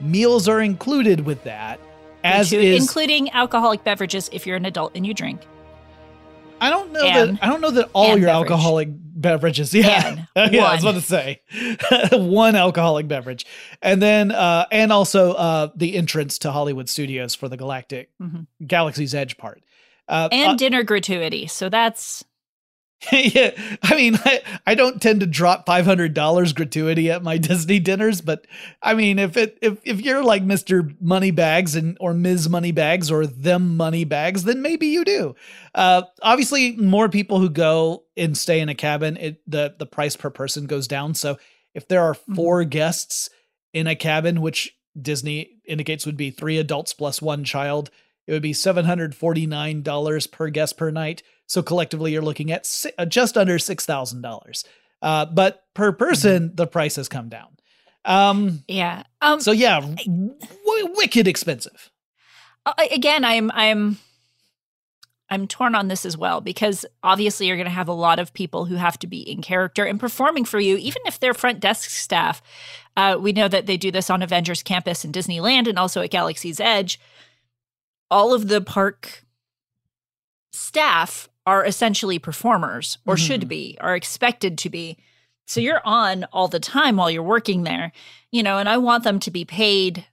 meals 0.00 0.48
are 0.48 0.60
included 0.60 1.20
with 1.20 1.44
that, 1.44 1.78
as 2.24 2.52
is 2.52 2.80
including 2.80 3.30
alcoholic 3.30 3.84
beverages 3.84 4.28
if 4.32 4.44
you're 4.46 4.56
an 4.56 4.66
adult 4.66 4.92
and 4.94 5.06
you 5.06 5.14
drink. 5.14 5.40
I 6.62 6.70
don't 6.70 6.92
know 6.92 7.04
And- 7.04 7.36
that 7.38 7.44
I 7.44 7.48
don't 7.48 7.60
know 7.60 7.70
that 7.72 7.90
all 7.92 8.08
your 8.08 8.16
beverage. 8.28 8.28
alcoholic 8.34 8.88
beverages. 8.92 9.74
Yeah, 9.74 10.24
yeah. 10.36 10.64
I 10.64 10.74
was 10.74 10.82
about 10.84 10.94
to 10.94 11.00
say 11.00 11.40
one 12.12 12.56
alcoholic 12.56 13.08
beverage, 13.08 13.44
and 13.82 14.00
then 14.00 14.30
uh, 14.32 14.66
and 14.72 14.92
also 14.92 15.32
uh, 15.32 15.68
the 15.76 15.96
entrance 15.96 16.38
to 16.38 16.50
Hollywood 16.52 16.88
Studios 16.88 17.34
for 17.34 17.48
the 17.48 17.56
Galactic 17.56 18.10
Mhm. 18.20 18.46
Galaxy's 18.66 19.14
Edge 19.14 19.36
part. 19.36 19.62
Uh, 20.08 20.28
and 20.32 20.52
uh, 20.52 20.54
dinner 20.56 20.82
gratuity. 20.82 21.46
So 21.46 21.68
that's 21.68 22.24
yeah, 23.12 23.50
I 23.82 23.96
mean, 23.96 24.16
I, 24.24 24.42
I 24.66 24.74
don't 24.74 25.02
tend 25.02 25.20
to 25.20 25.26
drop 25.26 25.66
five 25.66 25.84
hundred 25.84 26.14
dollars 26.14 26.52
gratuity 26.52 27.10
at 27.10 27.22
my 27.22 27.36
Disney 27.38 27.80
dinners, 27.80 28.20
but 28.20 28.46
I 28.80 28.94
mean, 28.94 29.18
if 29.18 29.36
it 29.36 29.58
if 29.60 29.78
if 29.84 30.00
you're 30.00 30.22
like 30.22 30.42
Mister 30.44 30.88
Moneybags 31.00 31.74
and 31.74 31.96
or 31.98 32.14
Ms. 32.14 32.48
Moneybags 32.48 33.10
or 33.10 33.26
them 33.26 33.76
Moneybags, 33.76 34.44
then 34.44 34.62
maybe 34.62 34.86
you 34.86 35.04
do. 35.04 35.34
Uh, 35.74 36.02
obviously, 36.22 36.76
more 36.76 37.08
people 37.08 37.40
who 37.40 37.50
go 37.50 38.04
and 38.16 38.38
stay 38.38 38.60
in 38.60 38.68
a 38.68 38.74
cabin, 38.74 39.16
it 39.16 39.40
the 39.46 39.74
the 39.78 39.86
price 39.86 40.14
per 40.14 40.30
person 40.30 40.66
goes 40.66 40.86
down. 40.86 41.14
So 41.14 41.38
if 41.74 41.88
there 41.88 42.02
are 42.02 42.14
4 42.14 42.64
guests 42.64 43.30
in 43.72 43.86
a 43.86 43.96
cabin, 43.96 44.42
which 44.42 44.76
Disney 45.00 45.56
indicates 45.66 46.06
would 46.06 46.16
be 46.16 46.30
three 46.30 46.58
adults 46.58 46.92
plus 46.92 47.22
one 47.22 47.44
child, 47.44 47.90
it 48.26 48.32
would 48.32 48.42
be 48.42 48.52
seven 48.52 48.84
hundred 48.84 49.14
forty 49.14 49.46
nine 49.46 49.82
dollars 49.82 50.26
per 50.26 50.50
guest 50.50 50.76
per 50.76 50.90
night. 50.90 51.22
So 51.52 51.62
collectively, 51.62 52.12
you're 52.12 52.22
looking 52.22 52.50
at 52.50 52.64
si- 52.64 52.92
uh, 52.96 53.04
just 53.04 53.36
under 53.36 53.58
six 53.58 53.84
thousand 53.84 54.22
dollars. 54.22 54.64
Uh, 55.02 55.26
but 55.26 55.64
per 55.74 55.92
person, 55.92 56.52
the 56.54 56.66
price 56.66 56.96
has 56.96 57.10
come 57.10 57.28
down. 57.28 57.48
Um, 58.06 58.64
yeah. 58.68 59.02
Um 59.20 59.38
so 59.38 59.52
yeah, 59.52 59.80
w- 59.80 60.94
wicked 60.96 61.28
expensive. 61.28 61.90
uh, 62.64 62.72
again, 62.90 63.22
I'm 63.22 63.50
I'm 63.50 63.98
I'm 65.28 65.46
torn 65.46 65.74
on 65.74 65.88
this 65.88 66.06
as 66.06 66.16
well 66.16 66.40
because 66.40 66.86
obviously 67.02 67.48
you're 67.48 67.58
going 67.58 67.66
to 67.66 67.70
have 67.70 67.88
a 67.88 67.92
lot 67.92 68.18
of 68.18 68.32
people 68.32 68.64
who 68.64 68.76
have 68.76 68.98
to 69.00 69.06
be 69.06 69.20
in 69.20 69.42
character 69.42 69.84
and 69.84 70.00
performing 70.00 70.46
for 70.46 70.58
you, 70.58 70.78
even 70.78 71.02
if 71.04 71.20
they're 71.20 71.34
front 71.34 71.60
desk 71.60 71.90
staff. 71.90 72.40
Uh, 72.96 73.18
we 73.20 73.32
know 73.32 73.48
that 73.48 73.66
they 73.66 73.76
do 73.76 73.90
this 73.90 74.08
on 74.08 74.22
Avengers 74.22 74.62
Campus 74.62 75.04
in 75.04 75.12
Disneyland 75.12 75.68
and 75.68 75.78
also 75.78 76.00
at 76.00 76.10
Galaxy's 76.10 76.60
Edge. 76.60 76.98
All 78.10 78.32
of 78.32 78.48
the 78.48 78.62
park 78.62 79.22
staff 80.54 81.28
are 81.46 81.64
essentially 81.64 82.18
performers 82.18 82.98
or 83.06 83.16
should 83.16 83.48
be, 83.48 83.76
are 83.80 83.96
expected 83.96 84.56
to 84.58 84.70
be. 84.70 84.96
So 85.46 85.60
you're 85.60 85.82
on 85.84 86.24
all 86.32 86.48
the 86.48 86.60
time 86.60 86.96
while 86.96 87.10
you're 87.10 87.22
working 87.22 87.64
there, 87.64 87.92
you 88.30 88.42
know, 88.42 88.58
and 88.58 88.68
I 88.68 88.78
want 88.78 89.04
them 89.04 89.18
to 89.20 89.30
be 89.30 89.44
paid. 89.44 90.06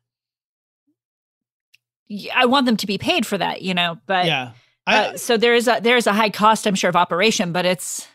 I 2.34 2.46
want 2.48 2.66
them 2.66 2.78
to 2.78 2.88
be 2.88 2.98
paid 2.98 3.26
for 3.26 3.38
that, 3.38 3.62
you 3.62 3.74
know, 3.76 4.00
but 4.08 4.26
yeah, 4.26 4.52
I, 4.88 4.98
uh, 4.98 5.18
so 5.18 5.38
there 5.38 5.54
is 5.54 5.68
a 5.68 5.80
there 5.82 5.98
is 5.98 6.08
a 6.08 6.14
high 6.14 6.32
cost, 6.32 6.66
I'm 6.66 6.74
sure, 6.74 6.90
of 6.90 6.96
operation, 6.96 7.52
but 7.52 7.66
it's 7.66 8.08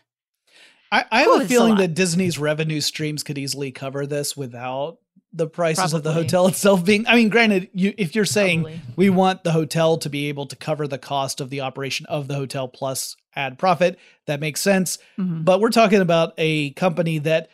I, 0.91 1.05
I 1.09 1.19
have 1.21 1.27
Ooh, 1.27 1.33
a 1.33 1.35
it's 1.37 1.45
a 1.45 1.47
feeling 1.47 1.75
that 1.77 1.93
Disney's 1.93 2.37
revenue 2.37 2.81
streams 2.81 3.23
could 3.23 3.37
easily 3.37 3.71
cover 3.71 4.05
this 4.05 4.35
without 4.35 4.97
the 5.35 5.47
prices 5.47 5.93
of 5.93 6.03
the 6.03 6.13
hotel 6.13 6.47
itself 6.51 6.85
being. 6.85 7.05
I 7.07 7.15
mean, 7.15 7.29
granted, 7.29 7.69
you 7.73 7.93
if 7.97 8.15
you're 8.15 8.25
saying 8.25 8.61
Probably. 8.63 8.81
we 8.95 9.09
want 9.09 9.43
the 9.43 9.51
hotel 9.51 9.97
to 9.97 10.09
be 10.09 10.29
able 10.29 10.45
to 10.47 10.55
cover 10.55 10.87
the 10.87 10.97
cost 10.97 11.41
of 11.41 11.49
the 11.49 11.61
operation 11.61 12.05
of 12.07 12.27
the 12.27 12.35
hotel 12.35 12.67
plus 12.67 13.15
add 13.35 13.59
profit, 13.59 13.99
that 14.27 14.39
makes 14.39 14.61
sense. 14.61 14.97
Mhm. 15.19 15.43
But 15.43 15.59
we're 15.59 15.69
talking 15.71 15.99
about 16.01 16.33
a 16.37 16.71
company 16.71 17.17
that 17.19 17.49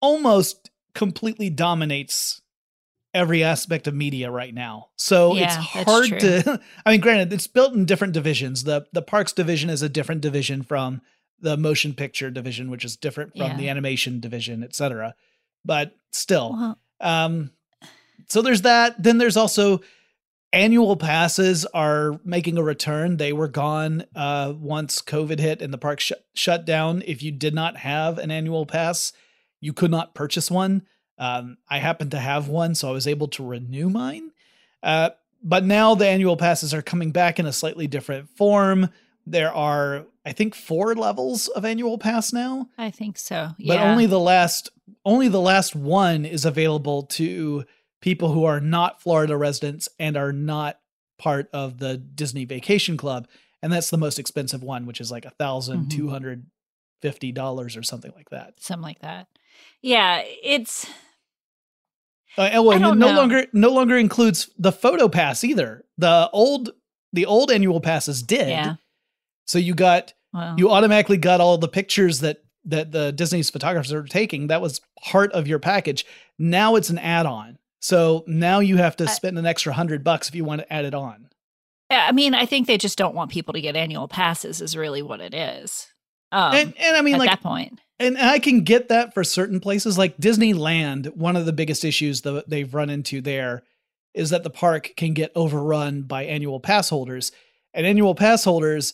almost 0.00 0.70
completely 0.94 1.50
dominates 1.50 2.40
every 3.14 3.42
aspect 3.42 3.86
of 3.86 3.94
media 3.94 4.30
right 4.30 4.54
now. 4.54 4.88
So 4.96 5.32
it's 5.32 5.40
Yeah, 5.40 5.64
that's 5.74 5.90
hard 5.90 6.20
to 6.20 6.60
I 6.86 6.92
mean 6.92 7.00
granted 7.00 7.32
it's 7.32 7.46
built 7.46 7.74
in 7.74 7.84
different 7.84 8.12
divisions. 8.12 8.64
The 8.64 8.86
the 8.92 9.02
parks 9.02 9.32
division 9.32 9.70
is 9.70 9.82
a 9.82 9.88
different 9.88 10.20
division 10.20 10.62
from 10.62 11.00
the 11.40 11.56
motion 11.56 11.94
picture 11.94 12.30
division 12.30 12.70
which 12.70 12.84
is 12.84 12.96
different 12.96 13.32
from 13.32 13.42
Yeah. 13.52 13.56
the 13.56 13.68
animation 13.68 14.20
division, 14.20 14.62
etc. 14.62 15.14
But 15.68 15.94
still 16.10 16.50
well, 16.50 16.78
um, 17.00 17.50
so 18.28 18.42
there's 18.42 18.62
that. 18.62 19.00
Then 19.00 19.18
there's 19.18 19.36
also 19.36 19.82
annual 20.52 20.96
passes 20.96 21.66
are 21.66 22.18
making 22.24 22.56
a 22.56 22.62
return. 22.62 23.18
They 23.18 23.32
were 23.32 23.48
gone 23.48 24.04
uh, 24.14 24.54
once 24.58 25.02
COVID 25.02 25.38
hit 25.38 25.60
and 25.60 25.72
the 25.72 25.78
park 25.78 26.00
sh- 26.00 26.12
shut 26.34 26.64
down. 26.64 27.02
If 27.06 27.22
you 27.22 27.30
did 27.30 27.54
not 27.54 27.76
have 27.76 28.18
an 28.18 28.30
annual 28.30 28.66
pass, 28.66 29.12
you 29.60 29.72
could 29.72 29.90
not 29.90 30.14
purchase 30.14 30.50
one. 30.50 30.86
Um, 31.18 31.58
I 31.68 31.78
happened 31.78 32.12
to 32.12 32.18
have 32.18 32.48
one, 32.48 32.74
so 32.74 32.88
I 32.88 32.92
was 32.92 33.06
able 33.06 33.28
to 33.28 33.44
renew 33.44 33.90
mine. 33.90 34.30
Uh, 34.82 35.10
but 35.42 35.64
now 35.64 35.94
the 35.94 36.06
annual 36.06 36.36
passes 36.36 36.72
are 36.72 36.82
coming 36.82 37.10
back 37.12 37.38
in 37.38 37.46
a 37.46 37.52
slightly 37.52 37.86
different 37.86 38.30
form. 38.30 38.88
There 39.26 39.52
are, 39.52 40.06
I 40.28 40.32
think, 40.32 40.54
four 40.54 40.94
levels 40.94 41.48
of 41.48 41.64
annual 41.64 41.96
pass 41.98 42.32
now 42.32 42.68
I 42.76 42.90
think 42.90 43.18
so. 43.18 43.50
Yeah. 43.58 43.76
but 43.76 43.80
only 43.86 44.06
the 44.06 44.20
last 44.20 44.70
only 45.04 45.28
the 45.28 45.40
last 45.40 45.74
one 45.74 46.24
is 46.24 46.44
available 46.44 47.04
to 47.04 47.64
people 48.00 48.32
who 48.32 48.44
are 48.44 48.60
not 48.60 49.00
Florida 49.02 49.36
residents 49.36 49.88
and 49.98 50.16
are 50.16 50.32
not 50.32 50.78
part 51.18 51.48
of 51.52 51.78
the 51.78 51.96
Disney 51.96 52.44
Vacation 52.44 52.96
Club, 52.96 53.26
and 53.62 53.72
that's 53.72 53.90
the 53.90 53.96
most 53.98 54.18
expensive 54.18 54.62
one, 54.62 54.86
which 54.86 55.00
is 55.00 55.10
like 55.10 55.24
a 55.24 55.30
thousand 55.30 55.90
two 55.90 56.08
hundred 56.08 56.46
fifty 57.02 57.32
dollars 57.32 57.76
or 57.76 57.82
something 57.82 58.12
like 58.14 58.30
that. 58.30 58.54
something 58.60 58.82
like 58.82 59.00
that. 59.00 59.26
Yeah, 59.82 60.22
it's 60.42 60.86
Uh, 62.36 62.42
and 62.42 62.62
well, 62.64 62.72
I 62.72 62.74
and 62.76 62.84
it 62.84 62.88
don't 62.88 62.98
no 62.98 63.10
know. 63.10 63.16
longer 63.16 63.46
no 63.52 63.70
longer 63.70 63.96
includes 63.96 64.50
the 64.58 64.72
photo 64.72 65.08
pass 65.08 65.42
either. 65.42 65.84
The 65.96 66.28
old 66.32 66.70
the 67.12 67.26
old 67.26 67.50
annual 67.50 67.80
passes 67.80 68.22
did. 68.22 68.48
yeah. 68.48 68.74
So 69.46 69.58
you 69.58 69.74
got 69.74 70.12
You 70.56 70.70
automatically 70.70 71.16
got 71.16 71.40
all 71.40 71.58
the 71.58 71.68
pictures 71.68 72.20
that 72.20 72.38
that 72.64 72.92
the 72.92 73.12
Disney's 73.12 73.50
photographers 73.50 73.92
are 73.92 74.02
taking. 74.02 74.48
That 74.48 74.60
was 74.60 74.80
part 75.02 75.32
of 75.32 75.46
your 75.48 75.58
package. 75.58 76.04
Now 76.38 76.76
it's 76.76 76.90
an 76.90 76.98
add-on. 76.98 77.58
So 77.80 78.24
now 78.26 78.58
you 78.58 78.76
have 78.76 78.96
to 78.96 79.04
I- 79.04 79.08
spend 79.08 79.38
an 79.38 79.46
extra 79.46 79.72
hundred 79.72 80.04
bucks 80.04 80.28
if 80.28 80.34
you 80.34 80.44
want 80.44 80.60
to 80.62 80.72
add 80.72 80.84
it 80.84 80.94
on. 80.94 81.28
yeah, 81.90 82.06
I 82.08 82.12
mean, 82.12 82.34
I 82.34 82.44
think 82.46 82.66
they 82.66 82.76
just 82.78 82.98
don't 82.98 83.14
want 83.14 83.30
people 83.30 83.54
to 83.54 83.60
get 83.60 83.76
annual 83.76 84.08
passes. 84.08 84.60
Is 84.60 84.76
really 84.76 85.02
what 85.02 85.20
it 85.20 85.34
is. 85.34 85.86
Um, 86.32 86.54
and 86.54 86.74
and 86.78 86.96
I 86.96 87.02
mean 87.02 87.14
at 87.14 87.20
like 87.20 87.30
that 87.30 87.42
point. 87.42 87.70
point, 87.70 87.80
and 87.98 88.18
I 88.18 88.38
can 88.38 88.62
get 88.64 88.88
that 88.88 89.14
for 89.14 89.24
certain 89.24 89.60
places 89.60 89.96
like 89.96 90.18
Disneyland. 90.18 91.16
One 91.16 91.36
of 91.36 91.46
the 91.46 91.52
biggest 91.54 91.84
issues 91.84 92.20
that 92.22 92.50
they've 92.50 92.74
run 92.74 92.90
into 92.90 93.20
there 93.22 93.62
is 94.14 94.30
that 94.30 94.42
the 94.42 94.50
park 94.50 94.92
can 94.96 95.14
get 95.14 95.32
overrun 95.34 96.02
by 96.02 96.24
annual 96.24 96.60
pass 96.60 96.90
holders. 96.90 97.32
And 97.74 97.86
annual 97.86 98.14
pass 98.14 98.44
holders, 98.44 98.92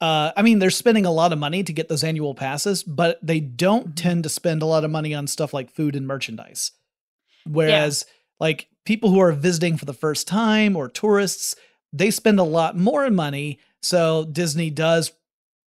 uh, 0.00 0.32
I 0.36 0.42
mean, 0.42 0.58
they're 0.58 0.70
spending 0.70 1.06
a 1.06 1.10
lot 1.10 1.32
of 1.32 1.38
money 1.38 1.62
to 1.62 1.72
get 1.72 1.88
those 1.88 2.04
annual 2.04 2.34
passes, 2.34 2.82
but 2.82 3.18
they 3.22 3.40
don't 3.40 3.86
Mm-hmm. 3.86 3.94
tend 3.94 4.22
to 4.24 4.28
spend 4.28 4.62
a 4.62 4.66
lot 4.66 4.84
of 4.84 4.90
money 4.90 5.14
on 5.14 5.26
stuff 5.26 5.54
like 5.54 5.70
food 5.70 5.96
and 5.96 6.06
merchandise. 6.06 6.72
Whereas, 7.44 8.04
like 8.40 8.68
people 8.84 9.10
who 9.10 9.20
are 9.20 9.32
visiting 9.32 9.76
for 9.76 9.84
the 9.84 9.92
first 9.94 10.26
time 10.28 10.76
or 10.76 10.88
tourists, 10.88 11.54
they 11.92 12.10
spend 12.10 12.38
a 12.38 12.44
lot 12.44 12.76
more 12.76 13.08
money. 13.10 13.58
So 13.82 14.24
Disney 14.24 14.70
does 14.70 15.12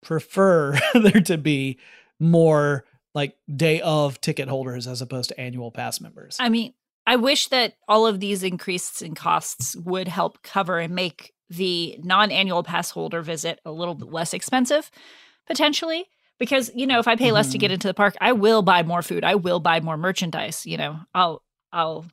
prefer 0.04 0.78
there 0.94 1.22
to 1.22 1.38
be 1.38 1.80
more 2.20 2.86
like 3.14 3.36
day 3.54 3.82
of 3.82 4.20
ticket 4.22 4.48
holders 4.48 4.88
as 4.88 5.02
opposed 5.02 5.30
to 5.30 5.40
annual 5.40 5.72
pass 5.72 6.02
members. 6.02 6.38
I 6.40 6.50
mean, 6.50 6.74
I 7.06 7.16
wish 7.16 7.48
that 7.48 7.76
all 7.88 8.06
of 8.06 8.20
these 8.20 8.44
increases 8.44 9.02
in 9.02 9.16
costs 9.16 9.76
would 9.78 10.08
help 10.08 10.42
cover 10.44 10.80
and 10.80 10.94
make 10.94 11.34
the 11.50 12.00
non-annual 12.04 12.64
pass 12.64 12.92
holder 12.92 13.22
visit 13.22 13.60
a 13.66 13.72
little 13.72 13.96
bit 13.96 14.12
less 14.12 14.34
expensive, 14.34 14.92
potentially. 15.46 16.06
Because 16.40 16.70
you 16.76 16.86
know, 16.86 17.00
if 17.00 17.08
I 17.08 17.16
pay 17.16 17.32
less 17.32 17.52
to 17.52 17.58
get 17.58 17.72
into 17.72 17.88
the 17.88 17.94
park, 17.94 18.16
I 18.22 18.32
will 18.32 18.62
buy 18.62 18.84
more 18.84 19.02
food. 19.02 19.24
I 19.24 19.36
will 19.36 19.60
buy 19.60 19.80
more 19.80 19.98
merchandise. 19.98 20.66
You 20.66 20.78
know, 20.78 21.00
I'll 21.14 21.42
I'll 21.72 22.06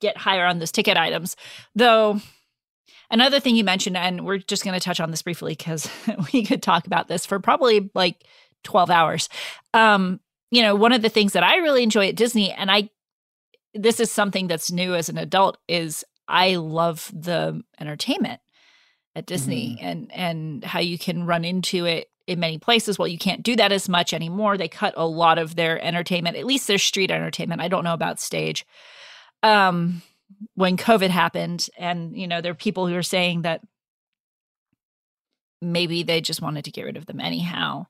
get 0.00 0.16
higher 0.16 0.46
on 0.46 0.58
those 0.58 0.70
ticket 0.70 0.96
items. 0.96 1.34
Though, 1.74 2.20
another 3.10 3.40
thing 3.40 3.56
you 3.56 3.64
mentioned, 3.64 3.96
and 3.96 4.24
we're 4.24 4.38
just 4.38 4.64
going 4.64 4.78
to 4.78 4.84
touch 4.84 5.00
on 5.00 5.10
this 5.10 5.22
briefly 5.22 5.52
because 5.52 5.90
we 6.32 6.44
could 6.44 6.62
talk 6.62 6.86
about 6.86 7.08
this 7.08 7.26
for 7.26 7.40
probably 7.40 7.90
like 7.94 8.22
twelve 8.62 8.90
hours. 8.90 9.28
Um, 9.72 10.20
you 10.52 10.62
know, 10.62 10.76
one 10.76 10.92
of 10.92 11.02
the 11.02 11.08
things 11.08 11.32
that 11.32 11.42
I 11.42 11.56
really 11.56 11.82
enjoy 11.82 12.08
at 12.08 12.16
Disney, 12.16 12.52
and 12.52 12.70
I 12.70 12.90
this 13.74 13.98
is 13.98 14.10
something 14.10 14.46
that's 14.46 14.70
new 14.70 14.94
as 14.94 15.08
an 15.08 15.18
adult 15.18 15.58
is 15.66 16.04
I 16.28 16.54
love 16.56 17.10
the 17.12 17.60
entertainment 17.80 18.40
at 19.16 19.26
Disney 19.26 19.78
and 19.80 20.10
and 20.12 20.64
how 20.64 20.80
you 20.80 20.98
can 20.98 21.24
run 21.26 21.44
into 21.44 21.84
it 21.86 22.10
in 22.26 22.40
many 22.40 22.58
places. 22.58 22.98
Well, 22.98 23.08
you 23.08 23.18
can't 23.18 23.42
do 23.42 23.54
that 23.56 23.72
as 23.72 23.88
much 23.88 24.12
anymore. 24.12 24.56
They 24.56 24.68
cut 24.68 24.94
a 24.96 25.06
lot 25.06 25.38
of 25.38 25.56
their 25.56 25.82
entertainment, 25.82 26.36
at 26.36 26.46
least 26.46 26.66
their 26.66 26.78
street 26.78 27.10
entertainment. 27.10 27.60
I 27.60 27.68
don't 27.68 27.84
know 27.84 27.94
about 27.94 28.20
stage. 28.20 28.66
Um 29.42 30.02
when 30.54 30.76
COVID 30.76 31.10
happened 31.10 31.68
and 31.78 32.16
you 32.16 32.26
know, 32.26 32.40
there 32.40 32.52
are 32.52 32.56
people 32.56 32.86
who 32.86 32.96
are 32.96 33.02
saying 33.02 33.42
that 33.42 33.60
maybe 35.60 36.02
they 36.02 36.20
just 36.20 36.42
wanted 36.42 36.64
to 36.64 36.70
get 36.70 36.84
rid 36.84 36.96
of 36.96 37.06
them 37.06 37.20
anyhow. 37.20 37.86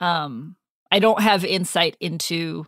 Um 0.00 0.56
I 0.90 0.98
don't 0.98 1.22
have 1.22 1.44
insight 1.44 1.96
into 2.00 2.66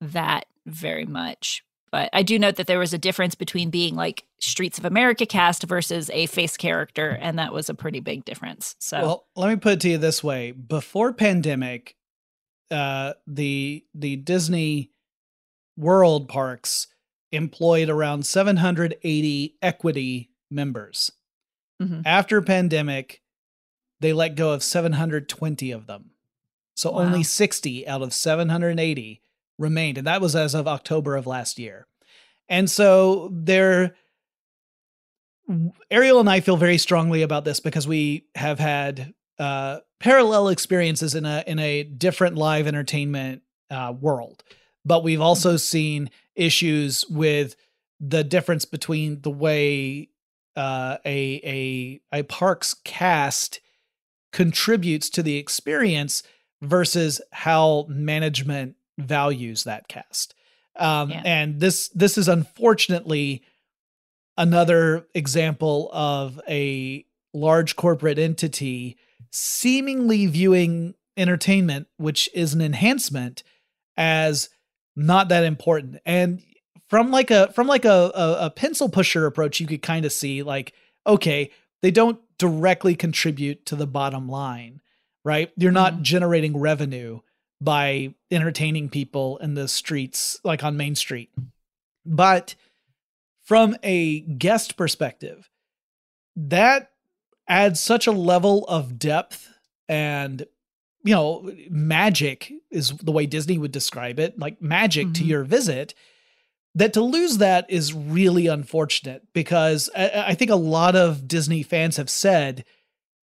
that 0.00 0.46
very 0.66 1.06
much 1.06 1.62
But 1.90 2.10
I 2.12 2.22
do 2.22 2.38
note 2.38 2.56
that 2.56 2.66
there 2.66 2.78
was 2.78 2.92
a 2.92 2.98
difference 2.98 3.34
between 3.34 3.70
being 3.70 3.94
like 3.94 4.24
Streets 4.40 4.78
of 4.78 4.84
America 4.84 5.26
cast 5.26 5.62
versus 5.64 6.10
a 6.10 6.26
face 6.26 6.56
character, 6.56 7.10
and 7.20 7.38
that 7.38 7.52
was 7.52 7.68
a 7.68 7.74
pretty 7.74 8.00
big 8.00 8.24
difference. 8.24 8.76
So, 8.78 9.00
well, 9.00 9.26
let 9.36 9.48
me 9.50 9.56
put 9.56 9.74
it 9.74 9.80
to 9.80 9.88
you 9.90 9.98
this 9.98 10.22
way: 10.22 10.50
before 10.52 11.12
pandemic, 11.12 11.96
uh, 12.70 13.14
the 13.26 13.84
the 13.94 14.16
Disney 14.16 14.90
World 15.76 16.28
parks 16.28 16.88
employed 17.32 17.88
around 17.90 18.26
780 18.26 19.56
equity 19.62 20.30
members. 20.50 21.12
Mhm. 21.80 22.02
After 22.04 22.40
pandemic, 22.42 23.22
they 24.00 24.12
let 24.12 24.34
go 24.34 24.52
of 24.52 24.62
720 24.62 25.70
of 25.70 25.86
them. 25.86 26.10
So 26.74 26.90
Wow. 26.92 27.00
only 27.00 27.22
60 27.22 27.86
out 27.86 28.02
of 28.02 28.14
780 28.14 29.20
remained. 29.58 29.98
And 29.98 30.06
that 30.06 30.20
was 30.20 30.36
as 30.36 30.54
of 30.54 30.68
October 30.68 31.16
of 31.16 31.26
last 31.26 31.58
year. 31.58 31.86
And 32.48 32.70
so 32.70 33.30
they're 33.32 33.94
Ariel 35.90 36.20
and 36.20 36.28
I 36.28 36.40
feel 36.40 36.56
very 36.56 36.78
strongly 36.78 37.22
about 37.22 37.44
this 37.44 37.60
because 37.60 37.88
we 37.88 38.26
have 38.34 38.58
had 38.58 39.14
uh, 39.38 39.78
parallel 39.98 40.48
experiences 40.48 41.14
in 41.14 41.24
a 41.24 41.42
in 41.46 41.58
a 41.58 41.84
different 41.84 42.36
live 42.36 42.66
entertainment 42.66 43.42
uh, 43.70 43.94
world, 43.98 44.42
but 44.84 45.02
we've 45.02 45.20
also 45.20 45.56
seen 45.56 46.10
issues 46.34 47.06
with 47.08 47.56
the 48.00 48.22
difference 48.24 48.64
between 48.64 49.22
the 49.22 49.30
way 49.30 50.10
uh, 50.56 50.98
a 51.04 51.40
a 52.12 52.18
a 52.18 52.22
park's 52.24 52.74
cast 52.84 53.60
contributes 54.32 55.08
to 55.08 55.22
the 55.22 55.36
experience 55.36 56.22
versus 56.60 57.20
how 57.32 57.86
management 57.88 58.76
values 58.98 59.64
that 59.64 59.88
cast. 59.88 60.34
Um, 60.76 61.10
Yeah. 61.10 61.22
And 61.24 61.60
this 61.60 61.88
this 61.90 62.18
is 62.18 62.28
unfortunately 62.28 63.42
another 64.36 65.06
example 65.14 65.90
of 65.92 66.40
a 66.48 67.04
large 67.34 67.76
corporate 67.76 68.18
entity 68.18 68.96
seemingly 69.30 70.26
viewing 70.26 70.94
entertainment, 71.16 71.88
which 71.96 72.30
is 72.32 72.54
an 72.54 72.60
enhancement, 72.60 73.42
as 73.96 74.48
not 74.96 75.28
that 75.28 75.44
important. 75.44 75.98
And 76.06 76.42
from 76.88 77.10
like 77.10 77.30
a 77.30 77.52
from 77.52 77.66
like 77.66 77.84
a 77.84 78.12
a, 78.14 78.46
a 78.46 78.50
pencil 78.50 78.88
pusher 78.88 79.26
approach, 79.26 79.60
you 79.60 79.66
could 79.66 79.82
kind 79.82 80.04
of 80.04 80.12
see 80.12 80.42
like, 80.42 80.72
okay, 81.06 81.50
they 81.82 81.90
don't 81.90 82.20
directly 82.38 82.94
contribute 82.94 83.66
to 83.66 83.76
the 83.76 83.86
bottom 83.86 84.28
line, 84.28 84.80
right? 85.24 85.50
You're 85.56 85.72
not 85.72 86.02
generating 86.02 86.56
revenue 86.56 87.20
by 87.60 88.14
entertaining 88.30 88.88
people 88.88 89.38
in 89.38 89.54
the 89.54 89.68
streets, 89.68 90.38
like 90.44 90.62
on 90.62 90.76
Main 90.76 90.94
Street. 90.94 91.30
But 92.06 92.54
from 93.44 93.76
a 93.82 94.20
guest 94.20 94.76
perspective, 94.76 95.48
that 96.36 96.90
adds 97.48 97.80
such 97.80 98.06
a 98.06 98.12
level 98.12 98.64
of 98.66 98.98
depth 98.98 99.48
and 99.88 100.44
you 101.04 101.14
know 101.14 101.50
magic 101.70 102.52
is 102.70 102.90
the 102.98 103.10
way 103.12 103.24
disney 103.24 103.56
would 103.56 103.72
describe 103.72 104.18
it 104.18 104.38
like 104.38 104.60
magic 104.60 105.14
to 105.14 105.22
Mhm. 105.22 105.26
your 105.28 105.44
visit 105.44 105.94
that 106.74 106.92
to 106.92 107.00
lose 107.00 107.38
that 107.38 107.64
is 107.70 107.94
really 107.94 108.46
unfortunate 108.48 109.22
because 109.32 109.88
I, 109.96 110.24
I 110.28 110.34
think 110.34 110.50
a 110.50 110.56
lot 110.56 110.94
of 110.94 111.26
disney 111.26 111.62
fans 111.62 111.96
have 111.96 112.10
said 112.10 112.64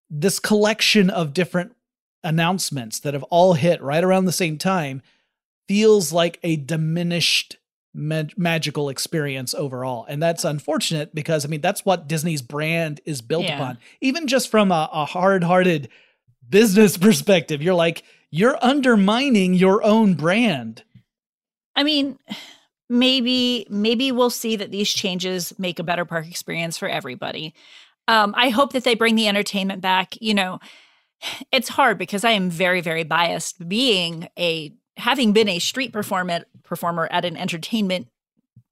this 0.10 0.38
collection 0.38 1.10
of 1.10 1.34
different 1.34 1.74
announcements 2.24 3.00
that 3.00 3.14
have 3.14 3.24
all 3.24 3.54
hit 3.54 3.82
right 3.82 4.04
around 4.04 4.26
the 4.26 4.32
same 4.32 4.58
time 4.58 5.02
feels 5.68 6.12
like 6.12 6.40
a 6.44 6.56
diminished 6.56 7.58
mag- 7.94 8.38
magical 8.38 8.90
experience 8.90 9.54
overall 9.54 10.06
and 10.08 10.22
that's 10.22 10.44
unfortunate 10.46 11.14
because 11.16 11.44
i 11.46 11.48
mean 11.48 11.62
that's 11.62 11.84
what 11.86 12.08
disney's 12.08 12.42
brand 12.42 13.02
is 13.06 13.22
built 13.22 13.46
Yeah. 13.46 13.56
upon 13.56 13.78
even 14.02 14.28
just 14.28 14.50
from 14.50 14.72
a, 14.72 14.90
a 14.94 15.06
hard-hearted 15.06 15.90
business 16.48 16.98
perspective 17.08 17.62
you're 17.62 17.74
like 17.74 18.04
you're 18.30 18.58
undermining 18.64 19.54
your 19.54 19.84
own 19.84 20.14
brand 20.14 20.84
I 21.74 21.84
mean, 21.84 22.20
maybe 22.90 23.66
maybe 23.70 24.12
we'll 24.12 24.30
see 24.30 24.58
that 24.58 24.72
these 24.72 24.90
changes 24.90 25.54
make 25.58 25.80
a 25.80 25.84
better 25.84 26.04
park 26.04 26.28
experience 26.28 26.78
for 26.78 26.90
everybody. 26.90 27.54
Um, 28.10 28.34
I 28.36 28.50
hope 28.50 28.74
that 28.74 28.84
they 28.84 28.94
bring 28.94 29.16
the 29.16 29.30
entertainment 29.30 29.80
back. 29.82 30.16
You 30.22 30.34
know, 30.34 30.60
it's 31.52 31.70
hard 31.70 31.98
because 31.98 32.24
I 32.24 32.32
am 32.32 32.50
very 32.50 32.82
very 32.82 33.04
biased, 33.04 33.68
being 33.68 34.30
a 34.38 34.74
having 34.98 35.34
been 35.34 35.50
a 35.50 35.60
street 35.60 35.94
performer 35.94 36.46
performer 36.64 37.08
at 37.12 37.26
an 37.26 37.38
entertainment 37.38 38.08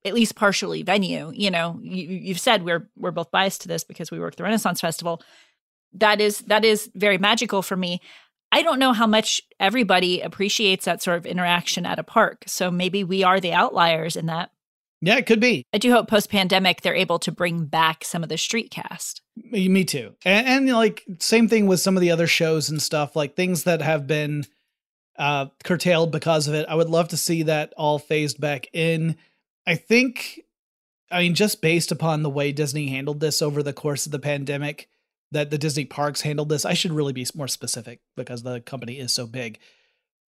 at 0.06 0.14
least 0.14 0.36
partially 0.36 0.82
venue. 0.84 1.32
You 1.34 1.52
know, 1.52 1.80
you, 1.82 2.08
you've 2.08 2.40
said 2.40 2.64
we're 2.64 2.90
we're 2.96 3.12
both 3.12 3.32
biased 3.32 3.62
to 3.62 3.68
this 3.68 3.84
because 3.84 4.12
we 4.12 4.20
work 4.20 4.36
the 4.36 4.44
Renaissance 4.44 4.82
Festival. 4.82 5.22
That 5.94 6.22
is 6.22 6.40
that 6.40 6.64
is 6.64 6.90
very 6.96 7.18
magical 7.18 7.62
for 7.62 7.76
me. 7.76 8.02
I 8.52 8.64
don't 8.64 8.80
know 8.80 8.94
how 8.94 9.06
much 9.06 9.42
everybody 9.60 10.22
appreciates 10.22 10.86
that 10.86 11.04
sort 11.04 11.18
of 11.18 11.26
interaction 11.26 11.86
at 11.86 12.00
a 12.00 12.04
park. 12.04 12.44
So 12.48 12.72
maybe 12.72 13.04
we 13.04 13.24
are 13.24 13.40
the 13.40 13.54
outliers 13.54 14.16
in 14.16 14.26
that. 14.28 14.52
Yeah 15.02 15.18
it 15.18 15.26
could 15.26 15.40
be 15.40 15.66
I 15.74 15.78
do 15.78 15.92
hope 15.92 16.08
post 16.08 16.30
pandemic 16.30 16.82
they're 16.82 16.96
able 16.96 17.20
to 17.20 17.32
bring 17.32 17.66
back 17.66 18.04
some 18.04 18.24
of 18.24 18.30
the 18.30 18.38
street 18.38 18.72
cast. 18.72 19.22
Me, 19.36 19.70
me 19.70 19.86
too. 19.86 20.16
And, 20.26 20.48
and 20.48 20.78
like 20.78 21.06
same 21.20 21.48
thing 21.48 21.68
with 21.68 21.80
some 21.80 21.96
of 21.96 22.02
the 22.02 22.12
other 22.12 22.28
shows 22.28 22.70
and 22.70 22.82
stuff, 22.82 23.16
like 23.16 23.36
things 23.36 23.64
that 23.64 23.82
have 23.82 24.08
been 24.08 24.46
uh, 25.18 25.48
curtailed 25.64 26.12
because 26.12 26.48
of 26.48 26.54
it. 26.54 26.66
I 26.68 26.76
would 26.76 26.90
love 26.90 27.10
to 27.10 27.18
see 27.18 27.44
that 27.44 27.74
all 27.78 28.00
phased 28.00 28.40
back 28.40 28.68
in. 28.74 29.18
I 29.68 29.76
think, 29.76 30.42
I 31.12 31.20
mean, 31.20 31.36
just 31.36 31.62
based 31.62 31.92
upon 31.92 32.24
the 32.24 32.30
way 32.30 32.52
Disney 32.52 32.88
handled 32.88 33.20
this 33.20 33.42
over 33.42 33.62
the 33.62 33.74
course 33.74 34.06
of 34.06 34.12
the 34.12 34.20
pandemic, 34.20 34.88
that 35.32 35.52
the 35.52 35.58
Disney 35.58 35.86
parks 35.86 36.22
handled 36.22 36.50
this, 36.50 36.66
I 36.66 36.74
should 36.74 36.94
really 36.94 37.14
be 37.14 37.26
more 37.36 37.48
specific 37.48 38.00
because 38.16 38.42
the 38.42 38.62
company 38.62 38.98
is 38.98 39.14
so 39.14 39.28
big. 39.28 39.60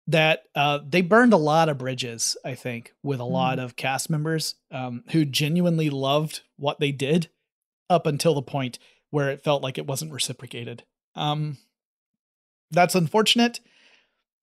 That 0.07 0.43
uh, 0.55 0.79
they 0.87 1.01
burned 1.01 1.31
a 1.31 1.37
lot 1.37 1.69
of 1.69 1.77
bridges, 1.77 2.35
I 2.43 2.55
think, 2.55 2.93
with 3.03 3.19
a 3.19 3.25
lot 3.25 3.59
of 3.59 3.75
cast 3.75 4.09
members 4.09 4.55
um, 4.71 5.03
who 5.11 5.25
genuinely 5.25 5.89
loved 5.89 6.41
what 6.57 6.79
they 6.79 6.91
did 6.91 7.29
up 7.89 8.07
until 8.07 8.33
the 8.33 8.41
point 8.41 8.79
where 9.11 9.29
it 9.29 9.43
felt 9.43 9.61
like 9.61 9.77
it 9.77 9.85
wasn't 9.85 10.11
reciprocated. 10.11 10.83
Um, 11.15 11.57
that's 12.71 12.95
unfortunate. 12.95 13.59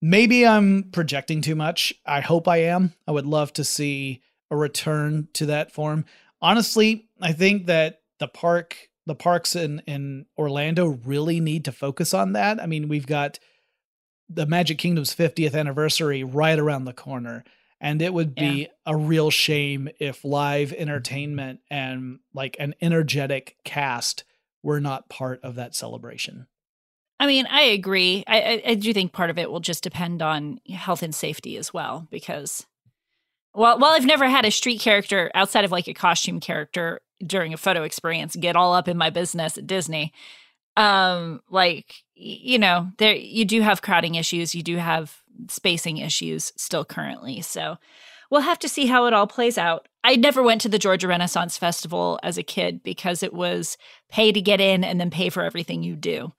Maybe 0.00 0.46
I'm 0.46 0.84
projecting 0.92 1.40
too 1.40 1.56
much. 1.56 1.92
I 2.06 2.20
hope 2.20 2.46
I 2.46 2.58
am. 2.58 2.94
I 3.06 3.12
would 3.12 3.26
love 3.26 3.52
to 3.54 3.64
see 3.64 4.22
a 4.50 4.56
return 4.56 5.28
to 5.34 5.46
that 5.46 5.72
form. 5.72 6.04
Honestly, 6.40 7.08
I 7.20 7.32
think 7.32 7.66
that 7.66 8.02
the 8.20 8.28
park, 8.28 8.90
the 9.06 9.14
parks 9.14 9.56
in 9.56 9.82
in 9.86 10.26
Orlando 10.38 10.86
really 11.04 11.40
need 11.40 11.64
to 11.64 11.72
focus 11.72 12.14
on 12.14 12.34
that. 12.34 12.62
I 12.62 12.66
mean, 12.66 12.88
we've 12.88 13.06
got 13.06 13.38
the 14.28 14.46
Magic 14.46 14.78
Kingdom's 14.78 15.14
50th 15.14 15.54
anniversary 15.54 16.24
right 16.24 16.58
around 16.58 16.84
the 16.84 16.92
corner. 16.92 17.44
And 17.80 18.02
it 18.02 18.12
would 18.12 18.34
be 18.34 18.68
a 18.84 18.96
real 18.96 19.30
shame 19.30 19.88
if 20.00 20.24
live 20.24 20.72
entertainment 20.72 21.60
and 21.70 22.18
like 22.34 22.56
an 22.58 22.74
energetic 22.80 23.56
cast 23.64 24.24
were 24.62 24.80
not 24.80 25.08
part 25.08 25.40
of 25.44 25.54
that 25.54 25.76
celebration. 25.76 26.48
I 27.20 27.26
mean, 27.26 27.46
I 27.46 27.62
agree. 27.62 28.24
I, 28.26 28.40
I, 28.40 28.62
I 28.66 28.74
do 28.74 28.92
think 28.92 29.12
part 29.12 29.30
of 29.30 29.38
it 29.38 29.50
will 29.50 29.60
just 29.60 29.82
depend 29.82 30.22
on 30.22 30.60
health 30.68 31.02
and 31.02 31.14
safety 31.14 31.56
as 31.56 31.72
well, 31.72 32.06
because 32.10 32.66
well, 33.54 33.78
while 33.78 33.92
I've 33.92 34.06
never 34.06 34.28
had 34.28 34.44
a 34.44 34.50
street 34.50 34.80
character 34.80 35.30
outside 35.34 35.64
of 35.64 35.72
like 35.72 35.88
a 35.88 35.94
costume 35.94 36.38
character 36.38 37.00
during 37.24 37.52
a 37.52 37.56
photo 37.56 37.82
experience 37.82 38.36
get 38.36 38.54
all 38.54 38.72
up 38.72 38.86
in 38.86 38.96
my 38.96 39.10
business 39.10 39.58
at 39.58 39.66
Disney, 39.66 40.12
um, 40.76 41.40
like 41.50 42.04
you 42.18 42.58
know, 42.58 42.90
there 42.98 43.14
you 43.14 43.44
do 43.44 43.60
have 43.62 43.82
crowding 43.82 44.16
issues, 44.16 44.54
you 44.54 44.62
do 44.62 44.76
have 44.76 45.22
spacing 45.48 45.98
issues 45.98 46.52
still 46.56 46.84
currently. 46.84 47.40
So 47.40 47.76
we'll 48.30 48.40
have 48.40 48.58
to 48.60 48.68
see 48.68 48.86
how 48.86 49.06
it 49.06 49.12
all 49.12 49.26
plays 49.26 49.56
out. 49.56 49.88
I 50.02 50.16
never 50.16 50.42
went 50.42 50.60
to 50.62 50.68
the 50.68 50.78
Georgia 50.78 51.08
Renaissance 51.08 51.56
Festival 51.56 52.18
as 52.22 52.36
a 52.36 52.42
kid 52.42 52.82
because 52.82 53.22
it 53.22 53.32
was 53.32 53.76
pay 54.08 54.32
to 54.32 54.40
get 54.40 54.60
in 54.60 54.84
and 54.84 55.00
then 55.00 55.10
pay 55.10 55.30
for 55.30 55.44
everything 55.44 55.82
you 55.82 55.96
do. 55.96 56.32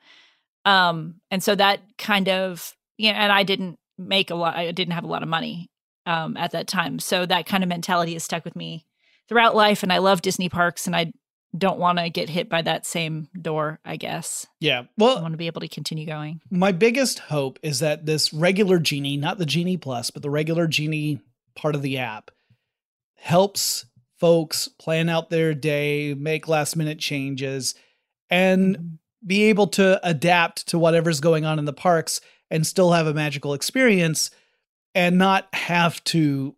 Um, 0.66 1.16
and 1.32 1.42
so 1.42 1.56
that 1.56 1.80
kind 1.98 2.28
of, 2.28 2.76
you 2.98 3.12
know, 3.12 3.18
and 3.18 3.32
I 3.32 3.44
didn't 3.44 3.80
make 3.98 4.30
a 4.30 4.36
lot, 4.36 4.56
I 4.56 4.72
didn't 4.72 4.94
have 4.94 5.04
a 5.04 5.08
lot 5.08 5.24
of 5.24 5.30
money 5.30 5.70
um, 6.06 6.36
at 6.38 6.52
that 6.52 6.68
time. 6.68 7.00
So 7.00 7.26
that 7.26 7.46
kind 7.46 7.64
of 7.64 7.70
mentality 7.70 8.14
has 8.14 8.24
stuck 8.24 8.44
with 8.44 8.56
me 8.56 8.86
throughout 9.28 9.56
life. 9.56 9.84
And 9.84 9.94
I 9.94 10.00
love 10.00 10.22
Disney 10.22 10.50
parks 10.50 10.88
and 10.88 10.96
I 10.96 11.12
don't 11.58 11.80
want 11.80 11.98
to 11.98 12.10
get 12.10 12.30
hit 12.30 12.50
by 12.50 12.62
that 12.62 12.86
same 12.86 13.28
door, 13.40 13.80
I 13.84 13.96
guess. 13.96 14.46
Yeah. 14.60 14.84
Well, 14.98 15.18
I 15.18 15.22
want 15.22 15.34
to 15.34 15.38
be 15.38 15.48
able 15.48 15.62
to 15.62 15.68
continue 15.68 16.06
going. 16.06 16.42
my 16.52 16.72
biggest 16.72 17.20
hope 17.20 17.60
is 17.64 17.80
that 17.80 18.06
this 18.06 18.32
regular 18.34 18.80
Genie, 18.80 19.18
not 19.18 19.38
the 19.38 19.46
Genie 19.46 19.78
Plus, 19.78 20.12
but 20.12 20.22
the 20.22 20.30
regular 20.30 20.68
Genie 20.68 21.22
part 21.56 21.76
of 21.76 21.82
the 21.82 21.98
app, 21.98 22.32
helps 23.16 23.86
folks 24.20 24.68
plan 24.68 25.10
out 25.10 25.30
their 25.30 25.54
day, 25.54 26.14
make 26.14 26.48
last 26.48 26.76
minute 26.76 27.00
changes, 27.00 27.74
and 28.30 28.78
mm-hmm. 28.78 28.96
be 29.26 29.44
able 29.44 29.68
to 29.68 30.00
adapt 30.08 30.68
to 30.68 30.78
whatever's 30.78 31.20
going 31.20 31.46
on 31.46 31.58
in 31.58 31.66
the 31.66 31.74
parks 31.74 32.22
and 32.52 32.66
still 32.66 32.92
have 32.92 33.08
a 33.08 33.14
magical 33.14 33.54
experience 33.54 34.30
and 34.94 35.18
not 35.18 35.48
have 35.54 36.04
to 36.04 36.56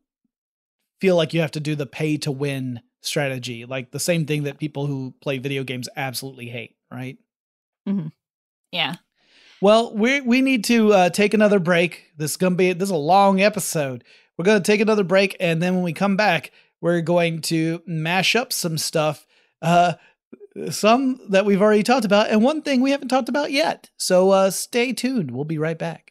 feel 0.99 1.15
like 1.15 1.33
you 1.33 1.41
have 1.41 1.51
to 1.51 1.59
do 1.59 1.75
the 1.75 1.85
pay 1.85 2.17
to 2.17 2.31
win 2.31 2.81
strategy, 3.01 3.65
like 3.65 3.91
the 3.91 3.99
same 3.99 4.25
thing 4.25 4.43
that 4.43 4.59
people 4.59 4.85
who 4.85 5.13
play 5.21 5.37
video 5.37 5.63
games 5.63 5.89
absolutely 5.95 6.47
hate, 6.47 6.75
right? 6.91 7.17
Mm-hmm. 7.87 8.07
Yeah. 8.71 8.95
Well, 9.61 9.93
we 9.95 10.21
we 10.21 10.41
need 10.41 10.63
to 10.65 10.93
uh, 10.93 11.09
take 11.09 11.33
another 11.33 11.59
break. 11.59 12.11
This 12.17 12.31
is 12.31 12.37
gonna 12.37 12.55
be 12.55 12.73
this 12.73 12.87
is 12.87 12.91
a 12.91 12.95
long 12.95 13.41
episode. 13.41 14.03
We're 14.37 14.45
gonna 14.45 14.61
take 14.61 14.81
another 14.81 15.03
break, 15.03 15.35
and 15.39 15.61
then 15.61 15.75
when 15.75 15.83
we 15.83 15.93
come 15.93 16.15
back, 16.15 16.51
we're 16.81 17.01
going 17.01 17.41
to 17.43 17.81
mash 17.85 18.35
up 18.35 18.51
some 18.51 18.77
stuff. 18.77 19.27
Uh, 19.61 19.93
some 20.69 21.19
that 21.29 21.45
we've 21.45 21.61
already 21.61 21.83
talked 21.83 22.05
about, 22.05 22.29
and 22.29 22.43
one 22.43 22.61
thing 22.61 22.81
we 22.81 22.91
haven't 22.91 23.07
talked 23.09 23.29
about 23.29 23.51
yet. 23.51 23.89
So 23.97 24.31
uh, 24.31 24.49
stay 24.49 24.93
tuned. 24.93 25.31
We'll 25.31 25.45
be 25.45 25.57
right 25.57 25.77
back. 25.77 26.10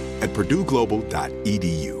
at 0.21 0.29
purdueglobal.edu. 0.33 2.00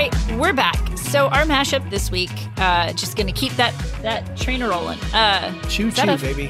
Right, 0.00 0.38
we're 0.38 0.52
back. 0.52 0.96
So 0.96 1.26
our 1.28 1.42
mashup 1.44 1.88
this 1.90 2.10
week, 2.10 2.30
uh, 2.56 2.92
just 2.94 3.16
gonna 3.16 3.32
keep 3.32 3.52
that 3.54 3.74
that 4.02 4.36
train 4.36 4.62
rolling. 4.62 4.98
Uh, 5.12 5.52
Choo 5.68 5.90
choo, 5.90 6.16
baby. 6.16 6.44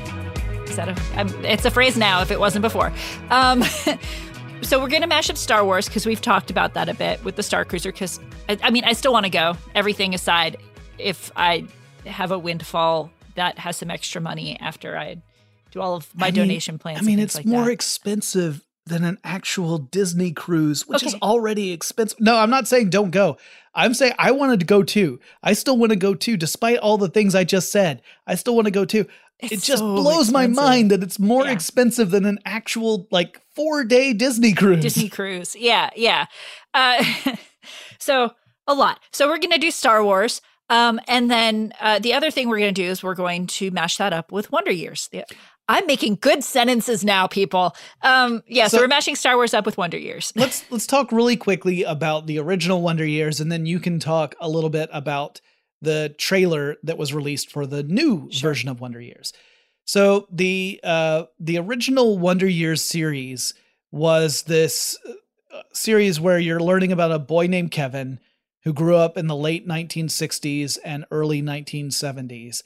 Is 0.66 0.76
that 0.76 0.88
a? 0.88 1.20
Um, 1.20 1.44
it's 1.44 1.64
a 1.64 1.70
phrase 1.70 1.96
now. 1.96 2.22
If 2.22 2.30
it 2.30 2.38
wasn't 2.38 2.62
before. 2.62 2.92
Um, 3.30 3.62
so 4.62 4.80
we're 4.80 4.88
gonna 4.88 5.06
mash 5.08 5.30
up 5.30 5.36
Star 5.36 5.64
Wars 5.64 5.88
because 5.88 6.06
we've 6.06 6.20
talked 6.20 6.50
about 6.50 6.74
that 6.74 6.88
a 6.88 6.94
bit 6.94 7.22
with 7.24 7.36
the 7.36 7.42
Star 7.42 7.64
Cruiser. 7.64 7.90
Because 7.90 8.20
I, 8.48 8.58
I 8.62 8.70
mean, 8.70 8.84
I 8.84 8.92
still 8.92 9.12
want 9.12 9.26
to 9.26 9.30
go. 9.30 9.56
Everything 9.74 10.14
aside, 10.14 10.56
if 10.98 11.32
I 11.34 11.66
have 12.06 12.30
a 12.30 12.38
windfall 12.38 13.10
that 13.34 13.58
has 13.58 13.76
some 13.76 13.90
extra 13.90 14.20
money 14.20 14.58
after 14.60 14.96
I 14.96 15.16
do 15.72 15.80
all 15.80 15.96
of 15.96 16.08
my 16.14 16.26
I 16.26 16.30
mean- 16.30 16.42
donation 16.42 16.78
plans. 16.78 17.00
I 17.00 17.02
mean, 17.02 17.18
it's 17.18 17.34
like 17.34 17.46
more 17.46 17.64
that. 17.64 17.72
expensive 17.72 18.64
than 18.90 19.04
an 19.04 19.18
actual 19.24 19.78
Disney 19.78 20.32
cruise, 20.32 20.86
which 20.86 21.02
is 21.02 21.14
already 21.22 21.72
expensive. 21.72 22.20
No, 22.20 22.36
I'm 22.36 22.50
not 22.50 22.68
saying 22.68 22.90
don't 22.90 23.10
go. 23.10 23.38
I'm 23.74 23.94
saying 23.94 24.12
I 24.18 24.32
wanted 24.32 24.60
to 24.60 24.66
go 24.66 24.82
too. 24.82 25.18
I 25.42 25.54
still 25.54 25.78
want 25.78 25.90
to 25.90 25.96
go 25.96 26.14
too, 26.14 26.36
despite 26.36 26.78
all 26.78 26.98
the 26.98 27.08
things 27.08 27.34
I 27.34 27.44
just 27.44 27.72
said. 27.72 28.02
I 28.26 28.34
still 28.34 28.54
want 28.54 28.66
to 28.66 28.70
go 28.72 28.84
too. 28.84 29.06
it 29.38 29.62
just 29.62 29.78
so 29.78 29.94
blows 29.94 30.30
my 30.30 30.46
mind 30.46 30.90
that 30.90 31.02
it's 31.02 31.18
more 31.18 31.46
Yeah. 31.46 31.52
expensive 31.52 32.10
than 32.10 32.26
an 32.26 32.38
actual 32.44 33.08
like 33.10 33.40
four 33.54 33.84
day 33.84 34.12
Disney 34.12 34.52
cruise. 34.52 34.82
Disney 34.82 35.08
cruise. 35.08 35.56
Yeah, 35.56 35.88
yeah. 35.96 36.26
Uh, 36.74 37.02
so 37.98 38.32
a 38.66 38.74
lot. 38.74 39.00
So 39.12 39.28
we're 39.28 39.38
gonna 39.38 39.58
do 39.58 39.70
Star 39.70 40.04
Wars. 40.04 40.42
Um, 40.68 41.00
and 41.08 41.28
then 41.28 41.72
uh, 41.80 41.98
the 41.98 42.12
other 42.14 42.30
thing 42.30 42.48
we're 42.48 42.60
going 42.60 42.72
to 42.72 42.80
do 42.82 42.88
is 42.88 43.02
we're 43.02 43.16
going 43.16 43.48
to 43.48 43.72
mash 43.72 43.96
that 43.96 44.12
up 44.12 44.30
with 44.30 44.52
Wonder 44.52 44.70
Years. 44.70 45.08
Yeah. 45.10 45.24
I'm 45.70 45.86
making 45.86 46.16
good 46.16 46.42
sentences 46.42 47.04
now, 47.04 47.28
people. 47.28 47.76
Um, 48.02 48.42
yeah, 48.48 48.66
so, 48.66 48.76
so, 48.76 48.82
we're 48.82 48.88
mashing 48.88 49.14
Star 49.14 49.36
Wars 49.36 49.54
up 49.54 49.64
with 49.64 49.78
Wonder 49.78 49.96
Years. 49.96 50.32
let's 50.36 50.68
let's 50.70 50.86
talk 50.86 51.12
really 51.12 51.36
quickly 51.36 51.84
about 51.84 52.26
the 52.26 52.40
original 52.40 52.82
Wonder 52.82 53.06
Years, 53.06 53.40
and 53.40 53.52
then 53.52 53.66
you 53.66 53.78
can 53.78 54.00
talk 54.00 54.34
a 54.40 54.48
little 54.48 54.68
bit 54.68 54.90
about 54.92 55.40
the 55.80 56.12
trailer 56.18 56.76
that 56.82 56.98
was 56.98 57.14
released 57.14 57.52
for 57.52 57.66
the 57.66 57.84
new 57.84 58.28
sure. 58.32 58.50
version 58.50 58.68
of 58.68 58.80
Wonder 58.80 59.00
Years. 59.00 59.32
So 59.84 60.26
the 60.28 60.80
uh, 60.82 61.24
the 61.38 61.58
original 61.58 62.18
Wonder 62.18 62.48
Years 62.48 62.82
series 62.82 63.54
was 63.92 64.42
this 64.42 64.98
uh, 65.08 65.62
series 65.72 66.18
where 66.18 66.40
you're 66.40 66.58
learning 66.58 66.90
about 66.90 67.12
a 67.12 67.18
boy 67.20 67.46
named 67.46 67.70
Kevin 67.70 68.18
who 68.64 68.72
grew 68.72 68.96
up 68.96 69.16
in 69.16 69.28
the 69.28 69.36
late 69.36 69.68
1960s 69.68 70.78
and 70.84 71.06
early 71.12 71.40
1970s, 71.40 72.64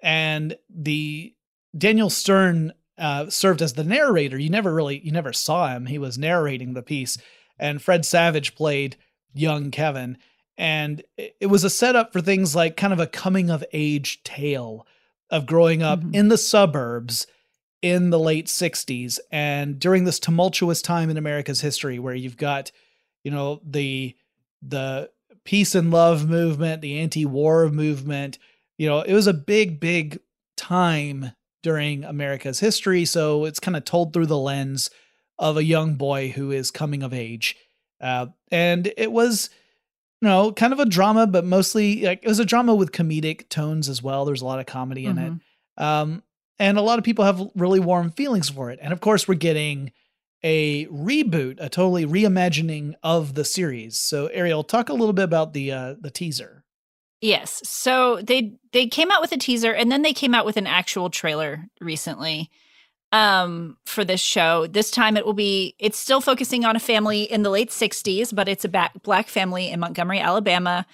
and 0.00 0.56
the 0.72 1.33
Daniel 1.76 2.10
Stern 2.10 2.72
uh, 2.98 3.28
served 3.28 3.62
as 3.62 3.74
the 3.74 3.84
narrator. 3.84 4.38
You 4.38 4.50
never 4.50 4.72
really, 4.72 5.00
you 5.00 5.12
never 5.12 5.32
saw 5.32 5.68
him. 5.68 5.86
He 5.86 5.98
was 5.98 6.18
narrating 6.18 6.74
the 6.74 6.82
piece, 6.82 7.18
and 7.58 7.82
Fred 7.82 8.04
Savage 8.04 8.54
played 8.54 8.96
young 9.32 9.70
Kevin. 9.70 10.18
And 10.56 11.02
it 11.16 11.48
was 11.48 11.64
a 11.64 11.70
setup 11.70 12.12
for 12.12 12.20
things 12.20 12.54
like 12.54 12.76
kind 12.76 12.92
of 12.92 13.00
a 13.00 13.08
coming 13.08 13.50
of 13.50 13.64
age 13.72 14.22
tale 14.22 14.86
of 15.30 15.46
growing 15.46 15.82
up 15.82 16.00
mm-hmm. 16.00 16.14
in 16.14 16.28
the 16.28 16.38
suburbs 16.38 17.26
in 17.82 18.10
the 18.10 18.18
late 18.18 18.46
60s 18.46 19.18
and 19.30 19.78
during 19.78 20.04
this 20.04 20.18
tumultuous 20.18 20.80
time 20.80 21.10
in 21.10 21.18
America's 21.18 21.60
history 21.60 21.98
where 21.98 22.14
you've 22.14 22.38
got 22.38 22.70
you 23.24 23.30
know 23.30 23.60
the 23.62 24.16
the 24.62 25.10
peace 25.44 25.74
and 25.74 25.90
love 25.90 26.26
movement 26.26 26.80
the 26.80 26.98
anti-war 26.98 27.68
movement 27.68 28.38
you 28.78 28.88
know 28.88 29.00
it 29.02 29.12
was 29.12 29.26
a 29.26 29.34
big 29.34 29.80
big 29.80 30.18
time 30.56 31.32
during 31.64 32.04
America's 32.04 32.60
history. 32.60 33.06
So 33.06 33.46
it's 33.46 33.58
kind 33.58 33.76
of 33.76 33.84
told 33.84 34.12
through 34.12 34.26
the 34.26 34.38
lens 34.38 34.90
of 35.38 35.56
a 35.56 35.64
young 35.64 35.94
boy 35.94 36.28
who 36.28 36.52
is 36.52 36.70
coming 36.70 37.02
of 37.02 37.14
age. 37.14 37.56
Uh, 38.00 38.26
and 38.52 38.92
it 38.98 39.10
was, 39.10 39.48
you 40.20 40.28
know, 40.28 40.52
kind 40.52 40.74
of 40.74 40.78
a 40.78 40.84
drama, 40.84 41.26
but 41.26 41.44
mostly 41.44 42.02
like 42.02 42.20
it 42.22 42.28
was 42.28 42.38
a 42.38 42.44
drama 42.44 42.74
with 42.74 42.92
comedic 42.92 43.48
tones 43.48 43.88
as 43.88 44.02
well. 44.02 44.26
There's 44.26 44.42
a 44.42 44.46
lot 44.46 44.60
of 44.60 44.66
comedy 44.66 45.06
in 45.06 45.16
mm-hmm. 45.16 45.36
it. 45.36 45.82
Um, 45.82 46.22
and 46.58 46.76
a 46.76 46.82
lot 46.82 46.98
of 46.98 47.04
people 47.04 47.24
have 47.24 47.42
really 47.56 47.80
warm 47.80 48.10
feelings 48.10 48.50
for 48.50 48.70
it. 48.70 48.78
And 48.82 48.92
of 48.92 49.00
course, 49.00 49.26
we're 49.26 49.34
getting 49.34 49.90
a 50.44 50.84
reboot, 50.86 51.56
a 51.58 51.70
totally 51.70 52.04
reimagining 52.04 52.94
of 53.02 53.34
the 53.34 53.44
series. 53.44 53.96
So, 53.96 54.26
Ariel, 54.26 54.62
talk 54.62 54.90
a 54.90 54.92
little 54.92 55.14
bit 55.14 55.24
about 55.24 55.54
the 55.54 55.72
uh, 55.72 55.94
the 55.98 56.10
teaser. 56.10 56.63
Yes. 57.24 57.62
So 57.64 58.20
they 58.20 58.52
they 58.72 58.86
came 58.86 59.10
out 59.10 59.22
with 59.22 59.32
a 59.32 59.38
teaser 59.38 59.72
and 59.72 59.90
then 59.90 60.02
they 60.02 60.12
came 60.12 60.34
out 60.34 60.44
with 60.44 60.58
an 60.58 60.66
actual 60.66 61.08
trailer 61.08 61.64
recently 61.80 62.50
um 63.12 63.78
for 63.86 64.04
this 64.04 64.20
show. 64.20 64.66
This 64.66 64.90
time 64.90 65.16
it 65.16 65.24
will 65.24 65.32
be 65.32 65.74
it's 65.78 65.96
still 65.96 66.20
focusing 66.20 66.66
on 66.66 66.76
a 66.76 66.80
family 66.80 67.22
in 67.22 67.42
the 67.42 67.48
late 67.48 67.70
60s, 67.70 68.34
but 68.34 68.46
it's 68.46 68.66
a 68.66 68.68
back, 68.68 69.02
black 69.02 69.28
family 69.28 69.70
in 69.70 69.80
Montgomery, 69.80 70.20
Alabama. 70.20 70.84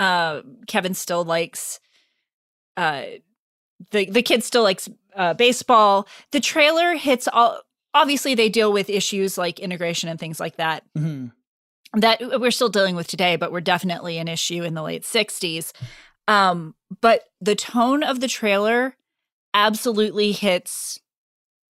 Uh 0.00 0.42
Kevin 0.66 0.92
still 0.92 1.24
likes 1.24 1.78
uh 2.76 3.04
the 3.92 4.10
the 4.10 4.22
kid 4.22 4.42
still 4.42 4.64
likes 4.64 4.88
uh 5.14 5.34
baseball. 5.34 6.08
The 6.32 6.40
trailer 6.40 6.96
hits 6.96 7.28
all 7.32 7.60
obviously 7.94 8.34
they 8.34 8.48
deal 8.48 8.72
with 8.72 8.90
issues 8.90 9.38
like 9.38 9.60
integration 9.60 10.08
and 10.08 10.18
things 10.18 10.40
like 10.40 10.56
that. 10.56 10.82
Mm-hmm 10.98 11.28
that 11.96 12.20
we're 12.40 12.50
still 12.50 12.68
dealing 12.68 12.96
with 12.96 13.06
today, 13.06 13.36
but 13.36 13.52
we're 13.52 13.60
definitely 13.60 14.18
an 14.18 14.28
issue 14.28 14.62
in 14.62 14.74
the 14.74 14.82
late 14.82 15.02
60s. 15.02 15.72
Um, 16.28 16.74
but 17.00 17.24
the 17.40 17.54
tone 17.54 18.02
of 18.02 18.20
the 18.20 18.28
trailer 18.28 18.96
absolutely 19.54 20.32
hits 20.32 21.00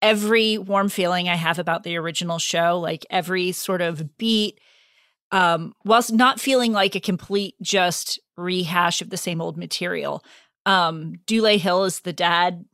every 0.02 0.58
warm 0.58 0.90
feeling 0.90 1.30
I 1.30 1.36
have 1.36 1.60
about 1.60 1.84
the 1.84 1.98
original 1.98 2.40
show, 2.40 2.80
like 2.80 3.06
every 3.10 3.52
sort 3.52 3.82
of 3.82 4.18
beat, 4.18 4.60
um, 5.32 5.74
whilst 5.84 6.12
not 6.12 6.40
feeling 6.40 6.72
like 6.72 6.96
a 6.96 7.00
complete 7.00 7.56
just 7.62 8.20
rehash 8.38 9.02
of 9.02 9.10
the 9.10 9.18
same 9.18 9.42
old 9.42 9.58
material. 9.58 10.24
Um, 10.66 11.16
Dule 11.26 11.58
Hill 11.58 11.84
is 11.84 12.02
the 12.02 12.14
dad 12.14 12.66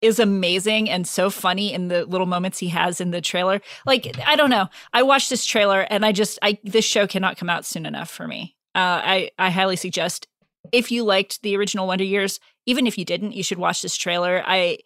is 0.00 0.18
amazing 0.18 0.88
and 0.88 1.06
so 1.06 1.30
funny 1.30 1.72
in 1.72 1.88
the 1.88 2.04
little 2.04 2.26
moments 2.26 2.58
he 2.58 2.68
has 2.68 3.00
in 3.00 3.10
the 3.10 3.20
trailer. 3.20 3.60
Like 3.86 4.16
I 4.26 4.36
don't 4.36 4.50
know, 4.50 4.68
I 4.92 5.02
watched 5.02 5.30
this 5.30 5.44
trailer 5.44 5.80
and 5.82 6.04
I 6.04 6.12
just 6.12 6.38
I 6.42 6.58
this 6.64 6.84
show 6.84 7.06
cannot 7.06 7.36
come 7.36 7.50
out 7.50 7.64
soon 7.64 7.86
enough 7.86 8.10
for 8.10 8.28
me. 8.28 8.56
Uh, 8.74 9.00
I 9.04 9.30
I 9.38 9.50
highly 9.50 9.76
suggest 9.76 10.28
if 10.72 10.90
you 10.90 11.04
liked 11.04 11.42
the 11.42 11.56
original 11.56 11.86
Wonder 11.86 12.04
Years, 12.04 12.40
even 12.66 12.86
if 12.86 12.98
you 12.98 13.04
didn't, 13.04 13.32
you 13.32 13.42
should 13.42 13.58
watch 13.58 13.82
this 13.82 13.96
trailer. 13.96 14.42
I 14.46 14.78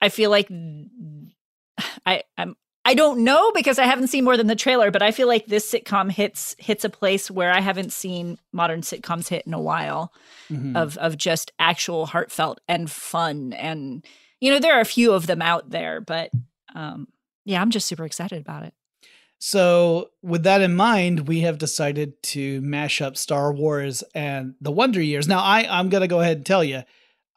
I 0.00 0.08
feel 0.08 0.30
like 0.30 0.50
I 2.06 2.22
I'm 2.36 2.56
I 2.86 2.92
don't 2.92 3.24
know 3.24 3.50
because 3.52 3.78
I 3.78 3.86
haven't 3.86 4.08
seen 4.08 4.24
more 4.24 4.36
than 4.36 4.46
the 4.46 4.54
trailer, 4.54 4.90
but 4.90 5.02
I 5.02 5.10
feel 5.10 5.26
like 5.26 5.46
this 5.46 5.70
sitcom 5.70 6.10
hits 6.10 6.54
hits 6.58 6.84
a 6.84 6.90
place 6.90 7.30
where 7.30 7.50
I 7.50 7.60
haven't 7.60 7.92
seen 7.92 8.38
modern 8.52 8.82
sitcoms 8.82 9.28
hit 9.28 9.46
in 9.46 9.54
a 9.54 9.60
while 9.60 10.12
mm-hmm. 10.50 10.76
of 10.76 10.98
of 10.98 11.16
just 11.16 11.50
actual 11.58 12.06
heartfelt 12.06 12.60
and 12.68 12.90
fun 12.90 13.54
and 13.54 14.04
you 14.44 14.50
know, 14.50 14.58
there 14.58 14.76
are 14.76 14.82
a 14.82 14.84
few 14.84 15.14
of 15.14 15.26
them 15.26 15.40
out 15.40 15.70
there, 15.70 16.02
but 16.02 16.30
um, 16.74 17.08
yeah, 17.46 17.62
I'm 17.62 17.70
just 17.70 17.88
super 17.88 18.04
excited 18.04 18.42
about 18.42 18.64
it. 18.64 18.74
So, 19.38 20.10
with 20.22 20.42
that 20.42 20.60
in 20.60 20.76
mind, 20.76 21.28
we 21.28 21.40
have 21.40 21.56
decided 21.56 22.22
to 22.24 22.60
mash 22.60 23.00
up 23.00 23.16
Star 23.16 23.54
Wars 23.54 24.04
and 24.14 24.54
the 24.60 24.70
Wonder 24.70 25.00
Years. 25.00 25.26
Now, 25.26 25.38
I 25.38 25.66
I'm 25.66 25.88
gonna 25.88 26.08
go 26.08 26.20
ahead 26.20 26.36
and 26.36 26.46
tell 26.46 26.62
you, 26.62 26.82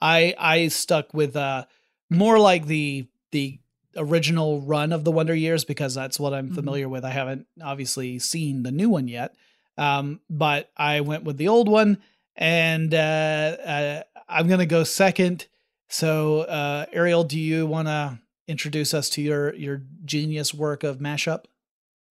I 0.01 0.35
I 0.37 0.67
stuck 0.67 1.13
with 1.13 1.37
uh 1.37 1.63
more 2.09 2.39
like 2.39 2.65
the 2.65 3.07
the 3.31 3.57
original 3.95 4.59
run 4.59 4.91
of 4.91 5.05
the 5.05 5.11
Wonder 5.11 5.33
Years 5.33 5.63
because 5.63 5.95
that's 5.95 6.19
what 6.19 6.33
I'm 6.33 6.47
mm-hmm. 6.47 6.55
familiar 6.55 6.89
with. 6.89 7.05
I 7.05 7.11
haven't 7.11 7.47
obviously 7.63 8.19
seen 8.19 8.63
the 8.63 8.71
new 8.71 8.89
one 8.89 9.07
yet, 9.07 9.33
um, 9.77 10.19
but 10.29 10.71
I 10.75 10.99
went 10.99 11.23
with 11.23 11.37
the 11.37 11.47
old 11.47 11.69
one, 11.69 11.99
and 12.35 12.93
uh, 12.93 12.97
uh, 12.97 14.03
I'm 14.27 14.49
gonna 14.49 14.65
go 14.65 14.83
second 14.83 15.47
so, 15.89 16.41
uh, 16.41 16.85
Ariel, 16.91 17.23
do 17.23 17.39
you 17.39 17.65
want 17.65 17.87
to 17.87 18.19
introduce 18.47 18.93
us 18.93 19.09
to 19.11 19.21
your 19.21 19.53
your 19.55 19.81
genius 20.05 20.53
work 20.53 20.83
of 20.83 20.99
mashup? 20.99 21.45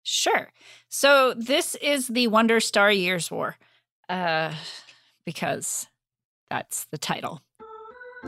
Sure. 0.03 0.51
So 0.87 1.33
this 1.33 1.75
is 1.75 2.07
the 2.07 2.27
Wonder 2.27 2.59
Star 2.59 2.91
Years 2.91 3.29
War, 3.29 3.57
uh, 4.07 4.53
because 5.25 5.87
that's 6.49 6.85
the 6.85 6.97
title. 6.97 7.41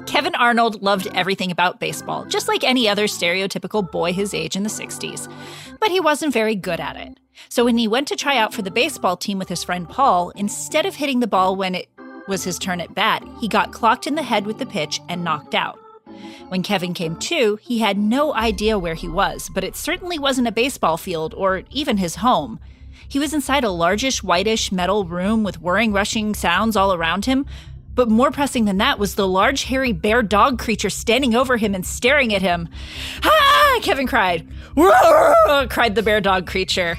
Kevin 0.06 0.36
Arnold 0.36 0.82
loved 0.82 1.08
everything 1.16 1.52
about 1.52 1.80
baseball, 1.80 2.26
just 2.26 2.48
like 2.48 2.64
any 2.64 2.88
other 2.88 3.06
stereotypical 3.06 3.90
boy 3.90 4.14
his 4.14 4.34
age 4.34 4.56
in 4.56 4.64
the 4.64 4.70
60s. 4.70 5.32
But 5.80 5.90
he 5.90 6.00
wasn't 6.00 6.34
very 6.34 6.56
good 6.56 6.80
at 6.80 6.96
it. 6.96 7.20
So 7.48 7.66
when 7.66 7.78
he 7.78 7.88
went 7.88 8.08
to 8.10 8.16
try 8.16 8.38
out 8.38 8.54
for 8.54 8.62
the 8.62 8.72
baseball 8.72 9.18
team 9.18 9.40
with 9.40 9.50
his 9.50 9.64
friend 9.64 9.88
Paul, 9.88 10.32
instead 10.32 10.86
of 10.86 10.96
hitting 10.96 11.22
the 11.22 11.28
ball 11.28 11.56
when 11.56 11.76
it 11.76 11.90
was 12.30 12.46
his 12.46 12.58
turn 12.58 12.80
at 12.80 12.96
bat, 12.96 13.24
he 13.42 13.50
got 13.50 13.74
clocked 13.74 14.08
in 14.08 14.16
the 14.16 14.24
head 14.24 14.46
with 14.46 14.60
the 14.60 14.66
pitch 14.66 15.02
and 15.10 15.24
knocked 15.24 15.54
out. 15.54 15.78
When 16.48 16.64
Kevin 16.64 16.94
came 16.94 17.18
to, 17.18 17.58
he 17.58 17.80
had 17.80 17.98
no 17.98 18.34
idea 18.34 18.80
where 18.80 18.96
he 18.96 19.08
was, 19.08 19.50
but 19.54 19.64
it 19.64 19.76
certainly 19.76 20.18
wasn't 20.18 20.48
a 20.48 20.52
baseball 20.52 20.98
field 20.98 21.34
or 21.34 21.64
even 21.70 21.98
his 21.98 22.16
home. 22.16 22.60
He 23.08 23.20
was 23.20 23.34
inside 23.34 23.64
a 23.64 23.70
largish, 23.70 24.24
whitish 24.24 24.72
metal 24.72 25.06
room 25.06 25.44
with 25.44 25.62
whirring, 25.62 25.92
rushing 25.92 26.34
sounds 26.34 26.76
all 26.76 26.94
around 26.94 27.26
him. 27.26 27.46
But 27.96 28.10
more 28.10 28.32
pressing 28.32 28.66
than 28.66 28.78
that 28.78 28.98
was 28.98 29.16
the 29.16 29.28
large, 29.28 29.64
hairy 29.64 29.92
bear 29.92 30.24
dog 30.24 30.58
creature 30.58 30.90
standing 30.90 31.36
over 31.36 31.58
him 31.58 31.76
and 31.76 31.86
staring 31.86 32.34
at 32.34 32.42
him. 32.42 32.70
Ah! 33.24 33.80
Kevin 33.82 34.08
cried. 34.08 34.48
cried 34.76 35.96
the 35.96 36.04
bear 36.04 36.22
dog 36.22 36.48
creature. 36.48 36.96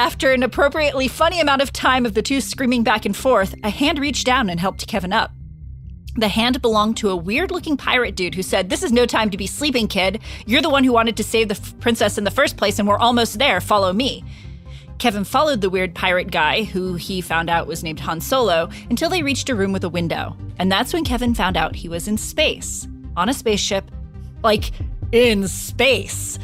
After 0.00 0.32
an 0.32 0.42
appropriately 0.42 1.08
funny 1.08 1.40
amount 1.42 1.60
of 1.60 1.74
time 1.74 2.06
of 2.06 2.14
the 2.14 2.22
two 2.22 2.40
screaming 2.40 2.82
back 2.82 3.04
and 3.04 3.14
forth, 3.14 3.54
a 3.62 3.68
hand 3.68 3.98
reached 3.98 4.24
down 4.24 4.48
and 4.48 4.58
helped 4.58 4.86
Kevin 4.86 5.12
up. 5.12 5.30
The 6.16 6.28
hand 6.28 6.62
belonged 6.62 6.96
to 6.96 7.10
a 7.10 7.16
weird 7.16 7.50
looking 7.50 7.76
pirate 7.76 8.16
dude 8.16 8.34
who 8.34 8.42
said, 8.42 8.70
This 8.70 8.82
is 8.82 8.92
no 8.92 9.04
time 9.04 9.28
to 9.28 9.36
be 9.36 9.46
sleeping, 9.46 9.88
kid. 9.88 10.20
You're 10.46 10.62
the 10.62 10.70
one 10.70 10.84
who 10.84 10.92
wanted 10.94 11.18
to 11.18 11.22
save 11.22 11.48
the 11.48 11.54
f- 11.54 11.78
princess 11.80 12.16
in 12.16 12.24
the 12.24 12.30
first 12.30 12.56
place, 12.56 12.78
and 12.78 12.88
we're 12.88 12.96
almost 12.96 13.38
there. 13.38 13.60
Follow 13.60 13.92
me. 13.92 14.24
Kevin 14.96 15.22
followed 15.22 15.60
the 15.60 15.68
weird 15.68 15.94
pirate 15.94 16.30
guy, 16.30 16.62
who 16.62 16.94
he 16.94 17.20
found 17.20 17.50
out 17.50 17.66
was 17.66 17.84
named 17.84 18.00
Han 18.00 18.22
Solo, 18.22 18.70
until 18.88 19.10
they 19.10 19.22
reached 19.22 19.50
a 19.50 19.54
room 19.54 19.70
with 19.70 19.84
a 19.84 19.90
window. 19.90 20.34
And 20.58 20.72
that's 20.72 20.94
when 20.94 21.04
Kevin 21.04 21.34
found 21.34 21.58
out 21.58 21.76
he 21.76 21.90
was 21.90 22.08
in 22.08 22.16
space, 22.16 22.88
on 23.18 23.28
a 23.28 23.34
spaceship. 23.34 23.90
Like, 24.42 24.70
in 25.12 25.46
space. 25.46 26.38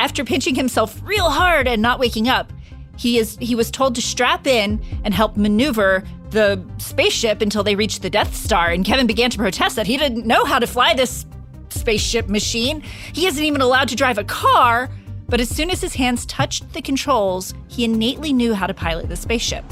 After 0.00 0.24
pinching 0.24 0.56
himself 0.56 1.00
real 1.04 1.30
hard 1.30 1.68
and 1.68 1.80
not 1.80 2.00
waking 2.00 2.28
up, 2.28 2.52
he 2.96 3.18
is 3.18 3.36
he 3.40 3.54
was 3.54 3.70
told 3.70 3.94
to 3.94 4.02
strap 4.02 4.46
in 4.46 4.80
and 5.04 5.14
help 5.14 5.36
maneuver 5.36 6.02
the 6.30 6.62
spaceship 6.78 7.40
until 7.40 7.62
they 7.62 7.76
reached 7.76 8.02
the 8.02 8.10
Death 8.10 8.34
Star 8.34 8.70
and 8.70 8.84
Kevin 8.84 9.06
began 9.06 9.30
to 9.30 9.38
protest 9.38 9.76
that 9.76 9.86
he 9.86 9.96
didn't 9.96 10.26
know 10.26 10.44
how 10.44 10.58
to 10.58 10.66
fly 10.66 10.94
this 10.94 11.24
spaceship 11.70 12.28
machine. 12.28 12.82
He 13.12 13.26
isn't 13.26 13.42
even 13.42 13.60
allowed 13.60 13.88
to 13.88 13.96
drive 13.96 14.18
a 14.18 14.24
car, 14.24 14.90
but 15.28 15.40
as 15.40 15.48
soon 15.48 15.70
as 15.70 15.80
his 15.80 15.94
hands 15.94 16.26
touched 16.26 16.72
the 16.72 16.82
controls, 16.82 17.54
he 17.68 17.84
innately 17.84 18.32
knew 18.32 18.54
how 18.54 18.66
to 18.66 18.74
pilot 18.74 19.08
the 19.08 19.16
spaceship. 19.16 19.64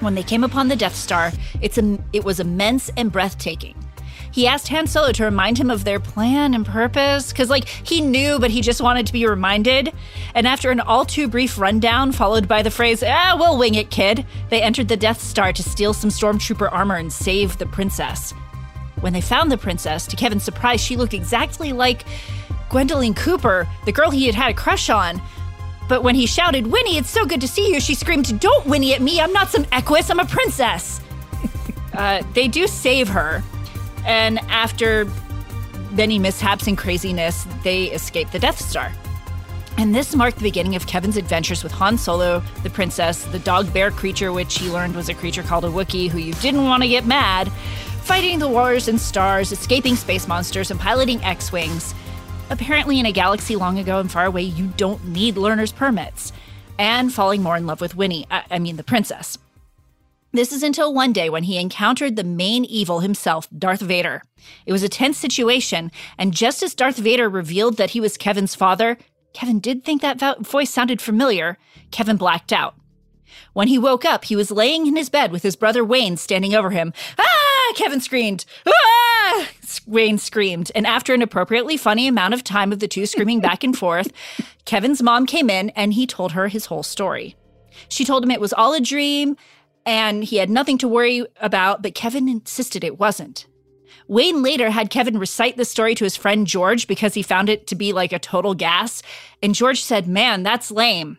When 0.00 0.14
they 0.14 0.22
came 0.22 0.44
upon 0.44 0.68
the 0.68 0.76
Death 0.76 0.94
Star, 0.94 1.32
it's 1.60 1.78
it 2.12 2.24
was 2.24 2.40
immense 2.40 2.90
and 2.96 3.10
breathtaking. 3.10 3.74
He 4.30 4.46
asked 4.46 4.68
Han 4.68 4.86
Solo 4.86 5.12
to 5.12 5.24
remind 5.24 5.58
him 5.58 5.70
of 5.70 5.84
their 5.84 6.00
plan 6.00 6.54
and 6.54 6.64
purpose, 6.64 7.32
because, 7.32 7.50
like, 7.50 7.68
he 7.68 8.00
knew, 8.00 8.38
but 8.38 8.50
he 8.50 8.60
just 8.60 8.80
wanted 8.80 9.06
to 9.06 9.12
be 9.12 9.26
reminded. 9.26 9.92
And 10.34 10.46
after 10.46 10.70
an 10.70 10.80
all 10.80 11.04
too 11.04 11.28
brief 11.28 11.58
rundown, 11.58 12.12
followed 12.12 12.46
by 12.46 12.62
the 12.62 12.70
phrase, 12.70 13.02
ah, 13.06 13.36
we'll 13.38 13.58
wing 13.58 13.74
it, 13.74 13.90
kid, 13.90 14.24
they 14.50 14.62
entered 14.62 14.88
the 14.88 14.96
Death 14.96 15.20
Star 15.20 15.52
to 15.52 15.62
steal 15.62 15.92
some 15.92 16.10
stormtrooper 16.10 16.70
armor 16.72 16.96
and 16.96 17.12
save 17.12 17.58
the 17.58 17.66
princess. 17.66 18.32
When 19.00 19.12
they 19.12 19.20
found 19.20 19.50
the 19.50 19.58
princess, 19.58 20.06
to 20.08 20.16
Kevin's 20.16 20.42
surprise, 20.42 20.80
she 20.80 20.96
looked 20.96 21.14
exactly 21.14 21.72
like 21.72 22.04
Gwendolyn 22.68 23.14
Cooper, 23.14 23.68
the 23.84 23.92
girl 23.92 24.10
he 24.10 24.26
had 24.26 24.34
had 24.34 24.50
a 24.50 24.54
crush 24.54 24.90
on. 24.90 25.22
But 25.88 26.02
when 26.02 26.14
he 26.14 26.26
shouted, 26.26 26.66
Winnie, 26.66 26.98
it's 26.98 27.10
so 27.10 27.24
good 27.24 27.40
to 27.40 27.48
see 27.48 27.72
you, 27.72 27.80
she 27.80 27.94
screamed, 27.94 28.38
Don't 28.40 28.66
Winnie 28.66 28.94
at 28.94 29.00
me, 29.00 29.20
I'm 29.20 29.32
not 29.32 29.48
some 29.48 29.64
Equus, 29.72 30.10
I'm 30.10 30.20
a 30.20 30.26
princess. 30.26 31.00
uh, 31.94 32.22
they 32.34 32.46
do 32.46 32.66
save 32.66 33.08
her, 33.08 33.42
and 34.04 34.38
after 34.48 35.06
many 35.90 36.18
mishaps 36.18 36.66
and 36.66 36.76
craziness, 36.76 37.46
they 37.64 37.84
escape 37.84 38.30
the 38.30 38.38
Death 38.38 38.60
Star. 38.60 38.92
And 39.78 39.94
this 39.94 40.16
marked 40.16 40.38
the 40.38 40.42
beginning 40.42 40.74
of 40.74 40.88
Kevin's 40.88 41.16
adventures 41.16 41.62
with 41.62 41.70
Han 41.72 41.98
Solo, 41.98 42.42
the 42.64 42.70
princess, 42.70 43.24
the 43.26 43.38
dog 43.38 43.72
bear 43.72 43.92
creature, 43.92 44.32
which 44.32 44.58
he 44.58 44.68
learned 44.68 44.96
was 44.96 45.08
a 45.08 45.14
creature 45.14 45.44
called 45.44 45.64
a 45.64 45.68
Wookiee 45.68 46.10
who 46.10 46.18
you 46.18 46.34
didn't 46.34 46.64
want 46.64 46.82
to 46.82 46.88
get 46.88 47.06
mad, 47.06 47.50
fighting 48.02 48.40
the 48.40 48.48
wars 48.48 48.88
and 48.88 49.00
stars, 49.00 49.52
escaping 49.52 49.94
space 49.94 50.26
monsters, 50.26 50.72
and 50.72 50.80
piloting 50.80 51.22
X 51.22 51.52
Wings. 51.52 51.94
Apparently, 52.50 52.98
in 52.98 53.06
a 53.06 53.12
galaxy 53.12 53.54
long 53.54 53.78
ago 53.78 54.00
and 54.00 54.10
far 54.10 54.24
away, 54.24 54.42
you 54.42 54.66
don't 54.76 55.04
need 55.06 55.36
learner's 55.36 55.70
permits. 55.70 56.32
And 56.78 57.12
falling 57.12 57.42
more 57.42 57.56
in 57.56 57.66
love 57.66 57.80
with 57.80 57.94
Winnie, 57.94 58.26
I, 58.30 58.44
I 58.50 58.58
mean, 58.58 58.76
the 58.76 58.84
princess. 58.84 59.38
This 60.32 60.52
is 60.52 60.62
until 60.62 60.92
one 60.92 61.14
day 61.14 61.30
when 61.30 61.44
he 61.44 61.58
encountered 61.58 62.16
the 62.16 62.24
main 62.24 62.64
evil 62.66 63.00
himself, 63.00 63.48
Darth 63.56 63.80
Vader. 63.80 64.22
It 64.66 64.72
was 64.72 64.82
a 64.82 64.88
tense 64.88 65.16
situation, 65.16 65.90
and 66.18 66.34
just 66.34 66.62
as 66.62 66.74
Darth 66.74 66.98
Vader 66.98 67.30
revealed 67.30 67.78
that 67.78 67.90
he 67.90 68.00
was 68.00 68.18
Kevin's 68.18 68.54
father, 68.54 68.98
Kevin 69.32 69.58
did 69.58 69.84
think 69.84 70.02
that 70.02 70.40
voice 70.40 70.70
sounded 70.70 71.00
familiar. 71.00 71.56
Kevin 71.90 72.16
blacked 72.16 72.52
out. 72.52 72.74
When 73.54 73.68
he 73.68 73.78
woke 73.78 74.04
up, 74.04 74.26
he 74.26 74.36
was 74.36 74.50
laying 74.50 74.86
in 74.86 74.96
his 74.96 75.08
bed 75.08 75.32
with 75.32 75.42
his 75.42 75.56
brother 75.56 75.84
Wayne 75.84 76.16
standing 76.16 76.54
over 76.54 76.70
him. 76.70 76.92
Ah! 77.18 77.72
Kevin 77.74 78.00
screamed. 78.00 78.44
Ah! 78.66 79.48
Wayne 79.86 80.18
screamed. 80.18 80.70
And 80.74 80.86
after 80.86 81.14
an 81.14 81.22
appropriately 81.22 81.76
funny 81.76 82.06
amount 82.06 82.34
of 82.34 82.44
time 82.44 82.72
of 82.72 82.80
the 82.80 82.88
two 82.88 83.06
screaming 83.06 83.40
back 83.40 83.64
and 83.64 83.76
forth, 83.76 84.12
Kevin's 84.64 85.02
mom 85.02 85.26
came 85.26 85.48
in 85.48 85.70
and 85.70 85.94
he 85.94 86.06
told 86.06 86.32
her 86.32 86.48
his 86.48 86.66
whole 86.66 86.82
story. 86.82 87.36
She 87.88 88.04
told 88.04 88.24
him 88.24 88.30
it 88.30 88.40
was 88.40 88.52
all 88.52 88.74
a 88.74 88.80
dream 88.80 89.36
and 89.86 90.24
he 90.24 90.36
had 90.36 90.50
nothing 90.50 90.78
to 90.78 90.88
worry 90.88 91.26
about, 91.40 91.82
but 91.82 91.94
Kevin 91.94 92.28
insisted 92.28 92.84
it 92.84 92.98
wasn't. 92.98 93.46
Wayne 94.06 94.42
later 94.42 94.70
had 94.70 94.90
Kevin 94.90 95.18
recite 95.18 95.56
the 95.56 95.64
story 95.64 95.94
to 95.94 96.04
his 96.04 96.16
friend 96.16 96.46
George 96.46 96.86
because 96.86 97.14
he 97.14 97.22
found 97.22 97.48
it 97.48 97.66
to 97.66 97.74
be 97.74 97.92
like 97.92 98.12
a 98.12 98.18
total 98.18 98.54
gas. 98.54 99.02
And 99.42 99.54
George 99.54 99.82
said, 99.82 100.06
Man, 100.06 100.42
that's 100.42 100.70
lame. 100.70 101.18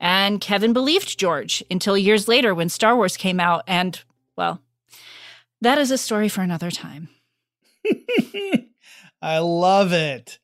And 0.00 0.40
Kevin 0.40 0.72
believed 0.72 1.18
George 1.18 1.62
until 1.70 1.96
years 1.96 2.26
later 2.28 2.54
when 2.54 2.68
Star 2.68 2.96
Wars 2.96 3.16
came 3.16 3.38
out. 3.38 3.62
And, 3.66 4.02
well, 4.36 4.60
that 5.60 5.78
is 5.78 5.90
a 5.90 5.98
story 5.98 6.28
for 6.28 6.42
another 6.42 6.70
time. 6.70 7.08
I 9.22 9.38
love 9.38 9.92
it. 9.92 10.38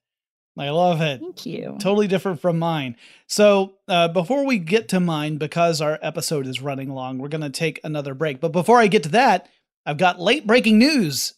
I 0.61 0.69
love 0.71 1.01
it. 1.01 1.21
Thank 1.21 1.47
you. 1.47 1.77
Totally 1.81 2.07
different 2.07 2.41
from 2.41 2.59
mine. 2.59 2.97
So, 3.27 3.77
uh, 3.89 4.09
before 4.09 4.45
we 4.45 4.59
get 4.59 4.89
to 4.89 5.01
mine, 5.01 5.39
because 5.39 5.81
our 5.81 5.99
episode 6.03 6.47
is 6.47 6.61
running 6.61 6.91
long, 6.91 7.17
we're 7.17 7.29
going 7.29 7.41
to 7.41 7.49
take 7.49 7.81
another 7.83 8.13
break. 8.13 8.41
But 8.41 8.53
before 8.53 8.79
I 8.79 8.87
get 8.87 9.05
to 9.05 9.09
that, 9.11 9.49
I've 9.87 9.97
got 9.97 10.21
late 10.21 10.47
breaking 10.47 10.79
news. 10.79 11.33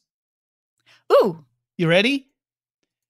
Ooh. 1.13 1.45
You 1.79 1.89
ready? 1.89 2.27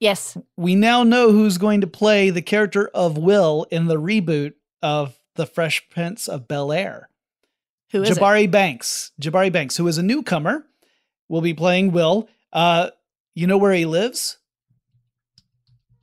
Yes. 0.00 0.36
We 0.56 0.74
now 0.74 1.02
know 1.02 1.32
who's 1.32 1.56
going 1.56 1.80
to 1.80 1.86
play 1.86 2.28
the 2.28 2.42
character 2.42 2.88
of 2.88 3.16
Will 3.16 3.66
in 3.70 3.86
the 3.86 4.00
reboot 4.00 4.52
of 4.82 5.16
The 5.36 5.46
Fresh 5.46 5.88
Prince 5.88 6.28
of 6.28 6.46
Bel 6.46 6.72
Air. 6.72 7.08
Who 7.92 8.02
is 8.02 8.18
Jabari 8.18 8.44
it? 8.44 8.50
Banks. 8.50 9.12
Jabari 9.18 9.50
Banks, 9.50 9.78
who 9.78 9.86
is 9.86 9.96
a 9.96 10.02
newcomer, 10.02 10.66
will 11.28 11.40
be 11.40 11.54
playing 11.54 11.92
Will. 11.92 12.28
Uh, 12.52 12.90
you 13.34 13.46
know 13.46 13.56
where 13.56 13.72
he 13.72 13.86
lives? 13.86 14.36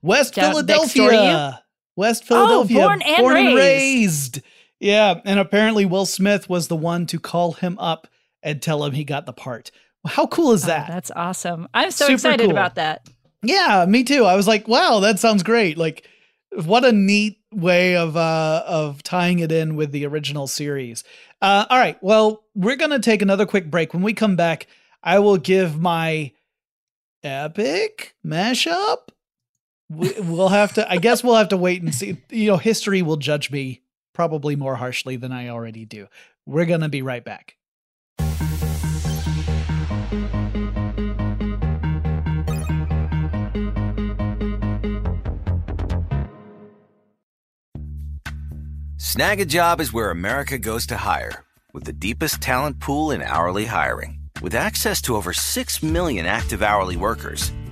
West 0.02 0.34
Down 0.36 0.54
next 0.54 0.68
door 0.68 0.86
to 0.86 0.86
you? 0.86 1.10
Philadelphia. 1.10 1.64
West 1.95 2.24
Philadelphia. 2.26 2.78
Oh, 2.80 2.82
born 2.88 3.02
and 3.02 3.28
raised. 3.28 3.56
raised. 3.58 4.41
Yeah, 4.80 5.20
and 5.26 5.39
apparently 5.39 5.86
Will 5.86 6.06
Smith 6.06 6.50
was 6.50 6.68
the 6.70 6.76
one 6.78 7.06
to 7.08 7.20
call 7.20 7.52
him 7.54 7.78
up 7.80 8.08
and 8.41 8.62
tell 8.62 8.86
him 8.86 8.93
he 8.93 9.04
got 9.04 9.26
the 9.26 9.34
part. 9.34 9.72
How 10.08 10.26
cool 10.28 10.54
is 10.54 10.64
Oh, 10.64 10.68
that? 10.68 10.88
that's 10.88 11.12
awesome. 11.14 11.68
I'm 11.74 11.91
so 11.91 12.06
Super 12.06 12.14
excited 12.14 12.43
cool. 12.45 12.52
about 12.52 12.76
that. 12.76 13.06
Yeah, 13.43 13.86
me 13.88 14.06
too. 14.06 14.24
I 14.24 14.36
was 14.36 14.47
like, 14.47 14.68
wow, 14.70 15.00
that 15.02 15.20
sounds 15.20 15.43
great. 15.43 15.78
Like 15.78 16.08
what 16.64 16.86
a 16.86 16.91
neat 16.93 17.38
way 17.52 17.95
of 17.97 18.16
uh 18.16 18.64
of 18.66 19.04
tying 19.04 19.39
it 19.39 19.52
in 19.52 19.76
with 19.76 19.91
the 19.91 20.06
original 20.06 20.47
series. 20.47 21.04
Uh 21.41 21.66
all 21.70 21.78
right. 21.78 22.02
Well, 22.02 22.43
we're 22.56 22.76
going 22.78 22.91
to 22.91 23.00
take 23.00 23.22
another 23.22 23.45
quick 23.45 23.70
break. 23.70 23.93
When 23.93 24.04
we 24.04 24.14
come 24.14 24.36
back, 24.38 24.68
I 25.04 25.20
will 25.20 25.38
give 25.38 25.80
my 25.80 26.32
epic 27.24 28.16
mashup. 28.26 29.10
We- 29.90 30.20
We'll 30.20 30.50
have 30.50 30.74
to 30.74 30.90
I 30.90 30.98
guess 30.98 31.24
we'll 31.24 31.36
have 31.36 31.50
to 31.50 31.58
wait 31.58 31.82
and 31.82 31.94
see. 31.94 32.18
You 32.30 32.48
know, 32.52 32.58
history 32.58 33.02
will 33.02 33.18
judge 33.18 33.52
me 33.52 33.82
probably 34.14 34.56
more 34.56 34.76
harshly 34.76 35.16
than 35.16 35.32
I 35.32 35.50
already 35.50 35.86
do. 35.86 36.08
We're 36.46 36.66
to 36.82 36.90
be 36.90 37.02
right 37.02 37.24
back. 37.24 37.56
Snagajob 48.98 49.80
is 49.80 49.94
where 49.94 50.12
America 50.12 50.58
goes 50.58 50.86
to 50.88 50.98
hire, 50.98 51.44
with 51.74 51.86
the 51.86 51.94
deepest 51.94 52.42
talent 52.42 52.80
pool 52.80 53.12
in 53.12 53.22
hourly 53.22 53.66
hiring. 53.66 54.20
With 54.42 54.56
access 54.56 55.02
to 55.04 55.16
over 55.16 55.34
6 55.34 55.84
million 55.84 56.26
active 56.26 56.62
hourly 56.62 56.96
workers, 56.98 57.52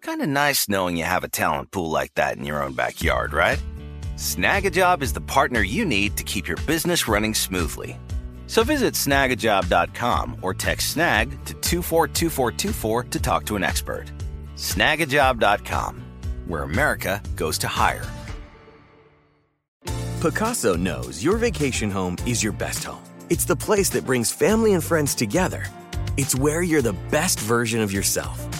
Kind 0.00 0.22
of 0.22 0.28
nice 0.28 0.68
knowing 0.68 0.96
you 0.96 1.04
have 1.04 1.24
a 1.24 1.28
talent 1.28 1.70
pool 1.70 1.90
like 1.90 2.14
that 2.14 2.38
in 2.38 2.44
your 2.44 2.62
own 2.62 2.72
backyard, 2.72 3.34
right? 3.34 3.62
Snagajob 4.16 5.02
is 5.02 5.12
the 5.12 5.20
partner 5.20 5.60
you 5.60 5.84
need 5.84 6.16
to 6.16 6.24
keep 6.24 6.48
your 6.48 6.56
business 6.66 7.06
running 7.06 7.34
smoothly. 7.34 7.98
So 8.46 8.64
visit 8.64 8.94
snagajob.com 8.94 10.38
or 10.42 10.54
text 10.54 10.92
snag 10.92 11.30
to 11.44 11.54
242424 11.54 13.04
to 13.04 13.20
talk 13.20 13.44
to 13.44 13.56
an 13.56 13.62
expert. 13.62 14.06
Snagajob.com, 14.56 16.02
where 16.46 16.62
America 16.62 17.22
goes 17.36 17.58
to 17.58 17.68
hire. 17.68 18.06
Pacaso 20.20 20.78
knows 20.78 21.22
your 21.22 21.36
vacation 21.36 21.90
home 21.90 22.16
is 22.26 22.42
your 22.42 22.52
best 22.52 22.84
home. 22.84 23.02
It's 23.28 23.44
the 23.44 23.56
place 23.56 23.90
that 23.90 24.04
brings 24.04 24.32
family 24.32 24.74
and 24.74 24.82
friends 24.82 25.14
together. 25.14 25.64
It's 26.16 26.34
where 26.34 26.62
you're 26.62 26.82
the 26.82 26.96
best 27.10 27.38
version 27.38 27.80
of 27.80 27.92
yourself. 27.92 28.59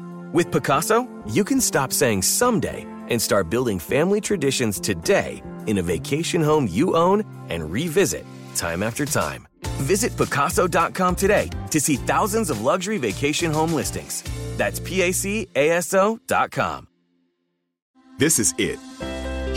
With 0.33 0.49
Pacaso, 0.49 1.09
you 1.29 1.43
can 1.43 1.59
stop 1.59 1.91
saying 1.91 2.21
someday 2.21 2.87
and 3.09 3.21
start 3.21 3.49
building 3.49 3.79
family 3.79 4.21
traditions 4.21 4.79
today 4.79 5.43
in 5.67 5.77
a 5.79 5.81
vacation 5.81 6.41
home 6.41 6.69
you 6.71 6.95
own 6.95 7.25
and 7.49 7.69
revisit 7.69 8.25
time 8.55 8.81
after 8.81 9.05
time. 9.05 9.45
Visit 9.83 10.13
Pacaso.com 10.13 11.15
today 11.15 11.49
to 11.69 11.81
see 11.81 11.97
thousands 11.97 12.49
of 12.49 12.61
luxury 12.61 12.97
vacation 12.97 13.51
home 13.51 13.73
listings. 13.73 14.23
That's 14.55 14.79
PACASO.com. 14.79 15.27
This 18.17 18.39
is 18.39 18.55
it. 18.57 18.79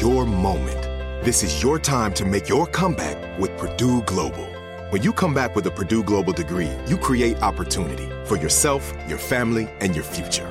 Your 0.02 0.26
moment. 0.26 0.82
This 1.24 1.44
is 1.44 1.62
your 1.62 1.78
time 1.78 2.12
to 2.14 2.24
make 2.24 2.48
your 2.48 2.66
comeback 2.66 3.38
with 3.38 3.56
Purdue 3.58 4.02
Global. 4.02 4.48
When 4.90 5.04
you 5.04 5.12
come 5.12 5.34
back 5.34 5.54
with 5.54 5.66
a 5.66 5.70
Purdue 5.70 6.02
Global 6.02 6.32
degree, 6.32 6.72
you 6.88 6.96
create 6.96 7.40
opportunity 7.42 8.08
for 8.24 8.36
yourself, 8.36 8.92
your 9.08 9.18
family, 9.18 9.68
and 9.80 9.94
your 9.94 10.04
future. 10.04 10.50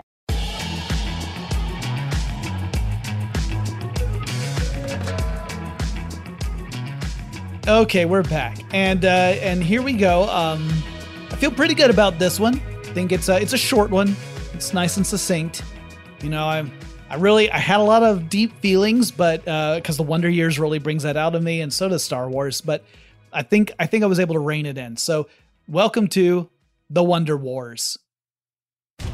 Okay, 7.67 8.05
we're 8.05 8.23
back, 8.23 8.57
and 8.73 9.05
uh, 9.05 9.07
and 9.07 9.63
here 9.63 9.83
we 9.83 9.93
go. 9.93 10.23
Um, 10.23 10.67
I 11.29 11.35
feel 11.35 11.51
pretty 11.51 11.75
good 11.75 11.91
about 11.91 12.17
this 12.17 12.39
one. 12.39 12.59
I 12.59 12.85
think 12.85 13.11
it's 13.11 13.29
a 13.29 13.39
it's 13.39 13.53
a 13.53 13.57
short 13.57 13.91
one. 13.91 14.15
It's 14.53 14.73
nice 14.73 14.97
and 14.97 15.05
succinct. 15.05 15.63
You 16.23 16.29
know, 16.29 16.43
I 16.43 16.65
I 17.07 17.17
really 17.17 17.51
I 17.51 17.59
had 17.59 17.79
a 17.79 17.83
lot 17.83 18.01
of 18.01 18.29
deep 18.29 18.59
feelings, 18.61 19.11
but 19.11 19.45
because 19.75 19.95
the 19.95 20.03
Wonder 20.03 20.27
Years 20.27 20.57
really 20.57 20.79
brings 20.79 21.03
that 21.03 21.17
out 21.17 21.35
of 21.35 21.43
me, 21.43 21.61
and 21.61 21.71
so 21.71 21.87
does 21.87 22.03
Star 22.03 22.27
Wars. 22.27 22.61
But 22.61 22.83
I 23.31 23.43
think 23.43 23.71
I 23.77 23.85
think 23.85 24.03
I 24.03 24.07
was 24.07 24.19
able 24.19 24.33
to 24.33 24.39
rein 24.39 24.65
it 24.65 24.79
in. 24.79 24.97
So, 24.97 25.27
welcome 25.67 26.07
to 26.09 26.49
the 26.89 27.03
Wonder 27.03 27.37
Wars. 27.37 27.95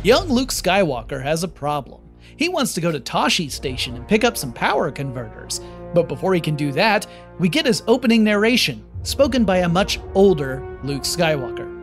Young 0.04 0.30
Luke 0.30 0.52
Skywalker 0.52 1.22
has 1.22 1.44
a 1.44 1.50
problem. 1.50 2.02
He 2.38 2.48
wants 2.48 2.74
to 2.76 2.82
go 2.82 2.94
to 2.94 3.00
Tosche 3.02 3.52
Station 3.52 3.98
and 3.98 4.08
pick 4.08 4.24
up 4.24 4.38
some 4.38 4.54
power 4.54 4.90
converters. 4.90 5.60
But 5.94 6.08
before 6.08 6.34
he 6.34 6.42
can 6.42 6.56
do 6.56 6.72
that, 6.74 7.08
we 7.40 7.50
get 7.50 7.66
his 7.66 7.84
opening 7.88 8.24
narration, 8.24 8.84
spoken 9.04 9.46
by 9.46 9.58
a 9.58 9.70
much 9.70 10.00
older 10.14 10.62
Luke 10.84 11.04
Skywalker. 11.04 11.74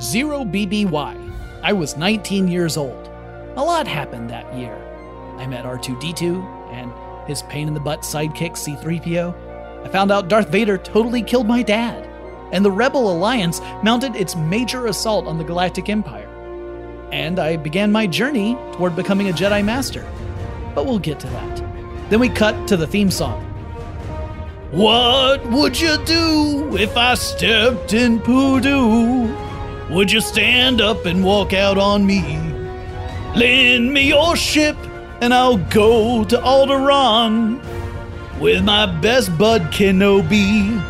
Zero 0.00 0.44
BBY. 0.44 1.32
I 1.62 1.72
was 1.72 1.96
19 1.96 2.48
years 2.48 2.76
old. 2.76 3.08
A 3.56 3.62
lot 3.62 3.86
happened 3.86 4.28
that 4.30 4.52
year. 4.58 4.76
I 5.38 5.46
met 5.46 5.64
R2D2 5.64 6.72
and 6.72 6.92
his 7.28 7.42
pain 7.42 7.68
in 7.68 7.74
the 7.74 7.80
butt 7.80 8.00
sidekick 8.00 8.52
C3PO. 8.52 9.84
I 9.84 9.88
found 9.88 10.10
out 10.10 10.28
Darth 10.28 10.48
Vader 10.48 10.78
totally 10.78 11.22
killed 11.22 11.46
my 11.46 11.62
dad. 11.62 12.08
And 12.52 12.64
the 12.64 12.70
Rebel 12.70 13.10
Alliance 13.10 13.60
mounted 13.82 14.16
its 14.16 14.36
major 14.36 14.86
assault 14.86 15.26
on 15.26 15.38
the 15.38 15.44
Galactic 15.44 15.88
Empire. 15.88 16.28
And 17.12 17.38
I 17.38 17.56
began 17.56 17.92
my 17.92 18.06
journey 18.06 18.56
toward 18.72 18.96
becoming 18.96 19.28
a 19.28 19.32
Jedi 19.32 19.64
Master. 19.64 20.04
But 20.74 20.86
we'll 20.86 20.98
get 20.98 21.20
to 21.20 21.26
that. 21.28 21.73
Then 22.14 22.20
we 22.20 22.28
cut 22.28 22.68
to 22.68 22.76
the 22.76 22.86
theme 22.86 23.10
song. 23.10 23.42
What 24.70 25.44
would 25.50 25.80
you 25.80 25.96
do 26.04 26.76
if 26.76 26.96
I 26.96 27.14
stepped 27.14 27.92
in 27.92 28.20
Purdue? 28.20 29.36
Would 29.90 30.12
you 30.12 30.20
stand 30.20 30.80
up 30.80 31.06
and 31.06 31.24
walk 31.24 31.52
out 31.52 31.76
on 31.76 32.06
me? 32.06 32.22
Lend 33.34 33.92
me 33.92 34.06
your 34.06 34.36
ship 34.36 34.76
and 35.20 35.34
I'll 35.34 35.56
go 35.56 36.22
to 36.22 36.36
Alderaan 36.36 37.58
with 38.38 38.62
my 38.62 38.86
best 39.00 39.36
bud 39.36 39.62
Kenobi. 39.72 40.80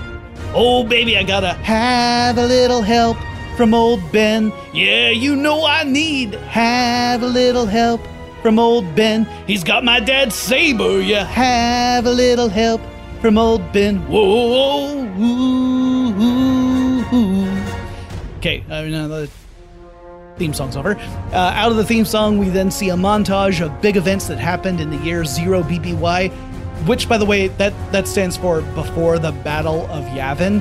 Oh, 0.53 0.85
baby, 0.85 1.17
I 1.17 1.23
gotta 1.23 1.55
have 1.55 2.37
a 2.37 2.45
little 2.45 2.83
help 2.83 3.17
from 3.57 3.73
old 3.73 4.13
Ben. 4.13 4.53
Yeah, 4.75 5.09
you 5.09 5.37
know 5.37 5.65
I 5.65 5.85
need 5.85 6.35
have 6.35 7.23
a 7.23 7.27
little 7.27 7.65
help 7.65 8.03
from 8.45 8.59
old 8.59 8.95
Ben. 8.95 9.25
He's 9.47 9.65
got 9.65 9.85
my 9.85 10.01
dad's 10.01 10.35
saber. 10.35 11.01
You 11.01 11.17
have 11.17 12.05
a 12.05 12.11
little 12.11 12.51
help 12.51 12.83
from 13.23 13.39
old 13.39 13.73
Ben. 13.73 14.07
Whoa. 14.07 15.01
Okay, 18.37 18.63
uh, 18.69 18.83
no, 18.83 19.09
the 19.09 19.31
theme 20.37 20.53
song's 20.53 20.77
over. 20.77 20.95
Uh, 21.33 21.37
out 21.55 21.71
of 21.71 21.79
the 21.79 21.87
theme 21.87 22.05
song, 22.05 22.37
we 22.37 22.51
then 22.51 22.71
see 22.71 22.91
a 22.91 22.97
montage 22.97 23.65
of 23.65 23.81
big 23.81 23.97
events 23.97 24.27
that 24.27 24.37
happened 24.37 24.79
in 24.79 24.91
the 24.91 24.99
year 24.99 25.25
zero 25.25 25.63
BBY, 25.63 26.31
which, 26.87 27.09
by 27.09 27.17
the 27.17 27.25
way, 27.25 27.49
that 27.49 27.73
that 27.93 28.07
stands 28.07 28.37
for 28.37 28.61
before 28.75 29.19
the 29.19 29.33
Battle 29.33 29.87
of 29.87 30.05
Yavin. 30.09 30.61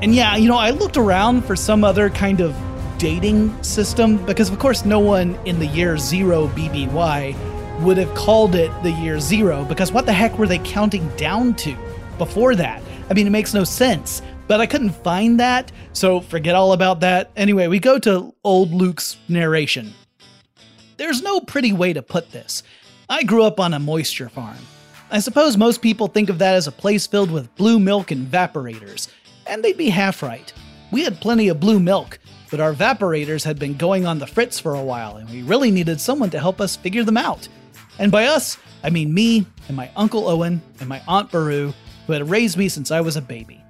And 0.00 0.14
yeah, 0.14 0.36
you 0.36 0.48
know, 0.48 0.56
I 0.56 0.70
looked 0.70 0.96
around 0.96 1.44
for 1.44 1.54
some 1.54 1.84
other 1.84 2.08
kind 2.08 2.40
of 2.40 2.56
dating 3.00 3.50
system 3.62 4.24
because, 4.26 4.50
of 4.50 4.58
course, 4.58 4.84
no 4.84 5.00
one 5.00 5.34
in 5.46 5.58
the 5.58 5.66
year 5.66 5.96
zero 5.96 6.48
BBY 6.48 7.34
would 7.80 7.96
have 7.96 8.14
called 8.14 8.54
it 8.54 8.70
the 8.82 8.92
year 8.92 9.18
zero 9.18 9.64
because 9.64 9.90
what 9.90 10.04
the 10.04 10.12
heck 10.12 10.38
were 10.38 10.46
they 10.46 10.58
counting 10.58 11.08
down 11.16 11.54
to 11.54 11.74
before 12.18 12.54
that? 12.54 12.82
I 13.08 13.14
mean, 13.14 13.26
it 13.26 13.30
makes 13.30 13.54
no 13.54 13.64
sense. 13.64 14.20
But 14.46 14.60
I 14.60 14.66
couldn't 14.66 14.90
find 14.90 15.40
that, 15.40 15.72
so 15.94 16.20
forget 16.20 16.54
all 16.54 16.74
about 16.74 17.00
that. 17.00 17.30
Anyway, 17.36 17.68
we 17.68 17.78
go 17.78 17.98
to 18.00 18.34
old 18.44 18.72
Luke's 18.72 19.16
narration. 19.28 19.94
There's 20.98 21.22
no 21.22 21.40
pretty 21.40 21.72
way 21.72 21.94
to 21.94 22.02
put 22.02 22.32
this. 22.32 22.62
I 23.08 23.22
grew 23.22 23.44
up 23.44 23.58
on 23.58 23.72
a 23.72 23.78
moisture 23.78 24.28
farm. 24.28 24.58
I 25.10 25.20
suppose 25.20 25.56
most 25.56 25.80
people 25.80 26.06
think 26.06 26.28
of 26.28 26.38
that 26.40 26.54
as 26.54 26.66
a 26.66 26.72
place 26.72 27.06
filled 27.06 27.30
with 27.30 27.54
blue 27.56 27.78
milk 27.78 28.10
and 28.10 28.26
evaporators, 28.26 29.08
and 29.46 29.64
they'd 29.64 29.78
be 29.78 29.88
half 29.88 30.22
right. 30.22 30.52
We 30.90 31.02
had 31.04 31.20
plenty 31.20 31.48
of 31.48 31.60
blue 31.60 31.80
milk, 31.80 32.18
but 32.50 32.60
our 32.60 32.74
evaporators 32.74 33.44
had 33.44 33.58
been 33.58 33.76
going 33.76 34.06
on 34.06 34.18
the 34.18 34.26
fritz 34.26 34.58
for 34.58 34.74
a 34.74 34.82
while, 34.82 35.16
and 35.16 35.28
we 35.30 35.42
really 35.42 35.70
needed 35.70 36.00
someone 36.00 36.30
to 36.30 36.40
help 36.40 36.60
us 36.60 36.76
figure 36.76 37.04
them 37.04 37.16
out. 37.16 37.48
And 37.98 38.10
by 38.10 38.26
us, 38.26 38.58
I 38.82 38.90
mean 38.90 39.12
me 39.12 39.46
and 39.68 39.76
my 39.76 39.90
Uncle 39.96 40.28
Owen 40.28 40.60
and 40.80 40.88
my 40.88 41.02
Aunt 41.06 41.30
Beru, 41.30 41.72
who 42.06 42.12
had 42.12 42.28
raised 42.28 42.56
me 42.56 42.68
since 42.68 42.90
I 42.90 43.00
was 43.00 43.16
a 43.16 43.22
baby. 43.22 43.62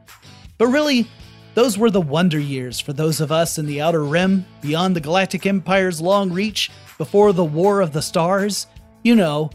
But 0.56 0.68
really, 0.68 1.06
those 1.54 1.76
were 1.76 1.90
the 1.90 2.00
wonder 2.00 2.38
years 2.38 2.78
for 2.78 2.92
those 2.92 3.20
of 3.20 3.32
us 3.32 3.58
in 3.58 3.66
the 3.66 3.80
Outer 3.80 4.04
Rim, 4.04 4.46
beyond 4.62 4.94
the 4.94 5.00
Galactic 5.00 5.46
Empire's 5.46 6.00
long 6.00 6.32
reach, 6.32 6.70
before 6.96 7.32
the 7.32 7.44
War 7.44 7.80
of 7.80 7.92
the 7.92 8.02
Stars. 8.02 8.66
You 9.02 9.16
know, 9.16 9.50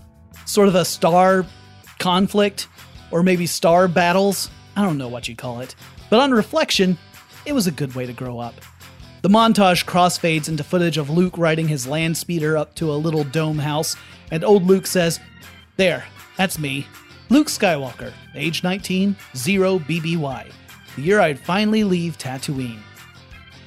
sort 0.45 0.67
of 0.67 0.76
a 0.76 0.84
star 0.84 1.45
conflict, 1.99 2.67
or 3.11 3.23
maybe 3.23 3.45
star 3.45 3.88
battles. 3.88 4.49
I 4.76 4.84
don't 4.84 4.97
know 4.97 5.07
what 5.07 5.28
you 5.28 5.36
call 5.36 5.61
it. 5.61 5.76
But 6.09 6.19
on 6.19 6.32
reflection, 6.32 6.97
it 7.45 7.53
was 7.53 7.67
a 7.67 7.71
good 7.71 7.95
way 7.95 8.05
to 8.05 8.13
grow 8.13 8.39
up. 8.39 8.55
The 9.26 9.32
montage 9.32 9.86
crossfades 9.86 10.49
into 10.49 10.63
footage 10.63 10.99
of 10.99 11.09
Luke 11.09 11.36
riding 11.36 11.67
his 11.67 11.88
land 11.88 12.15
speeder 12.15 12.55
up 12.55 12.76
to 12.76 12.91
a 12.91 12.93
little 12.93 13.23
dome 13.23 13.57
house, 13.57 13.95
and 14.30 14.43
old 14.43 14.65
Luke 14.65 14.86
says, 14.86 15.19
There, 15.78 16.05
that's 16.38 16.59
me. 16.59 16.86
Luke 17.30 17.47
Skywalker, 17.47 18.13
age 18.36 18.61
19, 18.63 19.15
0 19.36 19.80
BBY 19.80 20.51
the 20.95 21.01
year 21.01 21.21
I'd 21.21 21.39
finally 21.39 21.84
leave 21.84 22.19
Tatooine. 22.19 22.78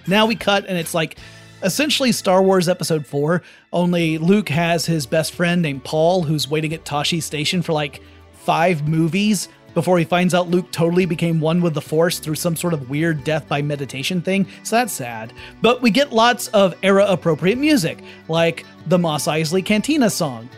Now 0.07 0.27
we 0.27 0.37
cut, 0.37 0.65
and 0.69 0.79
it's 0.79 0.95
like 0.95 1.19
essentially 1.65 2.13
Star 2.13 2.41
Wars 2.41 2.69
Episode 2.69 3.05
4, 3.05 3.43
only 3.73 4.17
Luke 4.17 4.51
has 4.51 4.87
his 4.87 5.07
best 5.07 5.35
friend 5.35 5.61
named 5.61 5.83
Paul 5.83 6.23
who's 6.23 6.49
waiting 6.49 6.73
at 6.73 6.85
Tosche 6.85 7.21
Station 7.21 7.63
for 7.63 7.73
like 7.73 8.01
five 8.33 8.87
movies 8.87 9.49
before 9.79 9.97
he 9.97 10.05
finds 10.05 10.35
out 10.35 10.51
Luke 10.51 10.69
totally 10.73 11.07
became 11.07 11.39
one 11.39 11.63
with 11.63 11.73
the 11.73 11.81
Force 11.81 12.19
through 12.19 12.35
some 12.35 12.57
sort 12.57 12.75
of 12.75 12.91
weird 12.91 13.23
death 13.23 13.47
by 13.47 13.63
meditation 13.63 14.21
thing, 14.21 14.45
so 14.65 14.75
that's 14.75 14.93
sad. 14.93 15.33
But 15.63 15.81
we 15.81 15.93
get 15.93 16.13
lots 16.13 16.49
of 16.49 16.75
era 16.83 17.07
appropriate 17.07 17.59
music, 17.59 18.03
like 18.27 18.67
the 18.89 18.99
Mos 18.99 19.29
Eisley 19.29 19.65
Cantina 19.65 20.11
song. 20.11 20.49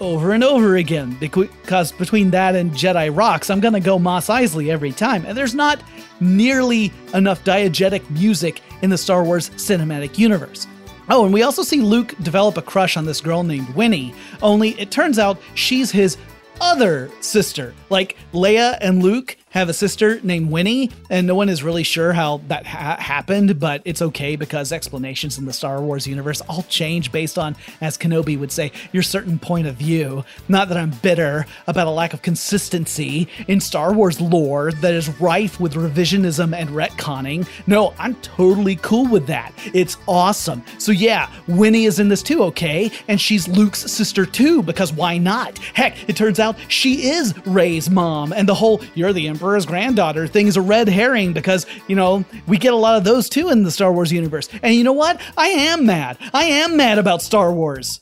Over 0.00 0.32
and 0.32 0.42
over 0.42 0.76
again, 0.76 1.14
because 1.20 1.92
between 1.92 2.30
that 2.30 2.56
and 2.56 2.70
Jedi 2.70 3.14
Rocks, 3.14 3.50
I'm 3.50 3.60
gonna 3.60 3.80
go 3.80 3.98
Mos 3.98 4.28
Eisley 4.28 4.70
every 4.70 4.92
time. 4.92 5.26
And 5.26 5.36
there's 5.36 5.54
not 5.54 5.82
nearly 6.18 6.90
enough 7.12 7.44
diegetic 7.44 8.08
music 8.08 8.62
in 8.80 8.88
the 8.88 8.96
Star 8.96 9.24
Wars 9.24 9.50
cinematic 9.50 10.16
universe. 10.16 10.66
Oh, 11.10 11.26
and 11.26 11.34
we 11.34 11.42
also 11.42 11.62
see 11.62 11.82
Luke 11.82 12.14
develop 12.22 12.56
a 12.56 12.62
crush 12.62 12.96
on 12.96 13.04
this 13.04 13.20
girl 13.20 13.42
named 13.42 13.68
Winnie, 13.74 14.14
only 14.40 14.70
it 14.80 14.90
turns 14.90 15.18
out 15.18 15.38
she's 15.54 15.90
his 15.90 16.16
other 16.60 17.10
sister. 17.20 17.74
Like 17.90 18.16
Leia 18.32 18.78
and 18.80 19.02
Luke 19.02 19.36
have 19.50 19.68
a 19.68 19.72
sister 19.72 20.20
named 20.22 20.50
Winnie, 20.50 20.90
and 21.08 21.26
no 21.26 21.34
one 21.34 21.48
is 21.48 21.62
really 21.62 21.82
sure 21.82 22.12
how 22.12 22.38
that 22.48 22.66
ha- 22.66 22.96
happened, 22.98 23.58
but 23.58 23.82
it's 23.84 24.02
okay 24.02 24.36
because 24.36 24.72
explanations 24.72 25.38
in 25.38 25.46
the 25.46 25.52
Star 25.52 25.80
Wars 25.80 26.06
universe 26.06 26.40
all 26.42 26.62
change 26.64 27.12
based 27.12 27.38
on, 27.38 27.56
as 27.80 27.96
Kenobi 27.96 28.38
would 28.38 28.52
say, 28.52 28.72
your 28.92 29.02
certain 29.02 29.38
point 29.38 29.66
of 29.66 29.76
view. 29.76 30.24
Not 30.48 30.68
that 30.68 30.76
I'm 30.76 30.90
bitter 31.02 31.46
about 31.66 31.86
a 31.86 31.90
lack 31.90 32.12
of 32.12 32.22
consistency 32.22 33.28
in 33.46 33.60
Star 33.60 33.92
Wars 33.92 34.20
lore 34.20 34.72
that 34.72 34.94
is 34.94 35.08
rife 35.20 35.58
with 35.60 35.74
revisionism 35.74 36.54
and 36.54 36.70
retconning. 36.70 37.48
No, 37.66 37.94
I'm 37.98 38.14
totally 38.16 38.76
cool 38.76 39.06
with 39.06 39.26
that. 39.28 39.52
It's 39.74 39.96
awesome. 40.06 40.62
So, 40.78 40.92
yeah, 40.92 41.30
Winnie 41.46 41.84
is 41.86 42.00
in 42.00 42.08
this 42.08 42.22
too, 42.22 42.42
okay? 42.44 42.90
And 43.08 43.20
she's 43.20 43.48
Luke's 43.48 43.80
sister 43.90 44.26
too, 44.26 44.62
because 44.62 44.92
why 44.92 45.18
not? 45.18 45.58
Heck, 45.74 46.08
it 46.08 46.16
turns 46.16 46.38
out 46.38 46.56
she 46.68 47.08
is 47.10 47.34
Rey's 47.46 47.88
mom, 47.88 48.32
and 48.32 48.48
the 48.48 48.54
whole 48.54 48.82
you're 48.94 49.12
the 49.12 49.26
Emperor's 49.38 49.66
granddaughter 49.66 50.26
thing 50.26 50.48
is 50.48 50.56
a 50.56 50.60
red 50.60 50.88
herring 50.88 51.32
because, 51.32 51.64
you 51.86 51.94
know, 51.94 52.24
we 52.48 52.58
get 52.58 52.72
a 52.72 52.76
lot 52.76 52.96
of 52.96 53.04
those 53.04 53.28
too 53.28 53.50
in 53.50 53.62
the 53.62 53.70
Star 53.70 53.92
Wars 53.92 54.10
universe. 54.10 54.48
And 54.64 54.74
you 54.74 54.82
know 54.82 54.92
what? 54.92 55.20
I 55.36 55.46
am 55.46 55.86
mad. 55.86 56.18
I 56.34 56.46
am 56.46 56.76
mad 56.76 56.98
about 56.98 57.22
Star 57.22 57.52
Wars. 57.52 58.00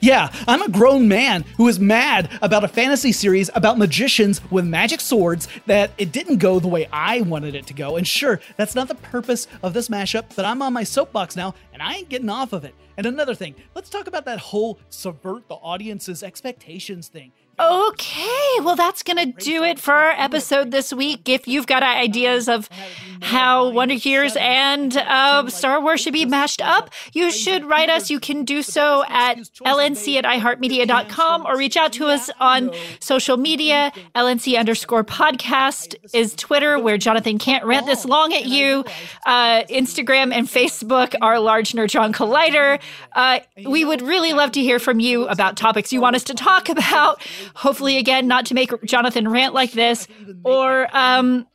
Yeah, 0.00 0.30
I'm 0.46 0.60
a 0.60 0.68
grown 0.68 1.08
man 1.08 1.46
who 1.56 1.68
is 1.68 1.80
mad 1.80 2.28
about 2.42 2.64
a 2.64 2.68
fantasy 2.68 3.12
series 3.12 3.48
about 3.54 3.78
magicians 3.78 4.42
with 4.50 4.66
magic 4.66 5.00
swords 5.00 5.48
that 5.64 5.90
it 5.96 6.12
didn't 6.12 6.36
go 6.36 6.60
the 6.60 6.68
way 6.68 6.86
I 6.92 7.22
wanted 7.22 7.54
it 7.54 7.66
to 7.68 7.72
go. 7.72 7.96
And 7.96 8.06
sure, 8.06 8.38
that's 8.58 8.74
not 8.74 8.88
the 8.88 8.94
purpose 8.96 9.46
of 9.62 9.72
this 9.72 9.88
mashup, 9.88 10.36
but 10.36 10.44
I'm 10.44 10.60
on 10.60 10.74
my 10.74 10.84
soapbox 10.84 11.34
now 11.34 11.54
and 11.72 11.80
I 11.80 11.94
ain't 11.94 12.10
getting 12.10 12.28
off 12.28 12.52
of 12.52 12.66
it. 12.66 12.74
And 12.98 13.06
another 13.06 13.34
thing, 13.34 13.54
let's 13.74 13.88
talk 13.88 14.06
about 14.06 14.26
that 14.26 14.38
whole 14.38 14.78
subvert 14.90 15.48
the 15.48 15.54
audience's 15.54 16.22
expectations 16.22 17.08
thing. 17.08 17.32
Okay, 17.58 18.60
well, 18.62 18.74
that's 18.74 19.04
going 19.04 19.16
to 19.16 19.44
do 19.44 19.62
it 19.62 19.78
for 19.78 19.92
our 19.94 20.10
episode 20.10 20.72
this 20.72 20.92
week. 20.92 21.28
If 21.28 21.46
you've 21.46 21.68
got 21.68 21.84
ideas 21.84 22.48
of 22.48 22.68
how 23.22 23.68
Wonder 23.70 23.94
Years 23.94 24.36
and 24.40 24.96
uh, 24.96 25.48
Star 25.48 25.80
Wars 25.80 26.00
should 26.00 26.12
be 26.12 26.24
mashed 26.24 26.60
up, 26.60 26.90
you 27.12 27.30
should 27.30 27.64
write 27.64 27.88
us. 27.88 28.10
You 28.10 28.18
can 28.18 28.44
do 28.44 28.60
so 28.62 29.04
at 29.08 29.38
lnc 29.38 30.16
at 30.16 30.24
iheartmedia.com 30.24 31.46
or 31.46 31.56
reach 31.56 31.76
out 31.76 31.92
to 31.94 32.06
us 32.06 32.28
on 32.40 32.70
social 32.98 33.36
media. 33.36 33.92
LNC 34.16 34.58
underscore 34.58 35.04
podcast 35.04 35.94
is 36.12 36.34
Twitter, 36.34 36.78
where 36.78 36.98
Jonathan 36.98 37.38
can't 37.38 37.64
rant 37.64 37.86
this 37.86 38.04
long 38.04 38.32
at 38.34 38.46
you. 38.46 38.84
Uh, 39.26 39.62
Instagram 39.64 40.32
and 40.32 40.48
Facebook 40.48 41.14
are 41.22 41.38
Large 41.38 41.72
Nerdron 41.72 42.12
Collider. 42.12 42.80
Uh, 43.12 43.38
we 43.64 43.84
would 43.84 44.02
really 44.02 44.32
love 44.32 44.50
to 44.52 44.60
hear 44.60 44.80
from 44.80 44.98
you 44.98 45.28
about 45.28 45.56
topics 45.56 45.92
you 45.92 46.00
want 46.00 46.16
us 46.16 46.24
to 46.24 46.34
talk 46.34 46.68
about 46.68 47.22
hopefully, 47.54 47.98
again, 47.98 48.26
not 48.26 48.46
to 48.46 48.54
make 48.54 48.70
Jonathan 48.84 49.28
rant 49.28 49.54
like 49.54 49.72
this, 49.72 50.06
or 50.44 50.88
um, 50.96 51.46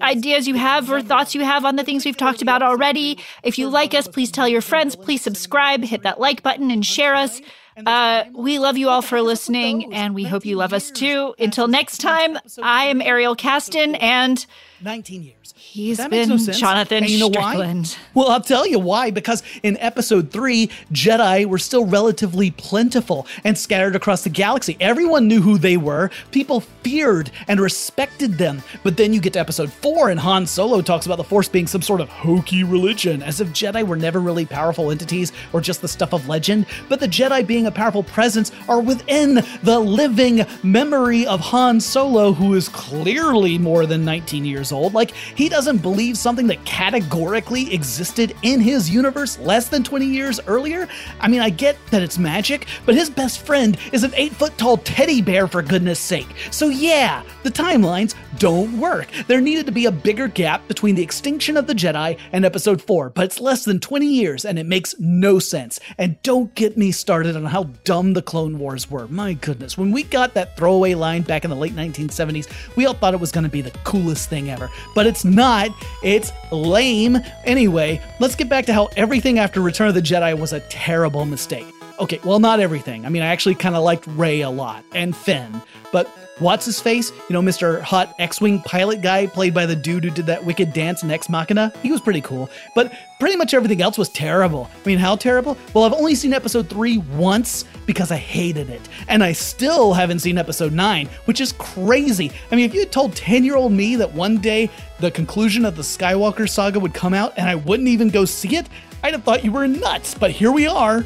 ideas 0.00 0.48
you 0.48 0.54
have 0.54 0.90
or 0.90 1.00
thoughts 1.00 1.34
you 1.34 1.44
have 1.44 1.64
on 1.64 1.76
the 1.76 1.84
things 1.84 2.04
we've 2.04 2.16
talked 2.16 2.42
about 2.42 2.62
already. 2.62 3.18
If 3.42 3.58
you 3.58 3.68
like 3.68 3.94
us, 3.94 4.08
please 4.08 4.30
tell 4.30 4.48
your 4.48 4.60
friends, 4.60 4.96
please 4.96 5.22
subscribe, 5.22 5.84
hit 5.84 6.02
that 6.02 6.18
like 6.18 6.42
button, 6.42 6.70
and 6.70 6.84
share 6.84 7.14
us. 7.14 7.40
Uh, 7.84 8.24
we 8.32 8.58
love 8.58 8.76
you 8.76 8.88
all 8.88 9.02
for 9.02 9.20
listening, 9.20 9.92
and 9.92 10.14
we 10.14 10.24
hope 10.24 10.46
you 10.46 10.56
love 10.56 10.72
us 10.72 10.90
too. 10.90 11.34
Until 11.38 11.68
next 11.68 11.98
time, 11.98 12.38
I 12.62 12.84
am 12.84 13.02
Ariel 13.02 13.34
Casten, 13.34 14.00
and 14.00 14.44
19 14.80 15.22
years. 15.22 15.54
He's 15.56 15.96
that 15.96 16.10
been 16.10 16.28
no 16.28 16.36
Jonathan 16.36 17.04
and 17.04 17.10
you 17.10 17.18
know 17.18 17.30
Strickland. 17.30 17.96
Why? 18.12 18.22
Well, 18.22 18.30
I'll 18.30 18.40
tell 18.40 18.66
you 18.66 18.78
why. 18.78 19.10
Because 19.10 19.42
in 19.62 19.76
episode 19.78 20.30
three, 20.30 20.68
Jedi 20.92 21.46
were 21.46 21.58
still 21.58 21.86
relatively 21.86 22.50
plentiful 22.50 23.26
and 23.42 23.56
scattered 23.56 23.96
across 23.96 24.22
the 24.22 24.30
galaxy. 24.30 24.76
Everyone 24.78 25.26
knew 25.26 25.40
who 25.40 25.58
they 25.58 25.76
were. 25.76 26.10
People 26.30 26.60
feared 26.60 27.30
and 27.48 27.60
respected 27.60 28.34
them. 28.38 28.62
But 28.82 28.96
then 28.96 29.12
you 29.12 29.20
get 29.20 29.32
to 29.32 29.40
episode 29.40 29.72
four, 29.72 30.10
and 30.10 30.20
Han 30.20 30.46
Solo 30.46 30.80
talks 30.80 31.06
about 31.06 31.16
the 31.16 31.24
Force 31.24 31.48
being 31.48 31.66
some 31.66 31.82
sort 31.82 32.00
of 32.00 32.08
hokey 32.08 32.62
religion, 32.62 33.22
as 33.22 33.40
if 33.40 33.48
Jedi 33.48 33.86
were 33.86 33.96
never 33.96 34.20
really 34.20 34.46
powerful 34.46 34.90
entities 34.90 35.32
or 35.52 35.60
just 35.60 35.80
the 35.80 35.88
stuff 35.88 36.12
of 36.12 36.28
legend. 36.28 36.66
But 36.88 37.00
the 37.00 37.08
Jedi 37.08 37.44
being 37.46 37.63
a 37.66 37.70
powerful 37.70 38.02
presence 38.02 38.52
are 38.68 38.80
within 38.80 39.44
the 39.62 39.78
living 39.78 40.44
memory 40.62 41.26
of 41.26 41.40
Han 41.40 41.80
Solo, 41.80 42.32
who 42.32 42.54
is 42.54 42.68
clearly 42.68 43.58
more 43.58 43.86
than 43.86 44.04
19 44.04 44.44
years 44.44 44.72
old. 44.72 44.94
Like, 44.94 45.10
he 45.10 45.48
doesn't 45.48 45.78
believe 45.78 46.18
something 46.18 46.46
that 46.48 46.64
categorically 46.64 47.72
existed 47.72 48.34
in 48.42 48.60
his 48.60 48.90
universe 48.90 49.38
less 49.38 49.68
than 49.68 49.82
20 49.82 50.06
years 50.06 50.40
earlier? 50.46 50.88
I 51.20 51.28
mean, 51.28 51.40
I 51.40 51.50
get 51.50 51.76
that 51.90 52.02
it's 52.02 52.18
magic, 52.18 52.66
but 52.86 52.94
his 52.94 53.10
best 53.10 53.40
friend 53.40 53.76
is 53.92 54.04
an 54.04 54.12
8 54.14 54.32
foot 54.32 54.58
tall 54.58 54.78
teddy 54.78 55.22
bear 55.22 55.46
for 55.46 55.62
goodness 55.62 55.98
sake. 55.98 56.28
So, 56.50 56.68
yeah, 56.68 57.22
the 57.42 57.50
timelines 57.50 58.14
don't 58.38 58.78
work. 58.78 59.08
There 59.26 59.40
needed 59.40 59.66
to 59.66 59.72
be 59.72 59.86
a 59.86 59.92
bigger 59.92 60.28
gap 60.28 60.66
between 60.68 60.94
the 60.94 61.02
extinction 61.02 61.56
of 61.56 61.66
the 61.66 61.74
Jedi 61.74 62.18
and 62.32 62.44
episode 62.44 62.82
4, 62.82 63.10
but 63.10 63.24
it's 63.24 63.40
less 63.40 63.64
than 63.64 63.80
20 63.80 64.06
years 64.06 64.44
and 64.44 64.58
it 64.58 64.66
makes 64.66 64.94
no 64.98 65.38
sense. 65.38 65.80
And 65.98 66.20
don't 66.22 66.54
get 66.54 66.76
me 66.76 66.92
started 66.92 67.36
on 67.36 67.44
how 67.54 67.62
dumb 67.84 68.14
the 68.14 68.20
Clone 68.20 68.58
Wars 68.58 68.90
were. 68.90 69.06
My 69.06 69.34
goodness, 69.34 69.78
when 69.78 69.92
we 69.92 70.02
got 70.02 70.34
that 70.34 70.56
throwaway 70.56 70.94
line 70.94 71.22
back 71.22 71.44
in 71.44 71.50
the 71.50 71.56
late 71.56 71.72
1970s, 71.76 72.48
we 72.74 72.84
all 72.84 72.94
thought 72.94 73.14
it 73.14 73.20
was 73.20 73.30
going 73.30 73.44
to 73.44 73.50
be 73.50 73.60
the 73.60 73.70
coolest 73.84 74.28
thing 74.28 74.50
ever. 74.50 74.68
But 74.92 75.06
it's 75.06 75.24
not. 75.24 75.70
It's 76.02 76.32
lame. 76.50 77.16
Anyway, 77.44 78.02
let's 78.18 78.34
get 78.34 78.48
back 78.48 78.66
to 78.66 78.72
how 78.72 78.86
everything 78.96 79.38
after 79.38 79.60
Return 79.60 79.86
of 79.86 79.94
the 79.94 80.02
Jedi 80.02 80.36
was 80.36 80.52
a 80.52 80.58
terrible 80.68 81.24
mistake. 81.26 81.64
Okay, 82.00 82.18
well, 82.24 82.40
not 82.40 82.58
everything. 82.58 83.06
I 83.06 83.08
mean, 83.08 83.22
I 83.22 83.26
actually 83.26 83.54
kind 83.54 83.76
of 83.76 83.84
liked 83.84 84.04
Rey 84.08 84.40
a 84.40 84.50
lot 84.50 84.84
and 84.92 85.16
Finn, 85.16 85.62
but 85.92 86.10
what's 86.38 86.64
his 86.64 86.80
face? 86.80 87.10
You 87.28 87.32
know, 87.34 87.42
Mr. 87.42 87.80
Hot 87.82 88.14
X 88.18 88.40
Wing 88.40 88.60
pilot 88.62 89.00
guy, 89.02 89.26
played 89.26 89.54
by 89.54 89.66
the 89.66 89.76
dude 89.76 90.04
who 90.04 90.10
did 90.10 90.26
that 90.26 90.44
wicked 90.44 90.72
dance 90.72 91.02
in 91.02 91.10
Ex 91.10 91.28
Machina? 91.28 91.72
He 91.82 91.92
was 91.92 92.00
pretty 92.00 92.20
cool. 92.20 92.50
But 92.74 92.92
pretty 93.20 93.36
much 93.36 93.54
everything 93.54 93.82
else 93.82 93.98
was 93.98 94.08
terrible. 94.08 94.70
I 94.84 94.88
mean, 94.88 94.98
how 94.98 95.16
terrible? 95.16 95.56
Well, 95.72 95.84
I've 95.84 95.92
only 95.92 96.14
seen 96.14 96.32
episode 96.32 96.68
3 96.68 96.98
once 96.98 97.64
because 97.86 98.10
I 98.10 98.16
hated 98.16 98.70
it. 98.70 98.80
And 99.08 99.22
I 99.22 99.32
still 99.32 99.92
haven't 99.92 100.20
seen 100.20 100.38
episode 100.38 100.72
9, 100.72 101.08
which 101.26 101.40
is 101.40 101.52
crazy. 101.52 102.30
I 102.50 102.56
mean, 102.56 102.64
if 102.64 102.74
you 102.74 102.80
had 102.80 102.92
told 102.92 103.14
10 103.14 103.44
year 103.44 103.56
old 103.56 103.72
me 103.72 103.96
that 103.96 104.12
one 104.12 104.38
day 104.38 104.70
the 105.00 105.10
conclusion 105.10 105.64
of 105.64 105.76
the 105.76 105.82
Skywalker 105.82 106.48
saga 106.48 106.80
would 106.80 106.94
come 106.94 107.14
out 107.14 107.34
and 107.36 107.48
I 107.48 107.54
wouldn't 107.54 107.88
even 107.88 108.08
go 108.10 108.24
see 108.24 108.56
it, 108.56 108.66
I'd 109.02 109.14
have 109.14 109.22
thought 109.22 109.44
you 109.44 109.52
were 109.52 109.66
nuts. 109.68 110.14
But 110.14 110.30
here 110.30 110.50
we 110.50 110.66
are. 110.66 111.04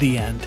The 0.00 0.18
end. 0.18 0.46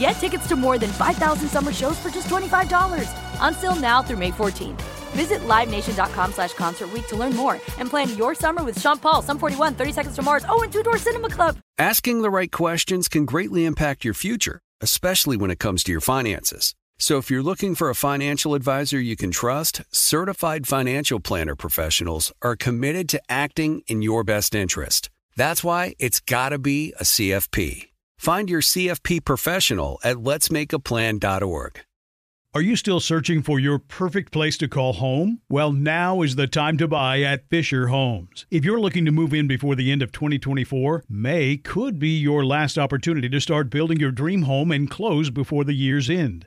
Get 0.00 0.12
tickets 0.12 0.48
to 0.48 0.56
more 0.56 0.78
than 0.78 0.90
5,000 0.90 1.48
summer 1.48 1.72
shows 1.74 1.98
for 1.98 2.08
just 2.08 2.26
$25. 2.26 3.06
Until 3.46 3.74
now 3.74 4.02
through 4.02 4.16
May 4.16 4.30
14th. 4.30 4.80
Visit 5.12 5.40
LiveNation.com 5.40 6.32
slash 6.32 6.54
Concert 6.54 6.88
to 7.08 7.16
learn 7.16 7.36
more 7.36 7.54
and 7.78 7.90
plan 7.90 8.16
your 8.16 8.34
summer 8.34 8.64
with 8.64 8.80
Sean 8.80 8.96
Paul, 8.96 9.20
Sum 9.20 9.38
41, 9.38 9.74
30 9.74 9.92
Seconds 9.92 10.16
to 10.16 10.22
Mars, 10.22 10.44
oh, 10.48 10.62
and 10.62 10.72
Two 10.72 10.82
Door 10.82 10.98
Cinema 10.98 11.28
Club. 11.28 11.58
Asking 11.78 12.22
the 12.22 12.30
right 12.30 12.50
questions 12.50 13.08
can 13.08 13.26
greatly 13.26 13.66
impact 13.66 14.02
your 14.04 14.14
future, 14.14 14.60
especially 14.80 15.36
when 15.36 15.50
it 15.50 15.58
comes 15.58 15.84
to 15.84 15.92
your 15.92 16.00
finances. 16.00 16.74
So 16.98 17.18
if 17.18 17.30
you're 17.30 17.42
looking 17.42 17.74
for 17.74 17.90
a 17.90 17.94
financial 17.94 18.54
advisor 18.54 18.98
you 18.98 19.16
can 19.16 19.30
trust, 19.30 19.82
certified 19.90 20.66
financial 20.66 21.20
planner 21.20 21.56
professionals 21.56 22.32
are 22.40 22.56
committed 22.56 23.08
to 23.10 23.20
acting 23.28 23.82
in 23.86 24.00
your 24.00 24.24
best 24.24 24.54
interest. 24.54 25.10
That's 25.36 25.62
why 25.62 25.94
it's 25.98 26.20
got 26.20 26.50
to 26.50 26.58
be 26.58 26.94
a 26.98 27.04
CFP. 27.04 27.89
Find 28.20 28.50
your 28.50 28.60
CFP 28.60 29.24
professional 29.24 29.98
at 30.04 30.16
letsmakeaplan.org. 30.16 31.80
Are 32.52 32.60
you 32.60 32.76
still 32.76 33.00
searching 33.00 33.42
for 33.42 33.58
your 33.58 33.78
perfect 33.78 34.30
place 34.30 34.58
to 34.58 34.68
call 34.68 34.92
home? 34.92 35.40
Well, 35.48 35.72
now 35.72 36.20
is 36.20 36.36
the 36.36 36.46
time 36.46 36.76
to 36.76 36.86
buy 36.86 37.22
at 37.22 37.48
Fisher 37.48 37.86
Homes. 37.86 38.44
If 38.50 38.62
you're 38.62 38.78
looking 38.78 39.06
to 39.06 39.10
move 39.10 39.32
in 39.32 39.48
before 39.48 39.74
the 39.74 39.90
end 39.90 40.02
of 40.02 40.12
2024, 40.12 41.04
May 41.08 41.56
could 41.56 41.98
be 41.98 42.10
your 42.10 42.44
last 42.44 42.76
opportunity 42.76 43.30
to 43.30 43.40
start 43.40 43.70
building 43.70 43.98
your 43.98 44.10
dream 44.10 44.42
home 44.42 44.70
and 44.70 44.90
close 44.90 45.30
before 45.30 45.64
the 45.64 45.72
year's 45.72 46.10
end. 46.10 46.46